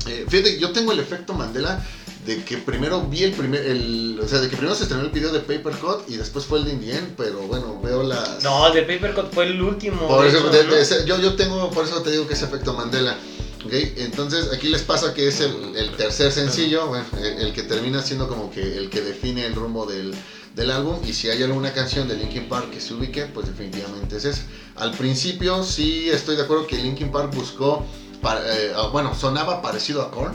Eh, 0.08 0.26
fíjate, 0.28 0.60
yo 0.60 0.72
tengo 0.72 0.92
el 0.92 1.00
efecto 1.00 1.34
Mandela 1.34 1.84
de 2.26 2.44
que 2.44 2.58
primero 2.58 3.02
vi 3.02 3.24
el 3.24 3.34
primer, 3.34 3.66
el, 3.66 4.20
o 4.24 4.28
sea, 4.28 4.40
de 4.40 4.50
que 4.50 4.56
primero 4.56 4.76
se 4.76 4.84
estrenó 4.84 5.04
el 5.04 5.10
video 5.10 5.32
de 5.32 5.40
Paper 5.40 5.74
Cut 5.74 6.10
y 6.10 6.16
después 6.16 6.46
fue 6.46 6.60
el 6.60 6.66
de 6.66 6.72
Indien, 6.72 7.14
pero 7.18 7.40
bueno, 7.42 7.82
veo 7.82 8.02
las... 8.04 8.42
No, 8.44 8.66
el 8.68 8.74
de 8.74 8.84
Papercut 8.84 9.34
fue 9.34 9.48
el 9.48 9.62
último. 9.62 10.08
Por 10.08 10.26
eso, 10.26 11.06
yo, 11.06 11.20
yo 11.20 11.36
tengo, 11.36 11.70
por 11.72 11.86
eso 11.86 12.02
te 12.02 12.12
digo 12.12 12.26
que 12.28 12.34
es 12.34 12.42
efecto 12.42 12.74
Mandela. 12.74 13.18
Ok, 13.66 13.72
entonces 13.98 14.52
aquí 14.54 14.68
les 14.68 14.82
pasa 14.82 15.14
que 15.14 15.30
es 15.30 15.40
el, 15.40 15.76
el 15.76 15.92
tercer 15.92 16.34
sencillo, 16.34 16.88
bueno, 16.88 17.06
el, 17.18 17.48
el 17.48 17.54
que 17.54 17.64
termina 17.64 18.02
siendo 18.02 18.28
como 18.28 18.52
que 18.52 18.78
el 18.78 18.90
que 18.90 19.00
define 19.00 19.46
el 19.46 19.56
rumbo 19.56 19.86
del, 19.86 20.14
del 20.54 20.70
álbum. 20.70 20.98
Y 21.08 21.14
si 21.14 21.30
hay 21.30 21.42
alguna 21.44 21.72
canción 21.72 22.10
de 22.10 22.16
Linkin 22.16 22.50
Park 22.50 22.72
que 22.72 22.82
se 22.82 22.94
ubique, 22.94 23.26
pues 23.26 23.48
definitivamente 23.48 24.18
es 24.18 24.26
esa. 24.26 24.42
Al 24.76 24.92
principio 24.92 25.64
sí 25.64 26.10
estoy 26.10 26.36
de 26.36 26.42
acuerdo 26.44 26.68
que 26.68 26.76
Linkin 26.76 27.10
Park 27.10 27.34
buscó, 27.34 27.86
eh, 28.46 28.74
bueno, 28.92 29.14
sonaba 29.16 29.62
parecido 29.62 30.02
a 30.02 30.12
Korn. 30.12 30.34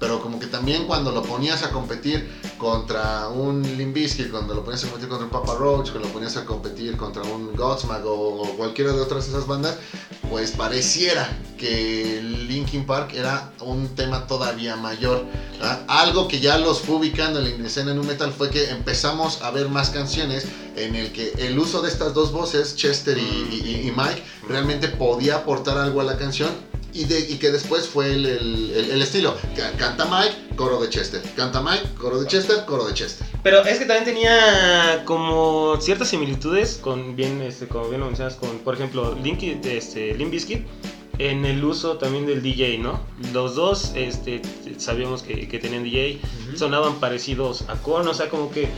Pero 0.00 0.20
como 0.20 0.38
que 0.38 0.48
también 0.48 0.86
cuando 0.86 1.12
lo 1.12 1.22
ponías 1.22 1.62
a 1.62 1.70
competir 1.70 2.28
contra 2.58 3.28
un 3.28 3.62
Limp 3.62 3.94
Bizkit, 3.94 4.30
cuando 4.30 4.52
lo 4.52 4.62
ponías 4.62 4.84
a 4.84 4.88
competir 4.88 5.08
contra 5.08 5.24
un 5.24 5.30
Papa 5.30 5.54
Roach, 5.54 5.90
cuando 5.92 6.08
lo 6.08 6.12
ponías 6.12 6.36
a 6.36 6.44
competir 6.44 6.96
contra 6.96 7.22
un 7.22 7.54
Godsmack 7.54 8.04
o, 8.04 8.42
o 8.42 8.56
cualquiera 8.56 8.92
de 8.92 9.00
otras 9.00 9.28
esas 9.28 9.46
bandas, 9.46 9.78
pues 10.30 10.50
pareciera 10.50 11.28
que 11.56 12.20
Linkin 12.22 12.84
Park 12.86 13.12
era 13.14 13.52
un 13.60 13.88
tema 13.94 14.26
todavía 14.26 14.76
mayor. 14.76 15.24
Algo 15.86 16.28
que 16.28 16.40
ya 16.40 16.58
los 16.58 16.80
fue 16.80 17.06
en 17.06 17.62
la 17.62 17.66
escena 17.66 17.94
nu 17.94 18.02
metal 18.02 18.32
fue 18.32 18.50
que 18.50 18.68
empezamos 18.70 19.40
a 19.42 19.50
ver 19.50 19.68
más 19.68 19.90
canciones 19.90 20.44
en 20.76 20.96
el 20.96 21.12
que 21.12 21.32
el 21.38 21.58
uso 21.58 21.80
de 21.80 21.88
estas 21.88 22.12
dos 22.12 22.32
voces, 22.32 22.76
Chester 22.76 23.16
y 23.16 23.90
Mike, 23.96 24.22
realmente 24.48 24.88
podía 24.88 25.36
aportar 25.36 25.78
algo 25.78 26.00
a 26.00 26.04
la 26.04 26.18
canción. 26.18 26.50
Y, 26.94 27.04
de- 27.06 27.20
y 27.28 27.38
que 27.38 27.50
después 27.50 27.88
fue 27.88 28.12
el, 28.12 28.24
el- 28.24 28.70
el- 28.74 28.90
el 28.92 29.02
estilo. 29.02 29.36
Ca- 29.56 29.72
Canta 29.72 30.04
Mike, 30.04 30.54
coro 30.56 30.80
de 30.80 30.88
Chester. 30.88 31.20
Canta 31.36 31.60
Mike, 31.60 31.82
coro 31.98 32.20
de 32.20 32.26
Chester, 32.28 32.64
coro 32.66 32.86
de 32.86 32.94
Chester. 32.94 33.26
Pero 33.42 33.62
es 33.64 33.78
que 33.80 33.84
también 33.84 34.04
tenía 34.04 35.02
como 35.04 35.76
ciertas 35.80 36.08
similitudes 36.08 36.78
con 36.80 37.16
bien, 37.16 37.42
este, 37.42 37.66
como 37.66 37.88
bien 37.88 38.00
lo 38.00 38.06
mencionas, 38.06 38.34
con, 38.36 38.58
por 38.60 38.74
ejemplo, 38.74 39.16
Link, 39.22 39.42
este, 39.42 40.14
Limp 40.14 40.30
Bizkit 40.30 40.64
en 41.18 41.44
el 41.44 41.64
uso 41.64 41.96
también 41.98 42.26
del 42.26 42.42
DJ, 42.42 42.78
¿no? 42.78 43.00
Los 43.32 43.54
dos, 43.54 43.92
este, 43.94 44.40
sabíamos 44.78 45.22
que, 45.22 45.46
que 45.48 45.58
tenían 45.58 45.84
DJ, 45.84 46.20
sonaban 46.56 46.94
parecidos 47.00 47.64
a 47.68 47.74
Korn, 47.74 48.06
o 48.08 48.14
sea, 48.14 48.28
como 48.28 48.50
que 48.50 48.68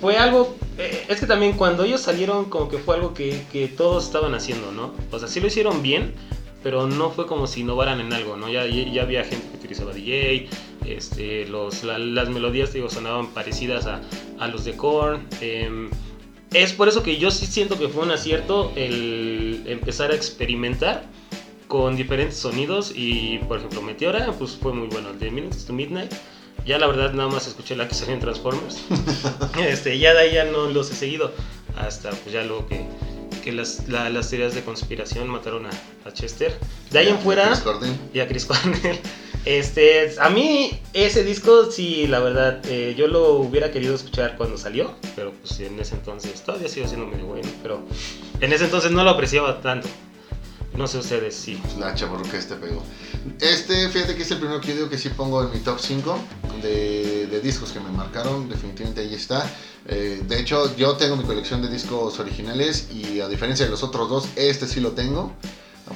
fue 0.00 0.16
algo, 0.16 0.56
eh, 0.78 1.04
es 1.08 1.20
que 1.20 1.26
también 1.26 1.52
cuando 1.52 1.84
ellos 1.84 2.00
salieron 2.00 2.46
como 2.46 2.68
que 2.68 2.78
fue 2.78 2.96
algo 2.96 3.14
que, 3.14 3.44
que 3.52 3.68
todos 3.68 4.04
estaban 4.04 4.34
haciendo, 4.34 4.72
¿no? 4.72 4.92
O 5.12 5.18
sea, 5.20 5.28
sí 5.28 5.38
lo 5.38 5.46
hicieron 5.46 5.82
bien, 5.82 6.14
pero 6.62 6.86
no 6.86 7.10
fue 7.10 7.26
como 7.26 7.46
si 7.46 7.60
innovaran 7.60 8.00
en 8.00 8.12
algo, 8.12 8.36
¿no? 8.36 8.48
Ya, 8.50 8.66
ya 8.66 9.02
había 9.02 9.24
gente 9.24 9.48
que 9.50 9.56
utilizaba 9.56 9.92
DJ, 9.92 10.48
este, 10.86 11.46
los, 11.46 11.84
la- 11.84 11.98
las 11.98 12.28
melodías, 12.28 12.72
digo, 12.72 12.88
sonaban 12.88 13.28
parecidas 13.28 13.86
a, 13.86 14.00
a 14.38 14.48
los 14.48 14.64
de 14.64 14.76
Korn. 14.76 15.26
em, 15.40 15.90
es 16.52 16.72
por 16.74 16.88
eso 16.88 17.02
que 17.02 17.16
yo 17.16 17.30
sí 17.30 17.46
siento 17.46 17.78
que 17.78 17.88
fue 17.88 18.02
un 18.04 18.10
acierto 18.10 18.72
el 18.76 19.62
empezar 19.66 20.10
a 20.10 20.14
experimentar 20.14 21.04
con 21.66 21.96
diferentes 21.96 22.36
sonidos 22.36 22.92
y, 22.94 23.38
por 23.48 23.56
ejemplo, 23.58 23.80
Meteora, 23.80 24.32
pues 24.38 24.58
fue 24.60 24.74
muy 24.74 24.88
bueno. 24.88 25.08
El 25.10 25.18
de 25.18 25.30
Minutes 25.30 25.64
to 25.64 25.72
Midnight, 25.72 26.12
ya 26.66 26.78
la 26.78 26.86
verdad 26.86 27.14
nada 27.14 27.30
más 27.30 27.46
escuché 27.46 27.74
la 27.74 27.88
que 27.88 27.94
salió 27.94 28.12
en 28.12 28.20
Transformers. 28.20 28.82
este, 29.66 29.98
ya 29.98 30.12
de 30.12 30.20
ahí 30.20 30.34
ya 30.34 30.44
no 30.44 30.66
los 30.66 30.90
he 30.90 30.94
seguido. 30.94 31.32
Hasta 31.76 32.10
pues 32.10 32.32
ya 32.34 32.44
luego 32.44 32.66
que, 32.66 32.84
que 33.42 33.52
las, 33.52 33.86
la- 33.88 34.08
las 34.08 34.30
teorías 34.30 34.54
de 34.54 34.62
conspiración 34.62 35.28
mataron 35.28 35.66
a, 35.66 35.70
a 36.06 36.12
Chester. 36.12 36.56
De 36.90 36.98
ahí 37.00 37.08
en 37.08 37.18
fuera 37.18 37.48
Chris 37.48 37.58
Cornell. 37.60 37.96
y 38.14 38.20
a 38.20 38.26
Chris 38.28 38.46
Cornell. 38.46 38.98
Este, 39.44 40.14
a 40.20 40.30
mí 40.30 40.70
ese 40.92 41.24
disco 41.24 41.68
sí, 41.68 42.06
la 42.06 42.20
verdad, 42.20 42.60
eh, 42.68 42.94
yo 42.96 43.08
lo 43.08 43.32
hubiera 43.40 43.72
querido 43.72 43.92
escuchar 43.96 44.36
cuando 44.36 44.56
salió, 44.56 44.94
pero 45.16 45.32
pues 45.32 45.58
en 45.58 45.80
ese 45.80 45.96
entonces 45.96 46.40
todavía 46.42 46.68
sigo 46.68 46.86
siendo 46.86 47.08
medio 47.08 47.26
bueno, 47.26 47.48
pero 47.60 47.82
en 48.40 48.52
ese 48.52 48.66
entonces 48.66 48.92
no 48.92 49.02
lo 49.02 49.10
apreciaba 49.10 49.60
tanto. 49.60 49.88
No 50.74 50.86
sé 50.86 50.98
ustedes 50.98 51.34
si. 51.34 51.60
La 51.78 51.94
chaburruca 51.94 52.38
este 52.38 52.54
pegó. 52.56 52.82
Este, 53.40 53.88
fíjate 53.90 54.14
que 54.16 54.22
es 54.22 54.30
el 54.30 54.38
primero 54.38 54.60
que 54.60 54.88
que 54.88 54.98
sí 54.98 55.10
pongo 55.10 55.42
en 55.42 55.50
mi 55.50 55.58
top 55.58 55.78
5 55.78 56.18
de, 56.62 57.26
de 57.26 57.40
discos 57.40 57.72
que 57.72 57.80
me 57.80 57.90
marcaron. 57.90 58.48
Definitivamente 58.48 59.02
ahí 59.02 59.14
está. 59.14 59.44
Eh, 59.86 60.22
de 60.26 60.40
hecho, 60.40 60.74
yo 60.76 60.96
tengo 60.96 61.16
mi 61.16 61.24
colección 61.24 61.60
de 61.60 61.68
discos 61.68 62.18
originales 62.18 62.88
y 62.90 63.20
a 63.20 63.28
diferencia 63.28 63.66
de 63.66 63.70
los 63.70 63.82
otros 63.82 64.08
dos, 64.08 64.28
este 64.36 64.66
sí 64.66 64.80
lo 64.80 64.92
tengo. 64.92 65.32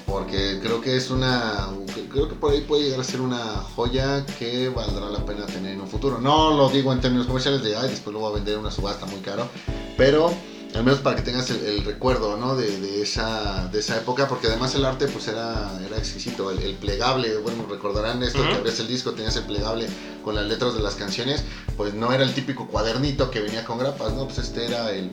Porque 0.04 0.58
creo 0.60 0.80
que 0.80 0.96
es 0.96 1.10
una. 1.10 1.68
Creo 2.12 2.28
que 2.28 2.34
por 2.34 2.52
ahí 2.52 2.60
puede 2.62 2.84
llegar 2.84 3.00
a 3.00 3.04
ser 3.04 3.20
una 3.20 3.38
joya 3.74 4.26
que 4.38 4.68
valdrá 4.68 5.08
la 5.08 5.24
pena 5.24 5.46
tener 5.46 5.72
en 5.72 5.80
un 5.80 5.88
futuro. 5.88 6.20
No 6.20 6.54
lo 6.54 6.68
digo 6.68 6.92
en 6.92 7.00
términos 7.00 7.26
comerciales 7.26 7.62
de, 7.62 7.76
ay, 7.76 7.88
después 7.88 8.12
lo 8.12 8.20
voy 8.20 8.32
a 8.32 8.34
vender 8.34 8.54
en 8.54 8.60
una 8.60 8.70
subasta 8.70 9.06
muy 9.06 9.20
caro. 9.20 9.48
Pero 9.96 10.34
al 10.74 10.84
menos 10.84 11.00
para 11.00 11.16
que 11.16 11.22
tengas 11.22 11.48
el, 11.50 11.64
el 11.64 11.84
recuerdo 11.84 12.36
¿no? 12.36 12.54
de, 12.54 12.78
de 12.80 13.02
esa, 13.02 13.68
de 13.68 13.78
esa 13.78 13.96
época, 13.96 14.28
porque 14.28 14.46
además 14.48 14.74
el 14.74 14.84
arte 14.84 15.06
pues 15.08 15.26
era, 15.28 15.70
era 15.86 15.96
exquisito, 15.96 16.50
el, 16.50 16.58
el 16.58 16.74
plegable, 16.74 17.36
bueno, 17.38 17.64
recordarán 17.68 18.22
esto, 18.22 18.42
que 18.46 18.54
abrías 18.54 18.78
el 18.80 18.86
disco, 18.88 19.12
tenías 19.12 19.36
el 19.36 19.44
plegable 19.44 19.86
con 20.22 20.34
las 20.34 20.44
letras 20.44 20.74
de 20.74 20.80
las 20.80 20.94
canciones, 20.94 21.44
pues 21.76 21.94
no 21.94 22.12
era 22.12 22.24
el 22.24 22.34
típico 22.34 22.66
cuadernito 22.68 23.30
que 23.30 23.40
venía 23.40 23.64
con 23.64 23.78
grapas, 23.78 24.12
no, 24.12 24.24
pues 24.26 24.38
este 24.38 24.66
era 24.66 24.90
el, 24.90 25.10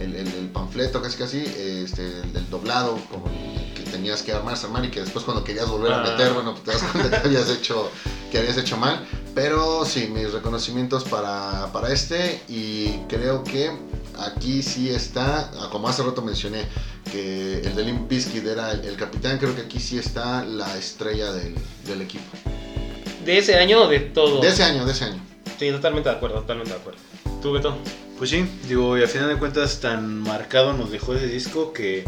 el, 0.00 0.14
el- 0.16 0.48
panfleto 0.52 1.00
casi 1.00 1.16
casi, 1.16 1.38
este, 1.38 2.06
el, 2.34 2.50
doblado, 2.50 2.98
como 3.10 3.26
el 3.28 3.74
que 3.74 3.82
tenías 3.90 4.22
que 4.22 4.32
armar, 4.32 4.56
armar 4.56 4.84
y 4.84 4.90
que 4.90 5.00
después 5.00 5.24
cuando 5.24 5.44
querías 5.44 5.68
volver 5.68 5.92
a 5.92 5.98
Ah. 6.00 6.10
meter, 6.10 6.32
bueno, 6.32 6.54
pues 6.54 6.64
te 6.64 6.70
das 6.72 6.82
cuenta 6.92 7.20
que 7.22 7.28
habías 7.28 7.48
hecho, 7.50 7.88
que 8.32 8.38
habías 8.38 8.56
hecho 8.56 8.76
mal, 8.76 9.00
pero 9.34 9.84
sí, 9.84 10.08
mis 10.08 10.32
reconocimientos 10.32 11.04
para, 11.04 11.70
para 11.72 11.92
este 11.92 12.40
y 12.48 12.88
creo 13.08 13.44
que 13.44 13.70
aquí 14.18 14.62
sí 14.62 14.90
está, 14.90 15.50
ah, 15.60 15.68
como 15.70 15.88
hace 15.88 16.02
rato 16.02 16.22
mencioné, 16.22 16.64
que 17.10 17.58
el 17.60 17.74
de 17.74 17.84
Limp 17.84 18.08
Bizkit 18.08 18.44
era 18.46 18.72
el, 18.72 18.84
el 18.84 18.96
capitán, 18.96 19.38
creo 19.38 19.54
que 19.54 19.62
aquí 19.62 19.78
sí 19.80 19.98
está 19.98 20.44
la 20.44 20.76
estrella 20.78 21.32
del, 21.32 21.54
del 21.86 22.02
equipo. 22.02 22.24
¿De 23.24 23.38
ese 23.38 23.56
año 23.56 23.82
o 23.82 23.88
de 23.88 24.00
todo? 24.00 24.40
De 24.40 24.48
ese 24.48 24.62
año, 24.64 24.84
de 24.84 24.92
ese 24.92 25.04
año. 25.04 25.22
Sí, 25.58 25.70
totalmente 25.70 26.08
de 26.08 26.14
acuerdo, 26.16 26.40
totalmente 26.40 26.72
de 26.74 26.78
acuerdo. 26.80 26.98
¿Tú, 27.40 27.52
Beto? 27.52 27.76
Pues 28.18 28.30
sí, 28.30 28.44
digo, 28.68 28.96
y 28.98 29.02
al 29.02 29.08
final 29.08 29.28
de 29.28 29.36
cuentas 29.36 29.80
tan 29.80 30.20
marcado 30.20 30.72
nos 30.72 30.90
dejó 30.90 31.14
ese 31.14 31.26
disco 31.26 31.72
que 31.72 32.04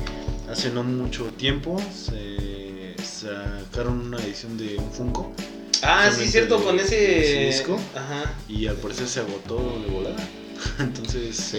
hace 0.51 0.71
no 0.71 0.85
mucho 0.85 1.25
tiempo 1.37 1.81
se 1.93 2.95
sacaron 3.03 4.01
una 4.07 4.19
edición 4.19 4.57
de 4.57 4.77
un 4.77 4.93
Funko 4.93 5.33
Ah, 5.83 6.11
sí, 6.17 6.27
cierto, 6.29 6.59
de- 6.59 6.65
con 6.65 6.79
ese... 6.81 7.21
ese 7.21 7.47
disco. 7.47 7.79
Ajá. 7.95 8.33
y 8.49 8.67
al 8.67 8.77
parecer 8.77 9.07
se 9.09 9.21
agotó 9.21 9.57
de 9.85 9.91
volada. 9.93 10.17
Entonces, 10.79 11.37
Sí. 11.37 11.59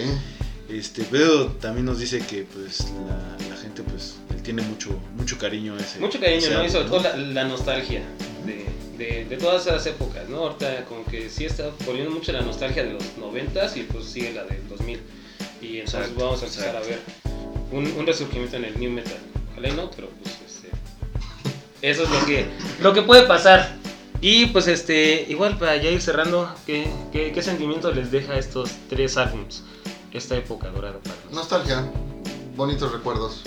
este, 0.68 1.04
pero 1.10 1.46
también 1.52 1.86
nos 1.86 1.98
dice 1.98 2.18
que 2.20 2.42
pues 2.44 2.80
la, 3.08 3.48
la 3.48 3.56
gente 3.56 3.82
pues 3.82 4.16
él 4.34 4.42
tiene 4.42 4.62
mucho 4.62 4.90
mucho 5.16 5.38
cariño 5.38 5.74
a 5.74 5.80
ese. 5.80 5.98
Mucho 5.98 6.20
cariño, 6.20 6.38
ese 6.46 6.54
¿no? 6.54 6.64
Y 6.64 6.70
sobre 6.70 6.84
¿no? 6.84 6.90
todo 6.90 7.02
la, 7.02 7.16
la 7.16 7.44
nostalgia 7.44 8.02
de, 8.44 8.66
de, 9.02 9.24
de 9.24 9.36
todas 9.36 9.66
esas 9.66 9.86
épocas, 9.86 10.28
¿no? 10.28 10.38
Ahorita 10.38 10.84
como 10.84 11.04
que 11.04 11.28
sí 11.30 11.44
está 11.44 11.70
volviendo 11.86 12.10
mucho 12.10 12.32
la 12.32 12.40
nostalgia 12.42 12.84
de 12.84 12.92
los 12.94 13.02
90 13.18 13.76
y 13.76 13.82
pues 13.84 14.04
sigue 14.06 14.32
la 14.34 14.44
del 14.44 14.66
2000. 14.68 15.00
Y 15.60 15.78
entonces 15.78 16.00
Exacto, 16.02 16.24
vamos 16.24 16.42
a 16.42 16.44
empezar 16.46 16.66
exacto. 16.76 16.86
a 16.86 16.90
ver 16.90 17.00
un, 17.72 17.98
un 17.98 18.06
resurgimiento 18.06 18.56
en 18.56 18.64
el 18.64 18.78
new 18.78 18.90
metal. 18.90 19.18
Ojalá 19.52 19.68
y 19.68 19.72
no, 19.72 19.90
pero 19.90 20.08
pues 20.22 20.34
este, 20.46 20.68
eso 21.82 22.04
es 22.04 22.10
lo 22.10 22.26
que, 22.26 22.46
lo 22.80 22.92
que 22.92 23.02
puede 23.02 23.22
pasar. 23.26 23.76
Y 24.20 24.46
pues 24.46 24.66
este, 24.66 25.26
igual 25.28 25.58
para 25.58 25.76
ya 25.76 25.90
ir 25.90 26.00
cerrando, 26.00 26.52
¿qué, 26.66 26.90
qué, 27.12 27.30
qué 27.32 27.42
sentimiento 27.42 27.92
les 27.92 28.10
deja 28.10 28.36
estos 28.36 28.70
tres 28.88 29.16
álbums? 29.16 29.62
Esta 30.12 30.36
época 30.36 30.68
dorada 30.70 30.98
para 30.98 31.14
nosotros. 31.14 31.34
Nostalgia, 31.34 31.92
bonitos 32.56 32.92
recuerdos. 32.92 33.42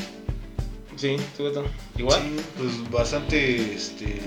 Sí, 0.96 1.18
¿tú, 1.36 1.44
Beto? 1.44 1.66
Igual. 1.98 2.22
Sí, 2.22 2.42
pues 2.58 2.92
bastante, 2.92 3.74
este, 3.74 4.22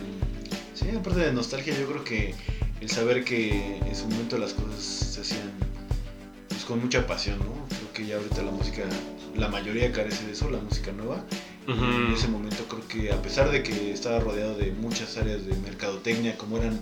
sí, 0.75 0.91
aparte 0.91 1.21
de 1.21 1.33
nostalgia, 1.33 1.75
yo 1.79 1.87
creo 1.87 2.05
que 2.05 2.35
el 2.81 2.91
saber 2.91 3.25
que 3.25 3.79
en 3.79 3.97
su 3.97 4.07
momento 4.09 4.37
las 4.37 4.53
cosas 4.53 4.83
se 4.83 5.21
hacían 5.23 5.53
pues, 6.49 6.65
con 6.65 6.81
mucha 6.81 7.07
pasión, 7.07 7.39
¿no? 7.39 7.55
Que 7.95 8.07
ya 8.07 8.17
ahorita 8.17 8.43
la 8.43 8.51
música, 8.51 8.83
la 9.37 9.49
mayoría 9.49 9.93
carece 9.93 10.27
de 10.27 10.33
eso, 10.33 10.51
la 10.51 10.59
música 10.59 10.91
nueva. 10.93 11.25
Ujú. 11.69 11.85
En 11.85 12.13
ese 12.13 12.27
momento 12.29 12.65
creo 12.69 12.87
que 12.89 13.13
a 13.13 13.23
pesar 13.23 13.51
de 13.51 13.63
que 13.63 13.93
estaba 13.93 14.19
rodeado 14.19 14.57
de 14.57 14.73
muchas 14.73 15.17
áreas 15.17 15.47
de 15.47 15.55
mercadotecnia, 15.57 16.37
como 16.37 16.59
eran 16.59 16.81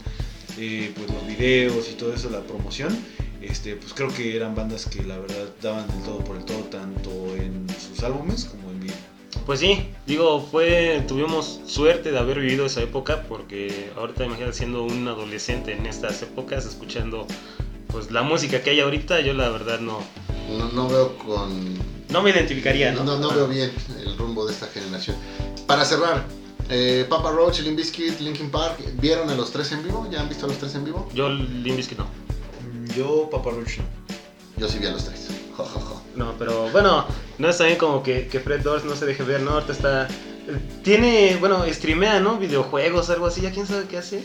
eh, 0.58 0.90
pues 0.96 1.10
los 1.10 1.26
videos 1.26 1.90
y 1.90 1.94
todo 1.94 2.14
eso, 2.14 2.30
la 2.30 2.40
promoción, 2.40 2.96
este, 3.42 3.76
pues 3.76 3.92
creo 3.92 4.08
que 4.08 4.36
eran 4.36 4.54
bandas 4.54 4.86
que 4.86 5.02
la 5.02 5.18
verdad 5.18 5.48
daban 5.60 5.86
el 5.90 6.02
todo 6.02 6.18
por 6.20 6.36
el 6.36 6.44
todo, 6.44 6.60
tanto 6.64 7.10
en 7.36 7.66
sus 7.68 8.02
álbumes 8.02 8.46
como 8.46 8.70
en 8.70 8.80
vivo. 8.80 8.94
Pues 9.44 9.60
sí, 9.60 9.88
digo, 10.06 10.40
fue, 10.40 11.04
tuvimos 11.08 11.60
suerte 11.66 12.12
de 12.12 12.18
haber 12.18 12.40
vivido 12.40 12.66
esa 12.66 12.80
época 12.80 13.24
porque 13.28 13.90
ahorita 13.96 14.24
imagínate 14.24 14.52
siendo 14.52 14.84
un 14.84 15.06
adolescente 15.08 15.72
en 15.72 15.86
estas 15.86 16.22
épocas, 16.22 16.64
escuchando 16.64 17.26
pues 17.88 18.10
la 18.10 18.22
música 18.22 18.62
que 18.62 18.70
hay 18.70 18.80
ahorita, 18.80 19.20
yo 19.20 19.34
la 19.34 19.48
verdad 19.50 19.80
no, 19.80 19.98
No, 20.48 20.68
no 20.72 20.88
veo 20.88 21.16
con. 21.18 21.78
no 22.10 22.22
me 22.22 22.30
identificaría, 22.30 22.92
¿no? 22.92 23.04
No, 23.04 23.18
no 23.18 23.30
veo 23.30 23.48
bien 23.48 23.72
el 24.04 24.16
rumbo 24.16 24.46
de 24.46 24.52
esta 24.52 24.66
generación. 24.66 25.16
Para 25.66 25.84
cerrar, 25.84 26.24
eh, 26.68 27.06
Papa 27.08 27.30
Roach, 27.30 27.60
Limp 27.60 27.76
Bizkit, 27.76 28.20
Linkin 28.20 28.50
Park, 28.50 28.78
¿vieron 29.00 29.28
a 29.30 29.34
los 29.34 29.52
tres 29.52 29.72
en 29.72 29.82
vivo? 29.82 30.08
¿Ya 30.10 30.20
han 30.20 30.28
visto 30.28 30.46
a 30.46 30.48
los 30.48 30.58
tres 30.58 30.74
en 30.74 30.84
vivo? 30.84 31.08
Yo 31.14 31.28
Limp 31.28 31.76
Bizkit 31.76 31.98
no. 31.98 32.06
Yo, 32.96 33.28
Papa 33.30 33.50
Roach, 33.50 33.78
no. 33.78 33.84
Yo 34.56 34.68
sí 34.68 34.78
vi 34.78 34.86
a 34.86 34.92
los 34.92 35.04
tres. 35.04 35.28
Jo, 35.56 35.64
jo, 35.64 35.80
jo. 35.80 36.02
No, 36.14 36.34
pero 36.38 36.68
bueno, 36.70 37.06
no 37.38 37.48
es 37.48 37.56
también 37.58 37.78
como 37.78 38.02
que, 38.02 38.28
que 38.28 38.40
Fred 38.40 38.62
Durst 38.62 38.84
no 38.84 38.94
se 38.94 39.06
deje 39.06 39.22
ver, 39.22 39.40
¿no? 39.40 39.52
Ahorita 39.52 39.72
está 39.72 40.08
Tiene, 40.82 41.36
bueno, 41.40 41.64
streamea, 41.66 42.20
¿no? 42.20 42.36
Videojuegos, 42.38 43.08
algo 43.10 43.26
así, 43.26 43.40
ya 43.40 43.50
quién 43.50 43.66
sabe 43.66 43.86
qué 43.86 43.98
hace. 43.98 44.24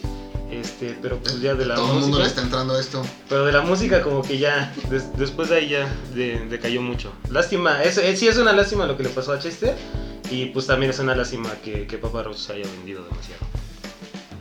Este, 0.52 0.98
pero 1.02 1.18
pues 1.18 1.42
ya 1.42 1.56
de 1.56 1.66
la 1.66 1.76
Todo 1.76 1.88
el 1.88 1.92
mundo 1.94 2.08
música. 2.08 2.24
le 2.24 2.30
está 2.30 2.42
entrando 2.42 2.76
a 2.76 2.80
esto. 2.80 3.06
Pero 3.28 3.46
de 3.46 3.52
la 3.52 3.62
música 3.62 4.02
como 4.02 4.22
que 4.22 4.38
ya, 4.38 4.74
des- 4.90 5.16
después 5.18 5.50
de 5.50 5.58
ahí 5.58 5.70
ya 5.70 5.88
de- 6.14 6.46
decayó 6.50 6.82
mucho. 6.82 7.12
Lástima, 7.30 7.84
es, 7.84 7.98
es- 7.98 8.18
sí 8.20 8.28
es 8.28 8.38
una 8.38 8.54
lástima 8.54 8.86
lo 8.86 8.96
que 8.96 9.04
le 9.04 9.10
pasó 9.10 9.34
a 9.34 9.40
Chester. 9.40 9.76
Y 10.32 10.48
pues 10.48 10.68
también 10.68 10.90
es 10.92 11.00
una 11.00 11.16
lástima 11.16 11.50
que, 11.64 11.88
que 11.88 11.98
Papa 11.98 12.24
Roach 12.24 12.38
se 12.38 12.54
haya 12.54 12.66
vendido 12.78 13.04
demasiado. 13.04 13.42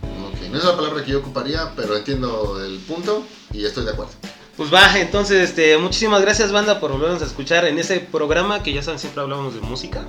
Ok, 0.03 0.51
no 0.51 0.59
es 0.59 0.65
la 0.65 0.77
palabra 0.77 1.05
que 1.05 1.13
yo 1.13 1.19
ocuparía, 1.21 1.73
pero 1.77 1.97
entiendo 1.97 2.61
el 2.65 2.79
punto 2.79 3.25
y 3.53 3.65
estoy 3.65 3.85
de 3.85 3.93
acuerdo. 3.93 4.13
Pues 4.57 4.73
va, 4.73 4.99
entonces, 4.99 5.51
este, 5.51 5.77
muchísimas 5.77 6.23
gracias 6.23 6.51
banda 6.51 6.81
por 6.81 6.91
volvernos 6.91 7.21
a 7.23 7.27
escuchar 7.27 7.67
en 7.67 7.79
este 7.79 8.01
programa 8.01 8.63
que 8.63 8.73
ya 8.73 8.83
saben, 8.83 8.99
siempre 8.99 9.21
hablamos 9.23 9.55
de 9.55 9.61
música. 9.61 10.05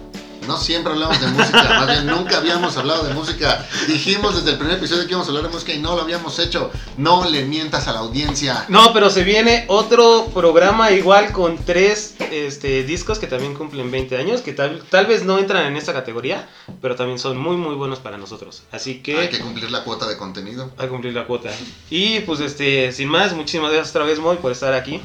No 0.48 0.58
siempre 0.58 0.94
hablamos 0.94 1.20
de 1.20 1.28
música, 1.28 1.64
más 1.80 1.88
bien 1.88 2.06
nunca 2.06 2.38
habíamos 2.38 2.78
hablado 2.78 3.04
de 3.04 3.14
música. 3.14 3.68
Dijimos 3.88 4.36
desde 4.36 4.52
el 4.52 4.58
primer 4.58 4.78
episodio 4.78 5.04
que 5.04 5.10
íbamos 5.10 5.28
a 5.28 5.32
hablar 5.32 5.44
de 5.44 5.50
música 5.50 5.74
y 5.74 5.80
no 5.80 5.96
lo 5.96 6.02
habíamos 6.02 6.40
hecho. 6.40 6.72
No 6.96 7.30
le 7.30 7.44
mientas 7.44 7.88
a 7.88 7.94
la 7.94 8.00
audiencia. 8.00 8.66
No, 8.70 8.94
pero 8.94 9.10
se 9.10 9.24
viene 9.24 9.66
otro 9.68 10.28
programa 10.34 10.92
igual 10.92 11.34
con 11.34 11.58
tres 11.58 12.16
este, 12.32 12.84
discos 12.84 13.20
que 13.20 13.28
también 13.28 13.56
cumplen 13.56 13.92
20 13.92 14.16
años, 14.18 14.42
que 14.42 14.54
tal, 14.54 14.82
tal 14.90 15.06
vez 15.06 15.26
no 15.26 15.38
entran 15.38 15.66
en 15.66 15.76
esta 15.76 15.92
categoría, 15.92 16.48
pero 16.82 16.96
también 16.96 17.20
son 17.20 17.38
muy 17.38 17.58
muy 17.58 17.76
buenos 17.76 18.00
para 18.00 18.18
nosotros. 18.18 18.64
Así 18.72 19.02
que... 19.02 19.20
Hay 19.20 19.30
que 19.30 19.40
cumplir 19.40 19.70
la 19.70 19.84
cuota 19.84 20.08
de 20.08 20.16
contenido. 20.16 20.72
a 20.78 20.88
cumplir 20.88 21.14
la 21.14 21.28
cuota. 21.28 21.50
Y 21.90 22.22
pues 22.22 22.40
este, 22.40 22.92
sin 22.94 23.10
más, 23.10 23.34
muchísimas 23.34 23.72
gracias 23.72 23.90
otra 23.96 24.06
vez 24.06 24.20
Moy 24.20 24.38
por 24.38 24.54
estar 24.54 24.74
aquí. 24.74 25.02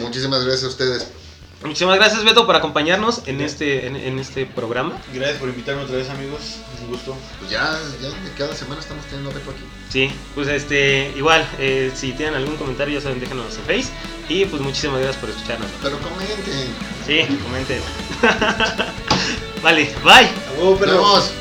Muchísimas 0.00 0.42
gracias 0.44 0.64
a 0.64 0.68
ustedes. 0.68 1.08
Muchísimas 1.62 1.96
gracias 1.96 2.22
Beto 2.22 2.46
por 2.46 2.54
acompañarnos 2.54 3.22
en 3.26 3.40
este, 3.40 3.86
en, 3.86 3.96
en 3.96 4.18
este 4.18 4.46
programa. 4.46 4.92
Gracias 5.12 5.38
por 5.38 5.48
invitarme 5.48 5.82
otra 5.82 5.96
vez, 5.96 6.08
amigos. 6.08 6.58
Un 6.82 6.88
gusto. 6.88 7.16
Pues 7.40 7.50
ya, 7.50 7.76
ya 8.00 8.10
cada 8.36 8.54
semana 8.54 8.80
estamos 8.80 9.04
teniendo 9.06 9.30
reto 9.30 9.50
aquí. 9.50 9.64
Sí, 9.90 10.10
pues 10.34 10.46
este, 10.48 11.12
igual, 11.16 11.44
eh, 11.58 11.90
si 11.94 12.12
tienen 12.12 12.36
algún 12.36 12.56
comentario 12.56 12.94
ya 12.94 13.00
saben, 13.00 13.18
déjenos 13.18 13.56
en 13.56 13.62
Face. 13.62 13.92
Y 14.28 14.44
pues 14.44 14.62
muchísimas 14.62 15.00
gracias 15.00 15.20
por 15.20 15.30
escucharnos. 15.30 15.68
Pero 15.82 15.98
comenten. 15.98 16.68
Sí, 17.06 17.38
comenten. 17.42 17.80
vale, 19.62 19.92
bye. 20.04 20.14
A 20.14 20.62
Nos 20.62 20.78
vemos. 20.78 21.32